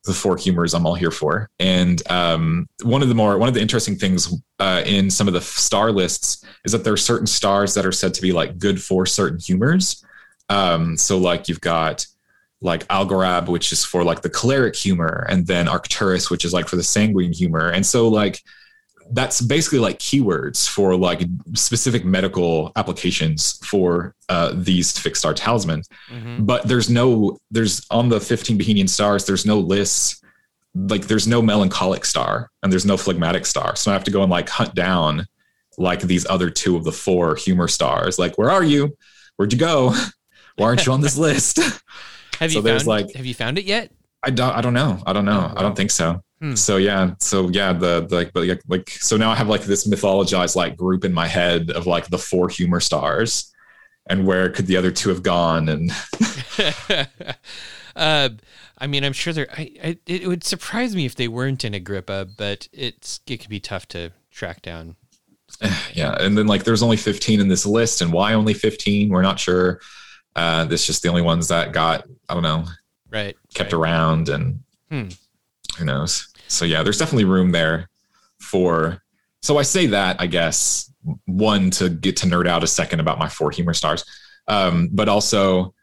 the 0.05 0.13
four 0.13 0.37
humors, 0.37 0.75
I'm 0.75 0.87
all 0.87 0.95
here 0.95 1.11
for. 1.11 1.49
And 1.61 2.03
um, 2.11 2.69
one 2.83 3.03
of 3.03 3.09
the 3.09 3.15
more 3.15 3.39
one 3.39 3.49
of 3.49 3.55
the 3.55 3.61
interesting 3.61 3.97
things 3.97 4.35
uh, 4.59 4.83
in 4.85 5.11
some 5.11 5.29
of 5.29 5.35
the 5.35 5.41
star 5.41 5.93
lists 5.93 6.45
is 6.65 6.73
that 6.73 6.85
there 6.85 6.93
are 6.93 6.99
certain 6.99 7.27
stars 7.27 7.75
that 7.75 7.87
are 7.87 7.93
said 7.93 8.15
to 8.15 8.23
be 8.23 8.33
like 8.33 8.59
good 8.59 8.83
for 8.83 9.07
certain 9.07 9.39
humors. 9.39 10.05
Um, 10.49 10.97
so, 10.97 11.19
like 11.19 11.49
you've 11.49 11.61
got 11.61 12.07
like 12.61 12.87
Algorab, 12.89 13.49
which 13.49 13.73
is 13.73 13.85
for 13.85 14.05
like 14.05 14.23
the 14.23 14.31
choleric 14.31 14.77
humor, 14.77 15.27
and 15.29 15.47
then 15.47 15.69
Arcturus, 15.69 16.31
which 16.31 16.45
is 16.45 16.53
like 16.53 16.69
for 16.69 16.77
the 16.77 16.83
sanguine 16.83 17.33
humor. 17.33 17.71
And 17.71 17.85
so, 17.85 18.09
like 18.09 18.41
that's 19.13 19.41
basically 19.41 19.79
like 19.79 19.99
keywords 19.99 20.69
for 20.69 20.97
like 20.97 21.23
specific 21.55 22.05
medical 22.05 22.73
applications 22.77 23.65
for 23.65 24.15
uh, 24.29 24.53
these 24.55 24.99
fixed 24.99 25.21
star 25.21 25.35
talismans. 25.35 25.89
Mm-hmm. 26.09 26.45
But 26.45 26.67
there's 26.67 26.89
no, 26.89 27.39
there's 27.51 27.87
on 27.91 28.09
the 28.09 28.21
15 28.21 28.59
Behenian 28.59 28.89
stars, 28.89 29.27
there's 29.27 29.45
no 29.45 29.59
lists, 29.59 30.23
like 30.75 31.07
there's 31.07 31.29
no 31.29 31.43
melancholic 31.43 32.05
star 32.05 32.51
and 32.63 32.73
there's 32.73 32.87
no 32.87 32.97
phlegmatic 32.97 33.45
star. 33.45 33.77
So 33.77 33.91
I 33.91 33.95
have 33.95 34.05
to 34.05 34.11
go 34.11 34.23
and 34.23 34.31
like 34.31 34.49
hunt 34.49 34.75
down 34.75 35.27
like 35.77 36.01
these 36.01 36.27
other 36.27 36.49
two 36.51 36.77
of 36.77 36.85
the 36.85 36.93
four 36.93 37.35
humor 37.35 37.69
stars. 37.69 38.19
Like, 38.19 38.37
where 38.39 38.51
are 38.51 38.65
you? 38.65 38.97
Where'd 39.37 39.53
you 39.53 39.59
go? 39.59 39.95
Why 40.57 40.67
aren't 40.67 40.87
you 40.87 40.93
on 40.93 41.01
this 41.01 41.17
list? 41.17 41.59
have 42.39 42.53
you 42.53 42.63
found, 42.63 42.87
like, 42.87 43.13
have 43.15 43.27
you 43.27 43.35
found 43.35 43.59
it 43.59 43.65
yet? 43.65 43.91
I 44.23 44.31
don't, 44.31 44.55
I 44.55 44.61
don't 44.61 44.75
know. 44.75 45.03
I 45.07 45.13
don't 45.13 45.25
know. 45.25 45.33
Oh, 45.33 45.49
wow. 45.49 45.55
I 45.57 45.63
don't 45.63 45.77
think 45.77 45.91
so. 45.91 46.23
Hmm. 46.43 46.57
So 46.57 46.77
yeah, 46.77 47.15
so 47.21 47.49
yeah, 47.51 47.73
the, 47.73 48.05
the 48.05 48.17
like, 48.17 48.33
like, 48.35 48.63
like, 48.67 48.91
so 48.91 49.17
now 49.17 49.31
I 49.31 49.37
have 49.37 49.49
like 49.49 49.63
this 49.63 49.87
mythologized 49.87 50.57
like 50.57 50.77
group 50.77 51.05
in 51.05 51.13
my 51.13 51.29
head 51.29 51.71
of 51.71 51.87
like 51.87 52.09
the 52.09 52.19
four 52.19 52.49
humor 52.49 52.81
stars, 52.81 53.55
and 54.07 54.27
where 54.27 54.51
could 54.51 54.67
the 54.67 54.77
other 54.77 54.91
two 54.91 55.11
have 55.11 55.23
gone? 55.23 55.69
And 55.69 55.93
uh, 57.95 58.31
I 58.77 58.87
mean, 58.89 59.05
I'm 59.05 59.13
sure 59.13 59.33
there. 59.33 59.47
I, 59.57 59.71
I, 59.85 59.99
it 60.05 60.27
would 60.27 60.43
surprise 60.43 60.97
me 60.97 61.07
if 61.07 61.15
they 61.15 61.29
weren't 61.29 61.65
in 61.65 61.75
Agrippa, 61.75 62.27
but 62.37 62.69
it's 62.73 63.21
it 63.29 63.37
could 63.37 63.49
be 63.49 63.61
tough 63.61 63.87
to 63.89 64.11
track 64.33 64.63
down. 64.63 64.97
Yeah, 65.95 66.17
and 66.19 66.37
then 66.37 66.49
like 66.49 66.65
there's 66.65 66.83
only 66.83 66.97
15 66.97 67.39
in 67.39 67.47
this 67.47 67.67
list, 67.67 68.01
and 68.01 68.13
why 68.13 68.33
only 68.33 68.55
15? 68.55 69.11
We're 69.11 69.23
not 69.23 69.39
sure. 69.39 69.79
Uh, 70.35 70.65
this 70.65 70.87
just 70.87 71.03
the 71.03 71.09
only 71.09 71.23
ones 71.23 71.47
that 71.49 71.73
got 71.73 72.05
I 72.29 72.35
don't 72.35 72.43
know, 72.43 72.65
right? 73.11 73.37
Kept 73.55 73.73
right. 73.73 73.79
around, 73.79 74.29
and 74.29 74.61
hmm. 74.91 75.09
who 75.79 75.85
knows 75.85 76.32
so 76.53 76.65
yeah, 76.65 76.83
there's 76.83 76.99
definitely 76.99 77.25
room 77.25 77.53
there 77.53 77.89
for. 78.41 79.03
So 79.43 79.59
I 79.59 79.63
say 79.63 79.87
that 79.87 80.21
I 80.21 80.27
guess 80.27 80.93
one 81.27 81.71
to 81.71 81.89
get 81.89 82.17
to 82.19 82.27
nerd 82.27 82.47
out 82.47 82.63
a 82.63 82.67
second 82.67 83.01
about 83.01 83.19
my 83.19 83.29
four 83.29 83.51
humor 83.51 83.75
stars, 83.75 84.05
um, 84.47 84.89
but 84.93 85.09
also 85.09 85.75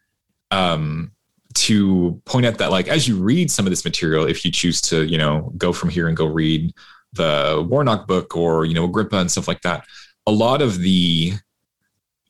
um, 0.51 1.11
to 1.55 2.22
point 2.26 2.45
out 2.45 2.57
that 2.59 2.72
like 2.72 2.88
as 2.88 3.07
you 3.07 3.17
read 3.17 3.51
some 3.51 3.65
of 3.65 3.72
this 3.72 3.84
material, 3.84 4.26
if 4.26 4.45
you 4.45 4.51
choose 4.51 4.82
to 4.82 5.05
you 5.05 5.17
know 5.17 5.51
go 5.57 5.74
from 5.74 5.89
here 5.89 6.07
and 6.07 6.15
go 6.15 6.26
read 6.26 6.74
the 7.13 7.65
Warnock 7.67 8.07
book 8.07 8.36
or 8.38 8.65
you 8.65 8.74
know 8.74 8.86
Agrippa 8.86 9.17
and 9.17 9.32
stuff 9.32 9.47
like 9.47 9.61
that, 9.61 9.86
a 10.26 10.32
lot 10.32 10.61
of 10.61 10.80
the 10.80 11.34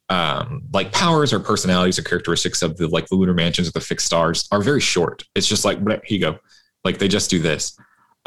um, 0.09 0.63
like 0.73 0.91
powers 0.91 1.31
or 1.31 1.39
personalities 1.39 1.99
or 1.99 2.01
characteristics 2.01 2.61
of 2.63 2.77
the 2.77 2.87
like 2.87 3.07
the 3.07 3.15
lunar 3.15 3.33
mansions 3.33 3.67
or 3.67 3.71
the 3.71 3.81
fixed 3.81 4.07
stars 4.07 4.47
are 4.51 4.61
very 4.61 4.81
short. 4.81 5.23
It's 5.35 5.47
just 5.47 5.65
like 5.65 5.79
here 5.79 6.01
you 6.07 6.19
go, 6.19 6.39
like 6.83 6.97
they 6.97 7.07
just 7.07 7.29
do 7.29 7.39
this. 7.39 7.77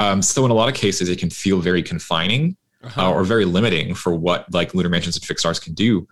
Um, 0.03 0.21
so 0.21 0.43
in 0.45 0.51
a 0.51 0.53
lot 0.53 0.69
of 0.69 0.75
cases, 0.75 1.09
it 1.09 1.19
can 1.19 1.29
feel 1.29 1.59
very 1.59 1.81
confining 1.81 2.57
uh-huh. 2.83 3.09
uh, 3.09 3.13
or 3.13 3.23
very 3.23 3.45
limiting 3.45 3.95
for 3.95 4.13
what 4.13 4.51
like 4.53 4.73
lunar 4.73 4.89
mansions 4.89 5.15
and 5.15 5.25
fixed 5.25 5.43
stars 5.43 5.59
can 5.59 5.73
do. 5.73 6.07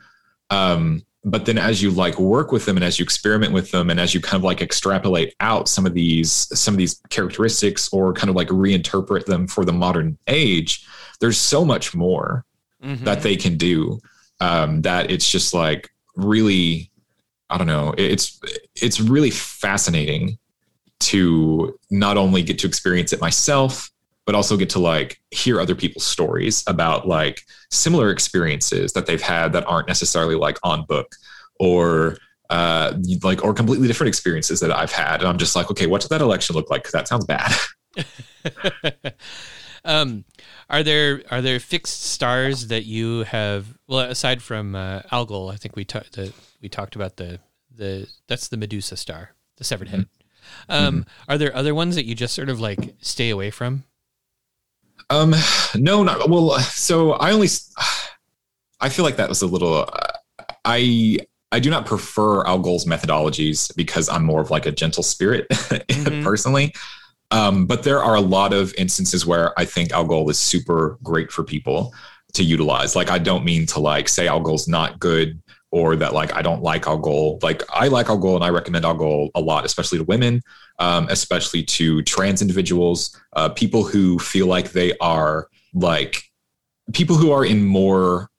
Um, 0.50 1.06
but 1.24 1.46
then 1.46 1.58
as 1.58 1.82
you 1.82 1.92
like 1.92 2.18
work 2.20 2.52
with 2.52 2.66
them 2.66 2.78
and 2.78 2.84
as 2.84 2.98
you 2.98 3.04
experiment 3.04 3.54
with 3.54 3.70
them 3.72 3.90
and 3.90 4.00
as 4.00 4.14
you 4.14 4.22
kind 4.22 4.40
of 4.40 4.44
like 4.44 4.62
extrapolate 4.62 5.36
out 5.40 5.68
some 5.68 5.86
of 5.86 5.94
these 5.94 6.32
some 6.32 6.74
of 6.74 6.80
these 6.80 7.00
characteristics 7.10 7.90
or 7.94 8.14
kind 8.14 8.30
of 8.30 8.36
like 8.36 8.48
reinterpret 8.48 9.26
them 9.26 9.48
for 9.48 9.64
the 9.66 9.74
modern 9.74 10.18
age, 10.28 10.88
there's 11.20 11.38
so 11.38 11.64
much 11.64 11.94
more 11.94 12.46
mm-hmm. 12.84 13.04
that 13.04 13.22
they 13.22 13.36
can 13.36 13.56
do 13.58 14.00
um, 14.40 14.82
that 14.82 15.12
it's 15.12 15.30
just 15.30 15.54
like 15.54 15.92
really 16.16 16.90
I 17.50 17.58
don't 17.58 17.68
know. 17.68 17.94
It's 17.98 18.40
it's 18.82 19.02
really 19.02 19.30
fascinating 19.30 20.40
to 21.02 21.78
not 21.90 22.18
only 22.18 22.44
get 22.44 22.60
to 22.60 22.68
experience 22.68 23.14
it 23.14 23.22
myself 23.22 23.92
but 24.26 24.36
also 24.36 24.56
get 24.56 24.70
to 24.70 24.80
like 24.80 25.20
hear 25.32 25.60
other 25.60 25.76
people's 25.76 26.06
stories 26.06 26.64
about 26.68 27.08
like 27.08 27.42
similar 27.72 28.12
experiences 28.12 28.94
that 28.94 29.06
they've 29.06 29.22
had 29.22 29.54
that 29.54 29.66
aren't 29.66 29.88
necessarily 29.88 30.36
like 30.36 30.58
on 30.64 30.86
book 30.86 31.16
or 31.60 32.18
uh, 32.50 32.94
like 33.24 33.44
or 33.44 33.54
completely 33.54 33.88
different 33.88 34.10
experiences 34.10 34.60
that 34.60 34.72
I've 34.72 34.92
had. 34.92 35.22
And 35.22 35.28
I'm 35.28 35.38
just 35.38 35.56
like, 35.56 35.72
okay, 35.72 35.88
what 35.88 36.02
did 36.02 36.10
that 36.10 36.22
election 36.22 36.56
look 36.56 36.70
like? 36.70 36.84
Because 36.84 36.94
that 36.94 37.08
sounds 37.08 37.26
bad. 37.26 37.52
um, 39.86 40.26
are 40.70 40.84
there 40.84 41.24
are 41.32 41.42
there 41.42 41.60
fixed 41.60 42.04
stars 42.04 42.68
that 42.68 42.86
you 42.86 43.24
have? 43.24 43.78
Well, 43.88 44.02
aside 44.02 44.42
from 44.42 44.76
uh, 44.76 45.02
Algol, 45.12 45.50
I 45.50 45.56
think 45.56 45.76
we 45.76 45.86
talked 45.86 46.18
we 46.62 46.70
talked 46.70 46.96
about 46.96 47.18
the 47.18 47.40
the 47.74 48.08
that's 48.28 48.50
the 48.50 48.58
Medusa 48.58 48.98
star, 48.98 49.32
the 49.58 49.64
severed 49.64 49.90
head. 49.90 50.02
Mm-hmm. 50.02 50.21
Um, 50.70 51.02
mm-hmm. 51.02 51.32
Are 51.32 51.38
there 51.38 51.56
other 51.56 51.76
ones 51.76 51.96
that 51.96 52.06
you 52.06 52.16
just 52.16 52.34
sort 52.34 52.50
of 52.50 52.60
like 52.60 52.96
stay 53.02 53.30
away 53.30 53.52
from? 53.52 53.84
Um, 55.10 55.36
no, 55.76 56.04
not 56.04 56.30
well. 56.30 56.60
So 56.60 57.14
I 57.14 57.32
only, 57.32 57.50
I 58.80 58.90
feel 58.90 59.04
like 59.04 59.18
that 59.18 59.30
was 59.30 59.42
a 59.42 59.48
little. 59.48 59.86
Uh, 59.88 60.08
I 60.64 61.20
I 61.52 61.60
do 61.60 61.70
not 61.70 61.86
prefer 61.86 62.46
Algol's 62.46 62.86
methodologies 62.86 63.76
because 63.76 64.08
I'm 64.08 64.24
more 64.24 64.42
of 64.42 64.52
like 64.52 64.66
a 64.66 64.72
gentle 64.72 65.04
spirit 65.04 65.48
mm-hmm. 65.50 66.24
personally. 66.24 66.74
Um, 67.32 67.66
but 67.66 67.84
there 67.84 68.04
are 68.04 68.16
a 68.16 68.22
lot 68.22 68.54
of 68.54 68.74
instances 68.76 69.26
where 69.26 69.58
I 69.60 69.66
think 69.66 69.92
Algol 69.92 70.30
is 70.30 70.40
super 70.40 70.98
great 71.04 71.32
for 71.32 71.44
people 71.44 71.94
to 72.34 72.44
utilize. 72.44 72.96
Like 72.96 73.10
I 73.10 73.18
don't 73.18 73.44
mean 73.44 73.66
to 73.68 73.80
like 73.80 74.08
say 74.08 74.28
Algol's 74.28 74.68
not 74.68 75.00
good 75.00 75.42
or 75.72 75.96
that 75.96 76.14
like 76.14 76.34
I 76.36 76.42
don't 76.42 76.62
like 76.62 76.86
Algol. 76.88 77.40
Like 77.42 77.64
I 77.74 77.88
like 77.88 78.10
Algol 78.10 78.36
and 78.36 78.44
I 78.44 78.50
recommend 78.50 78.86
Algol 78.86 79.30
a 79.36 79.42
lot, 79.42 79.66
especially 79.66 79.98
to 80.00 80.04
women, 80.04 80.42
um, 80.80 81.08
especially 81.10 81.64
to 81.64 82.02
trans 82.04 82.42
individuals, 82.42 83.18
uh, 83.34 83.50
people 83.50 83.84
who 83.84 84.20
feel 84.20 84.48
like 84.48 84.72
they 84.72 84.94
are 85.00 85.48
like 85.74 86.24
people 86.94 87.16
who 87.16 87.32
are 87.32 87.46
in 87.46 87.64
more 87.64 88.30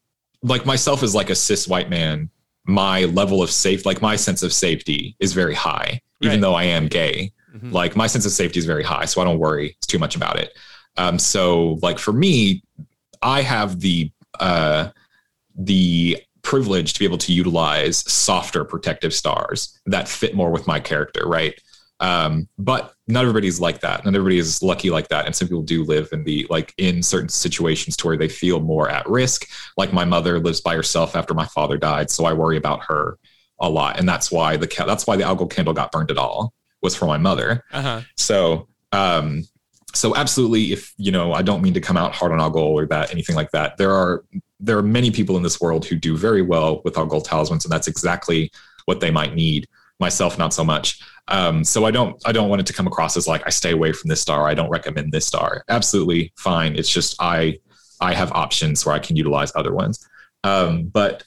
like 0.43 0.66
myself 0.66 1.03
as 1.03 1.14
like 1.14 1.30
a 1.30 1.35
cis 1.35 1.66
white 1.66 1.89
man. 1.91 2.28
My 2.64 3.07
level 3.07 3.43
of 3.43 3.51
safe, 3.51 3.85
like 3.87 4.01
my 4.03 4.14
sense 4.14 4.43
of 4.45 4.53
safety, 4.53 5.16
is 5.18 5.33
very 5.33 5.55
high, 5.55 6.01
even 6.20 6.35
Right. 6.37 6.41
though 6.43 6.55
I 6.55 6.64
am 6.64 6.87
gay. 6.87 7.33
Mhm. 7.57 7.72
Like 7.72 7.97
my 7.97 8.07
sense 8.07 8.24
of 8.24 8.33
safety 8.33 8.59
is 8.61 8.66
very 8.66 8.85
high, 8.85 9.05
so 9.07 9.20
I 9.20 9.24
don't 9.24 9.39
worry 9.39 9.76
too 9.89 9.99
much 9.99 10.14
about 10.16 10.39
it. 10.39 10.57
Um, 10.97 11.18
so 11.18 11.78
like 11.83 11.99
for 11.99 12.12
me, 12.12 12.62
I 13.22 13.43
have 13.43 13.80
the 13.80 14.11
uh, 14.39 14.91
the 15.57 16.18
privilege 16.43 16.93
to 16.93 16.99
be 16.99 17.05
able 17.05 17.18
to 17.18 17.32
utilize 17.32 17.99
softer 18.11 18.64
protective 18.64 19.14
stars 19.14 19.78
that 19.86 20.09
fit 20.09 20.34
more 20.34 20.51
with 20.51 20.66
my 20.66 20.80
character, 20.80 21.26
right? 21.26 21.55
Um, 22.01 22.49
but 22.59 22.95
not 23.07 23.22
everybody's 23.22 23.61
like 23.61 23.80
that. 23.80 24.05
Not 24.05 24.14
everybody 24.14 24.38
is 24.38 24.61
lucky 24.61 24.90
like 24.90 25.09
that, 25.09 25.24
and 25.24 25.36
some 25.36 25.47
people 25.47 25.62
do 25.62 25.84
live 25.84 26.09
in 26.12 26.24
the 26.24 26.47
like 26.51 26.74
in 26.76 27.03
certain 27.03 27.28
situations 27.28 27.97
to 27.99 28.07
where 28.09 28.16
they 28.16 28.28
feel 28.28 28.59
more 28.61 28.90
at 28.90 29.09
risk. 29.09 29.49
Like 29.76 29.93
my 29.93 30.05
mother 30.05 30.40
lives 30.40 30.61
by 30.61 30.74
herself 30.74 31.14
after 31.14 31.32
my 31.32 31.47
father 31.47 31.78
died, 31.78 32.11
so 32.11 32.24
I 32.24 32.32
worry 32.32 32.57
about 32.57 32.84
her 32.86 33.18
a 33.61 33.70
lot, 33.70 34.01
and 34.01 34.09
that's 34.09 34.32
why 34.32 34.57
the 34.57 34.66
that's 34.84 35.07
why 35.07 35.16
the 35.16 35.24
Algol 35.24 35.47
candle 35.47 35.74
got 35.74 35.93
burned 35.93 36.11
at 36.11 36.18
all 36.18 36.53
was 36.82 36.97
for 36.97 37.07
my 37.07 37.18
mother. 37.18 37.64
Uh-huh. 37.72 38.01
So, 38.16 38.68
um, 38.90 39.45
so 39.95 40.16
absolutely, 40.16 40.72
if 40.72 40.93
you 40.97 41.12
know, 41.12 41.32
I 41.32 41.43
don't 41.43 41.62
mean 41.62 41.74
to 41.74 41.80
come 41.80 41.97
out 41.97 42.14
hard 42.14 42.32
on 42.32 42.40
Algol 42.40 42.78
or 42.78 42.86
that 42.86 43.11
anything 43.11 43.36
like 43.36 43.51
that. 43.51 43.76
There 43.76 43.93
are 43.93 44.24
there 44.61 44.78
are 44.78 44.82
many 44.82 45.11
people 45.11 45.36
in 45.36 45.43
this 45.43 45.61
world 45.61 45.84
who 45.84 45.97
do 45.97 46.16
very 46.16 46.43
well 46.43 46.80
with 46.84 46.97
Algol 46.97 47.20
talismans, 47.20 47.64
and 47.64 47.72
that's 47.72 47.88
exactly 47.88 48.51
what 48.86 49.01
they 49.01 49.11
might 49.11 49.34
need. 49.34 49.68
Myself, 50.01 50.38
not 50.38 50.53
so 50.53 50.64
much. 50.64 51.01
Um, 51.28 51.62
so 51.62 51.84
I 51.84 51.90
don't 51.90 52.20
I 52.26 52.32
don't 52.32 52.49
want 52.49 52.61
it 52.61 52.66
to 52.66 52.72
come 52.72 52.86
across 52.86 53.16
as 53.16 53.28
like 53.28 53.43
I 53.47 53.51
stay 53.51 53.72
away 53.72 53.93
from 53.93 54.09
this 54.09 54.20
star. 54.20 54.49
I 54.49 54.55
don't 54.55 54.70
recommend 54.70 55.12
this 55.12 55.26
star. 55.26 55.64
Absolutely 55.68 56.32
fine. 56.36 56.74
It's 56.76 56.93
just 56.93 57.16
I 57.20 57.59
I 58.01 58.14
have 58.14 58.32
options 58.32 58.84
where 58.84 58.95
I 58.95 58.99
can 58.99 59.16
utilize 59.16 59.53
other 59.55 59.72
ones. 59.72 60.09
Um, 60.45 60.86
but 60.86 61.24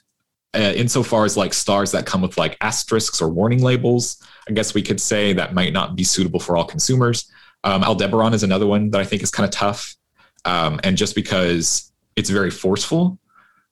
uh, 0.53 0.74
insofar 0.76 1.26
as 1.26 1.38
like 1.38 1.53
stars 1.53 1.91
that 1.91 2.05
come 2.05 2.22
with 2.22 2.38
like 2.38 2.57
asterisks 2.61 3.22
or 3.22 3.30
warning 3.30 3.61
labels, 3.61 4.22
I 4.49 4.53
guess 4.53 4.74
we 4.74 4.82
could 4.82 4.99
say 4.99 5.34
that 5.34 5.53
might 5.53 5.74
not 5.74 5.95
be 5.95 6.03
suitable 6.03 6.39
for 6.39 6.57
all 6.57 6.66
consumers. 6.66 7.32
Um, 7.66 7.84
Aldebaran 7.84 8.34
is 8.34 8.43
another 8.43 8.68
one 8.68 8.91
that 8.91 9.01
I 9.01 9.03
think 9.03 9.22
is 9.24 9.32
kind 9.32 9.45
of 9.45 9.51
tough. 9.51 9.95
Um, 10.45 10.80
and 10.84 10.95
just 10.95 11.16
because 11.16 11.91
it's 12.16 12.30
very 12.30 12.51
forceful, 12.51 13.20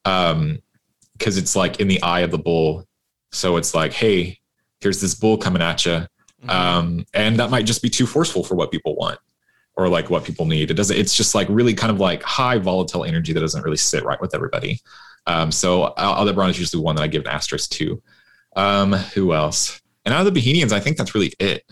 because 0.03 1.37
it's 1.37 1.55
like 1.55 1.79
in 1.79 1.87
the 1.87 2.01
eye 2.01 2.21
of 2.21 2.31
the 2.31 2.37
bull. 2.37 2.85
So 3.31 3.55
it's 3.55 3.73
like, 3.73 3.93
hey, 3.93 4.39
here's 4.81 4.99
this 4.99 5.15
bull 5.15 5.37
coming 5.37 5.61
at 5.61 5.85
you. 5.85 6.05
Um, 6.49 7.05
and 7.13 7.39
that 7.39 7.49
might 7.51 7.65
just 7.65 7.81
be 7.81 7.89
too 7.89 8.05
forceful 8.05 8.43
for 8.43 8.55
what 8.55 8.69
people 8.69 8.95
want 8.95 9.17
or 9.75 9.87
like 9.87 10.09
what 10.09 10.25
people 10.25 10.45
need. 10.45 10.69
It 10.71 10.73
doesn't, 10.73 10.97
it's 10.97 11.15
just 11.15 11.33
like 11.33 11.47
really 11.49 11.73
kind 11.73 11.91
of 11.91 11.99
like 11.99 12.21
high 12.21 12.57
volatile 12.57 13.05
energy 13.05 13.31
that 13.31 13.39
doesn't 13.39 13.63
really 13.63 13.77
sit 13.77 14.03
right 14.03 14.19
with 14.19 14.35
everybody. 14.35 14.79
Um, 15.25 15.51
so 15.51 15.93
Aldebaran 15.97 16.49
is 16.49 16.59
usually 16.59 16.83
one 16.83 16.95
that 16.95 17.01
I 17.01 17.07
give 17.07 17.21
an 17.21 17.29
asterisk 17.29 17.69
to. 17.71 18.01
Um, 18.55 18.91
who 18.91 19.33
else? 19.33 19.81
And 20.05 20.13
out 20.13 20.27
of 20.27 20.33
the 20.33 20.39
Behenians, 20.39 20.73
I 20.73 20.79
think 20.79 20.97
that's 20.97 21.15
really 21.15 21.31
it. 21.39 21.63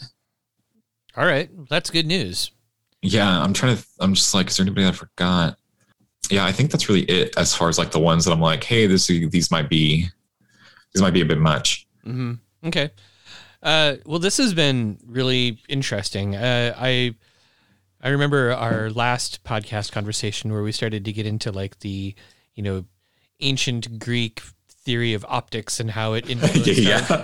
All 1.18 1.26
right. 1.26 1.50
That's 1.70 1.90
good 1.90 2.06
news. 2.06 2.52
Yeah, 3.02 3.42
I'm 3.42 3.54
trying 3.54 3.78
to. 3.78 3.86
I'm 4.00 4.14
just 4.14 4.34
like, 4.34 4.48
is 4.50 4.58
there 4.58 4.66
anybody 4.66 4.88
I 4.88 4.92
forgot? 4.92 5.58
Yeah, 6.30 6.46
I 6.46 6.52
think 6.52 6.72
that's 6.72 6.88
really 6.88 7.02
it 7.04 7.36
as 7.38 7.56
far 7.56 7.68
as 7.68 7.78
like 7.78 7.92
the 7.92 8.00
ones 8.00 8.26
that 8.26 8.32
I'm 8.32 8.40
like, 8.42 8.64
hey, 8.64 8.86
this 8.86 9.08
these 9.08 9.52
might 9.52 9.70
be 9.70 10.08
these 10.94 11.02
might 11.02 11.14
be 11.14 11.22
a 11.22 11.26
bit 11.26 11.40
much. 11.40 11.88
Mm-hmm. 12.06 12.34
Okay. 12.68 12.92
Uh, 13.64 13.96
well, 14.06 14.20
this 14.20 14.38
has 14.38 14.54
been 14.54 14.98
really 15.06 15.60
interesting. 15.68 16.36
Uh, 16.36 16.74
I 16.78 17.16
I 18.02 18.10
remember 18.10 18.54
our 18.54 18.90
last 18.90 19.44
podcast 19.44 19.92
conversation 19.92 20.52
where 20.52 20.64
we 20.64 20.72
started 20.72 21.06
to 21.06 21.12
get 21.12 21.26
into 21.26 21.52
like 21.52 21.80
the 21.80 22.16
you 22.56 22.64
know 22.64 22.86
ancient 23.40 24.00
Greek 24.00 24.42
theory 24.84 25.14
of 25.14 25.24
optics 25.30 25.80
and 25.80 25.92
how 25.92 26.14
it 26.14 26.30
influenced. 26.30 26.68
yeah, 26.82 27.24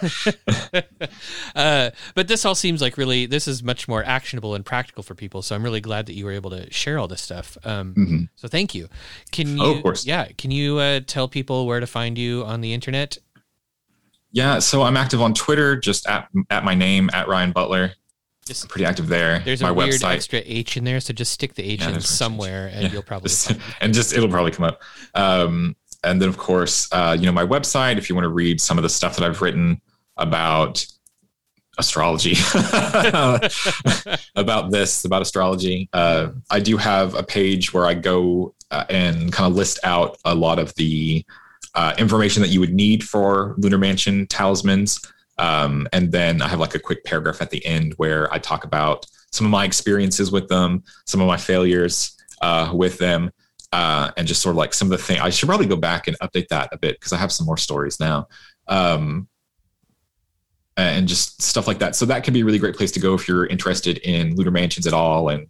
uh, 1.55 1.89
but 2.15 2.27
this 2.27 2.45
all 2.45 2.55
seems 2.55 2.81
like 2.81 2.97
really 2.97 3.25
this 3.25 3.47
is 3.47 3.63
much 3.63 3.87
more 3.87 4.03
actionable 4.03 4.55
and 4.55 4.65
practical 4.65 5.03
for 5.03 5.15
people. 5.15 5.41
So 5.41 5.55
I'm 5.55 5.63
really 5.63 5.81
glad 5.81 6.05
that 6.07 6.13
you 6.13 6.25
were 6.25 6.31
able 6.31 6.49
to 6.51 6.71
share 6.71 6.99
all 6.99 7.07
this 7.07 7.21
stuff. 7.21 7.57
Um, 7.63 7.93
Mhm. 7.95 8.29
So 8.35 8.47
thank 8.47 8.75
you. 8.75 8.89
Can 9.31 9.57
you? 9.57 9.63
Oh, 9.63 9.75
of 9.75 9.81
course. 9.83 10.05
Yeah. 10.05 10.27
Can 10.37 10.51
you 10.51 10.77
uh, 10.77 10.99
tell 11.05 11.27
people 11.27 11.65
where 11.65 11.79
to 11.79 11.87
find 11.87 12.17
you 12.17 12.43
on 12.45 12.61
the 12.61 12.73
internet? 12.73 13.17
yeah. 14.31 14.59
So 14.59 14.83
I'm 14.83 14.97
active 14.97 15.21
on 15.21 15.33
Twitter, 15.33 15.75
just 15.75 16.07
at 16.07 16.29
at 16.49 16.63
my 16.63 16.75
name 16.75 17.09
at 17.13 17.27
Ryhan 17.27 17.53
Butler. 17.53 17.93
Just 18.45 18.63
I'm 18.63 18.69
pretty 18.69 18.85
active 18.85 19.07
there. 19.09 19.39
There's 19.39 19.61
my 19.61 19.69
a 19.69 19.73
weird 19.73 19.95
website. 19.95 20.15
extra 20.15 20.41
H 20.45 20.77
in 20.77 20.85
there, 20.85 20.99
so 21.01 21.11
just 21.11 21.33
stick 21.33 21.55
the 21.55 21.63
H 21.63 21.81
Yeah, 21.81 21.89
in 21.89 21.95
H. 21.97 22.03
somewhere, 22.03 22.67
and 22.71 22.83
Yeah. 22.83 22.91
you'll 22.93 23.01
probably. 23.03 23.29
Just- 23.29 23.51
and 23.81 23.93
just 23.93 24.13
it'll 24.13 24.29
probably 24.29 24.51
come 24.51 24.65
up. 24.65 24.81
Um, 25.15 25.75
and 26.03 26.21
then 26.21 26.29
of 26.29 26.37
course, 26.37 26.87
uh, 26.91 27.15
you 27.17 27.25
know, 27.25 27.31
my 27.31 27.45
website. 27.45 27.97
If 27.97 28.09
you 28.09 28.15
want 28.15 28.25
to 28.25 28.29
read 28.29 28.61
some 28.61 28.77
of 28.77 28.83
the 28.83 28.89
stuff 28.89 29.15
that 29.17 29.25
I've 29.25 29.41
written 29.41 29.81
about 30.17 30.85
astrology, 31.77 32.35
about 34.35 34.71
this, 34.71 35.05
about 35.05 35.21
astrology, 35.21 35.89
uh, 35.93 36.29
I 36.49 36.59
do 36.59 36.77
have 36.77 37.13
a 37.15 37.23
page 37.23 37.73
where 37.73 37.85
I 37.85 37.93
go 37.93 38.55
uh, 38.71 38.85
and 38.89 39.31
kind 39.31 39.49
of 39.49 39.55
list 39.55 39.79
out 39.83 40.17
a 40.25 40.35
lot 40.35 40.59
of 40.59 40.73
the 40.75 41.25
uh, 41.75 41.93
information 41.97 42.41
that 42.41 42.49
you 42.49 42.59
would 42.59 42.73
need 42.73 43.03
for 43.03 43.53
Lunar 43.57 43.77
Mansion 43.77 44.25
talismans. 44.27 44.99
Um, 45.37 45.87
and 45.93 46.11
then 46.11 46.41
I 46.41 46.47
have 46.47 46.59
like 46.59 46.73
a 46.73 46.79
quick 46.79 47.03
paragraph 47.03 47.41
at 47.41 47.51
the 47.51 47.63
end 47.65 47.93
where 47.97 48.33
I 48.33 48.39
talk 48.39 48.63
about 48.63 49.05
some 49.31 49.45
of 49.45 49.51
my 49.51 49.65
experiences 49.65 50.31
with 50.31 50.47
them, 50.47 50.83
some 51.05 51.21
of 51.21 51.27
my 51.27 51.37
failures 51.37 52.17
uh, 52.41 52.71
with 52.73 52.97
them, 52.97 53.31
uh, 53.71 54.11
and 54.17 54.27
just 54.27 54.41
sort 54.41 54.53
of 54.53 54.57
like 54.57 54.73
some 54.73 54.91
of 54.91 54.97
the 54.97 55.03
things. 55.03 55.21
I 55.21 55.29
should 55.29 55.47
probably 55.47 55.65
go 55.65 55.75
back 55.75 56.07
and 56.07 56.17
update 56.19 56.47
that 56.49 56.69
a 56.71 56.77
bit 56.77 56.99
because 56.99 57.13
I 57.13 57.17
have 57.17 57.31
some 57.31 57.45
more 57.45 57.57
stories 57.57 57.99
now. 57.99 58.27
Um, 58.67 59.27
and 60.77 61.07
just 61.07 61.41
stuff 61.41 61.67
like 61.67 61.79
that. 61.79 61.95
So 61.95 62.05
that 62.05 62.23
can 62.23 62.33
be 62.33 62.41
a 62.41 62.45
really 62.45 62.59
great 62.59 62.75
place 62.75 62.91
to 62.91 62.99
go 62.99 63.15
if 63.15 63.27
you're 63.27 63.47
interested 63.47 63.97
in 63.99 64.35
lunar 64.35 64.51
mansions 64.51 64.85
at 64.85 64.93
all, 64.93 65.29
and 65.29 65.47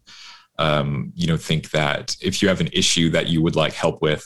um, 0.58 1.12
you 1.16 1.28
know 1.28 1.38
think 1.38 1.72
that 1.72 2.16
if 2.22 2.42
you 2.42 2.48
have 2.48 2.62
an 2.62 2.70
issue 2.72 3.10
that 3.12 3.28
you 3.28 3.42
would 3.44 3.56
like 3.56 3.74
help 3.74 4.02
with, 4.02 4.26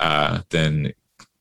uh, 0.00 0.40
then 0.50 0.92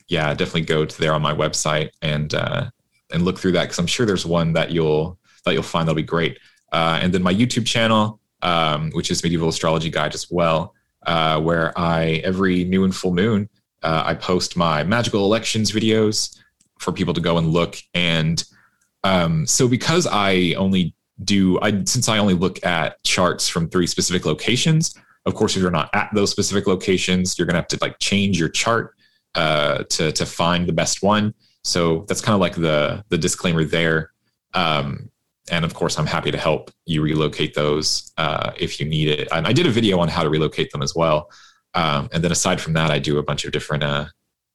yeah, 0.07 0.33
definitely 0.33 0.61
go 0.61 0.85
to 0.85 0.99
there 0.99 1.13
on 1.13 1.21
my 1.21 1.33
website 1.33 1.89
and 2.01 2.33
uh, 2.33 2.69
and 3.13 3.23
look 3.23 3.37
through 3.37 3.53
that 3.53 3.63
because 3.63 3.79
I'm 3.79 3.87
sure 3.87 4.05
there's 4.05 4.25
one 4.25 4.53
that 4.53 4.71
you'll 4.71 5.19
that 5.45 5.53
you'll 5.53 5.63
find 5.63 5.87
that'll 5.87 5.95
be 5.95 6.03
great. 6.03 6.39
Uh, 6.71 6.99
and 7.01 7.13
then 7.13 7.23
my 7.23 7.33
YouTube 7.33 7.65
channel, 7.65 8.19
um, 8.41 8.91
which 8.91 9.11
is 9.11 9.23
Medieval 9.23 9.49
Astrology 9.49 9.89
Guide 9.89 10.13
as 10.13 10.29
well, 10.29 10.73
uh, 11.05 11.39
where 11.41 11.77
I 11.77 12.21
every 12.23 12.63
new 12.63 12.83
and 12.83 12.95
full 12.95 13.13
moon 13.13 13.49
uh, 13.85 14.03
I 14.05 14.15
post 14.15 14.57
my 14.57 14.83
magical 14.83 15.23
elections 15.25 15.71
videos 15.71 16.35
for 16.79 16.91
people 16.91 17.13
to 17.13 17.21
go 17.21 17.37
and 17.37 17.49
look. 17.49 17.77
And 17.93 18.43
um, 19.03 19.45
so 19.45 19.67
because 19.67 20.07
I 20.07 20.55
only 20.57 20.95
do 21.23 21.59
I 21.61 21.83
since 21.85 22.09
I 22.09 22.17
only 22.17 22.33
look 22.33 22.65
at 22.65 23.01
charts 23.03 23.47
from 23.47 23.69
three 23.69 23.87
specific 23.87 24.25
locations, 24.25 24.95
of 25.25 25.35
course, 25.35 25.55
if 25.55 25.61
you're 25.61 25.71
not 25.71 25.91
at 25.93 26.09
those 26.13 26.31
specific 26.31 26.65
locations, 26.65 27.37
you're 27.37 27.45
gonna 27.45 27.59
have 27.59 27.67
to 27.69 27.77
like 27.79 27.99
change 27.99 28.39
your 28.39 28.49
chart 28.49 28.95
uh, 29.35 29.83
to 29.83 30.11
to 30.11 30.25
find 30.25 30.67
the 30.67 30.73
best 30.73 31.03
one. 31.03 31.33
So 31.63 32.05
that's 32.07 32.21
kind 32.21 32.33
of 32.33 32.41
like 32.41 32.55
the 32.55 33.05
the 33.09 33.17
disclaimer 33.19 33.63
there. 33.63 34.11
Um, 34.55 35.11
and 35.51 35.63
of 35.63 35.73
course, 35.73 35.99
I'm 35.99 36.05
happy 36.07 36.31
to 36.31 36.37
help 36.37 36.71
you 36.85 37.01
relocate 37.01 37.53
those 37.53 38.11
uh, 38.17 38.51
if 38.57 38.79
you 38.79 38.85
need 38.85 39.09
it. 39.09 39.27
And 39.31 39.45
I 39.45 39.53
did 39.53 39.67
a 39.67 39.71
video 39.71 39.99
on 39.99 40.07
how 40.07 40.23
to 40.23 40.29
relocate 40.29 40.71
them 40.71 40.81
as 40.81 40.95
well. 40.95 41.29
Um, 41.73 42.09
and 42.11 42.23
then 42.23 42.31
aside 42.31 42.59
from 42.59 42.73
that, 42.73 42.89
I 42.89 42.99
do 42.99 43.19
a 43.19 43.23
bunch 43.23 43.45
of 43.45 43.51
different 43.51 43.83
uh, 43.83 44.05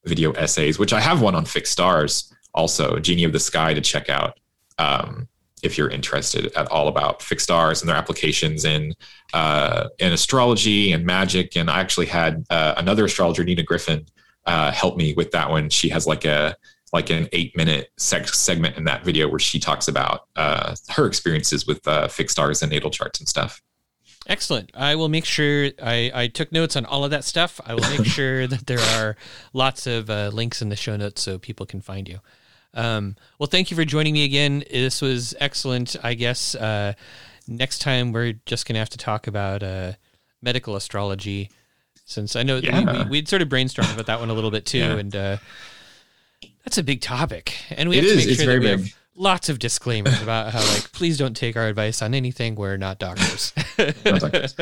video 0.05 0.33
essays, 0.33 0.79
which 0.79 0.93
I 0.93 1.01
have 1.01 1.23
one 1.23 1.35
on 1.35 1.45
fixed 1.45 1.73
stars 1.73 2.33
also, 2.55 2.99
Genie 2.99 3.25
of 3.25 3.33
the 3.33 3.41
Sky 3.41 3.75
to 3.75 3.81
check 3.81 4.09
out 4.09 4.39
um, 4.79 5.29
if 5.63 5.77
you're 5.77 5.91
interested 5.91 6.53
at 6.57 6.67
all 6.69 6.89
about 6.89 7.23
fixed 7.23 7.45
stars 7.45 7.83
and 7.83 7.89
their 7.89 7.97
applications 7.97 8.65
in 8.65 8.95
uh, 9.33 9.89
in 9.99 10.13
astrology 10.13 10.93
and 10.93 11.05
magic. 11.05 11.57
And 11.57 11.71
I 11.71 11.81
actually 11.81 12.07
had 12.07 12.45
uh, 12.51 12.75
another 12.77 13.05
astrologer, 13.05 13.45
Nina 13.45 13.63
Gryphon, 13.63 14.07
uh, 14.47 14.73
help 14.73 14.97
me 14.97 15.15
with 15.15 15.31
that 15.33 15.51
one. 15.51 15.71
She 15.71 15.91
has 15.91 16.07
like 16.07 16.25
a 16.25 16.57
like 16.93 17.11
an 17.11 17.29
eight 17.33 17.57
minute 17.57 17.91
seg- 17.99 18.29
segment 18.35 18.77
in 18.77 18.85
that 18.85 19.05
video 19.05 19.29
where 19.29 19.39
she 19.39 19.59
talks 19.61 19.87
about 19.89 20.27
uh, 20.37 20.75
her 20.91 21.07
experiences 21.07 21.67
with 21.67 21.87
uh, 21.87 22.09
fixed 22.09 22.35
stars 22.35 22.63
and 22.63 22.71
natal 22.73 22.91
charts 22.91 23.21
and 23.21 23.29
stuff. 23.29 23.63
Excellent. 24.27 24.71
I 24.75 24.95
will 24.97 25.09
make 25.09 25.25
sure 25.25 25.71
I, 25.83 26.11
I 26.15 26.27
took 26.29 26.53
notes 26.53 26.77
on 26.77 26.85
all 26.85 27.05
of 27.05 27.11
that 27.11 27.25
stuff. 27.25 27.61
I 27.65 27.75
will 27.75 27.89
make 27.91 28.05
sure 28.19 28.47
that 28.47 28.67
there 28.67 28.81
are 28.81 29.17
lots 29.53 29.87
of 29.87 30.11
uh, 30.11 30.31
links 30.33 30.61
in 30.63 30.69
the 30.69 30.77
show 30.77 30.97
notes 30.97 31.23
so 31.23 31.39
people 31.39 31.65
can 31.67 31.81
find 31.81 32.09
you. 32.09 32.19
Um, 32.75 33.17
well, 33.39 33.49
thank 33.49 33.71
you 33.71 33.77
for 33.77 33.85
joining 33.85 34.13
me 34.13 34.25
again. 34.25 34.63
This 34.71 35.01
was 35.03 35.35
excellent. 35.41 35.97
I 36.05 36.15
guess 36.15 36.55
uh, 36.55 36.93
next 37.49 37.81
time 37.81 38.13
we're 38.13 38.35
just 38.47 38.67
going 38.67 38.75
to 38.75 38.79
have 38.81 38.91
to 38.91 38.99
talk 38.99 39.27
about 39.27 39.63
uh, 39.63 39.93
medical 40.43 40.77
astrology 40.77 41.51
since 42.05 42.37
I 42.37 42.43
know 42.43 42.59
Yeah. 42.59 42.93
we, 42.93 42.99
we, 43.05 43.11
we'd 43.11 43.29
sort 43.29 43.43
of 43.43 43.49
brainstormed 43.49 43.93
about 43.95 44.07
that 44.07 44.21
one 44.21 44.31
a 44.31 44.35
little 44.35 44.51
bit 44.51 44.67
too. 44.67 44.79
Yeah. 44.79 44.97
And 44.97 45.17
uh, 45.17 45.37
That's 46.65 46.79
a 46.79 46.83
big 46.83 47.01
topic, 47.01 47.55
and 47.71 47.89
we 47.89 47.99
It 47.99 48.05
have 48.05 48.11
to 48.21 48.27
make 48.27 48.37
sure 48.37 48.47
that 48.47 48.53
we 48.61 48.67
big. 48.67 48.79
have 48.81 48.95
lots 49.15 49.49
of 49.49 49.59
disclaimers 49.59 50.21
about 50.23 50.53
how, 50.53 50.61
like, 50.73 50.93
please 50.93 51.17
don't 51.19 51.35
take 51.35 51.57
our 51.57 51.67
advice 51.69 52.03
on 52.03 52.15
anything. 52.15 52.55
We're 52.55 52.77
not 52.77 52.99
doctors. 52.99 53.53
Not 54.05 54.21
doctors. 54.21 54.55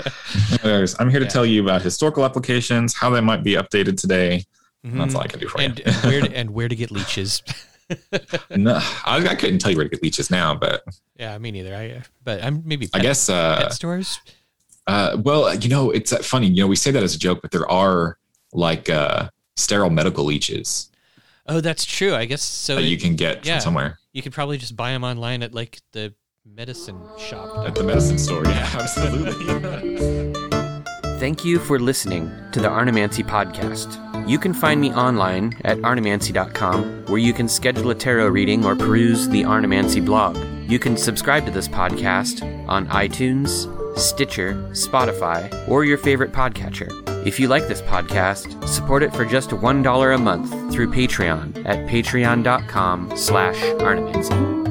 I'm 0.98 1.10
here 1.10 1.18
to 1.20 1.26
Yeah. 1.26 1.30
tell 1.30 1.44
you 1.46 1.62
about 1.62 1.82
historical 1.82 2.24
applications, 2.24 2.94
how 2.94 3.10
they 3.10 3.20
might 3.20 3.42
be 3.42 3.54
updated 3.54 4.00
today. 4.00 4.44
And 4.84 5.00
That's 5.00 5.14
all 5.14 5.22
I 5.22 5.26
can 5.26 5.40
do 5.40 5.48
for 5.48 5.60
and, 5.60 5.76
you. 5.78 5.84
and 5.86 5.96
where 6.04 6.20
to, 6.22 6.36
and 6.36 6.50
where 6.50 6.68
to 6.68 6.76
get 6.76 6.90
leeches. 6.90 7.42
no, 8.50 8.78
I, 9.04 9.26
I 9.28 9.34
couldn't 9.34 9.58
tell 9.58 9.70
you 9.70 9.76
where 9.76 9.84
to 9.84 9.90
get 9.90 10.02
leeches 10.02 10.30
now, 10.30 10.54
but 10.54 10.84
yeah, 11.18 11.36
me 11.38 11.50
neither. 11.50 11.74
I 11.74 11.90
uh, 11.90 12.00
but 12.22 12.44
I'm 12.44 12.62
maybe 12.64 12.88
I 12.94 13.00
guess 13.00 13.28
uh, 13.28 13.58
pet 13.62 13.72
stores. 13.72 14.20
Uh, 14.86 15.16
well, 15.20 15.54
you 15.54 15.68
know, 15.68 15.90
it's 15.90 16.12
uh, 16.12 16.18
funny. 16.18 16.46
You 16.48 16.62
know, 16.62 16.66
we 16.68 16.76
say 16.76 16.90
that 16.90 17.02
as 17.02 17.14
a 17.14 17.18
joke, 17.18 17.40
but 17.42 17.50
there 17.50 17.68
are 17.70 18.18
like 18.52 18.88
uh, 18.88 19.28
sterile 19.56 19.90
medical 19.90 20.24
leeches 20.24 20.90
Oh, 21.48 21.60
that's 21.60 21.84
true. 21.84 22.14
I 22.14 22.26
guess 22.26 22.42
so. 22.42 22.76
that 22.76 22.84
it- 22.84 22.88
you 22.88 22.98
can 22.98 23.16
get 23.16 23.44
yeah. 23.46 23.54
from 23.54 23.62
somewhere 23.62 23.98
you 24.18 24.22
could 24.22 24.32
probably 24.32 24.58
just 24.58 24.74
buy 24.76 24.90
them 24.90 25.04
online 25.04 25.44
at 25.44 25.54
like 25.54 25.80
the 25.92 26.12
medicine 26.44 27.00
shop. 27.18 27.66
at 27.66 27.76
the 27.76 27.84
medicine 27.84 28.18
store. 28.18 28.44
Yeah, 28.44 28.68
absolutely. 28.74 30.32
Thank 31.20 31.44
you 31.44 31.60
for 31.60 31.78
listening 31.78 32.28
to 32.52 32.60
the 32.60 32.68
Arnemancy 32.68 33.22
podcast. 33.22 34.28
You 34.28 34.40
can 34.40 34.52
find 34.52 34.80
me 34.80 34.92
online 34.92 35.56
at 35.64 35.78
arnemancy.com, 35.78 37.04
where 37.06 37.18
you 37.18 37.32
can 37.32 37.48
schedule 37.48 37.90
a 37.90 37.94
tarot 37.94 38.26
reading 38.28 38.64
or 38.64 38.74
peruse 38.74 39.28
the 39.28 39.44
Arnemancy 39.44 40.00
blog. 40.04 40.36
You 40.68 40.80
can 40.80 40.96
subscribe 40.96 41.46
to 41.46 41.52
this 41.52 41.68
podcast 41.68 42.42
on 42.68 42.88
iTunes, 42.88 43.66
Stitcher, 43.96 44.54
Spotify, 44.72 45.68
or 45.68 45.84
your 45.84 45.98
favorite 45.98 46.32
podcatcher. 46.32 46.88
If 47.26 47.40
you 47.40 47.48
like 47.48 47.68
this 47.68 47.82
podcast, 47.82 48.66
support 48.68 49.02
it 49.02 49.14
for 49.14 49.24
just 49.24 49.50
$1 49.50 50.14
a 50.14 50.18
month 50.18 50.72
through 50.72 50.92
Patreon 50.92 51.66
at 51.66 51.88
patreon.com 51.88 53.16
slash 53.16 53.62
arnemancy. 53.80 54.67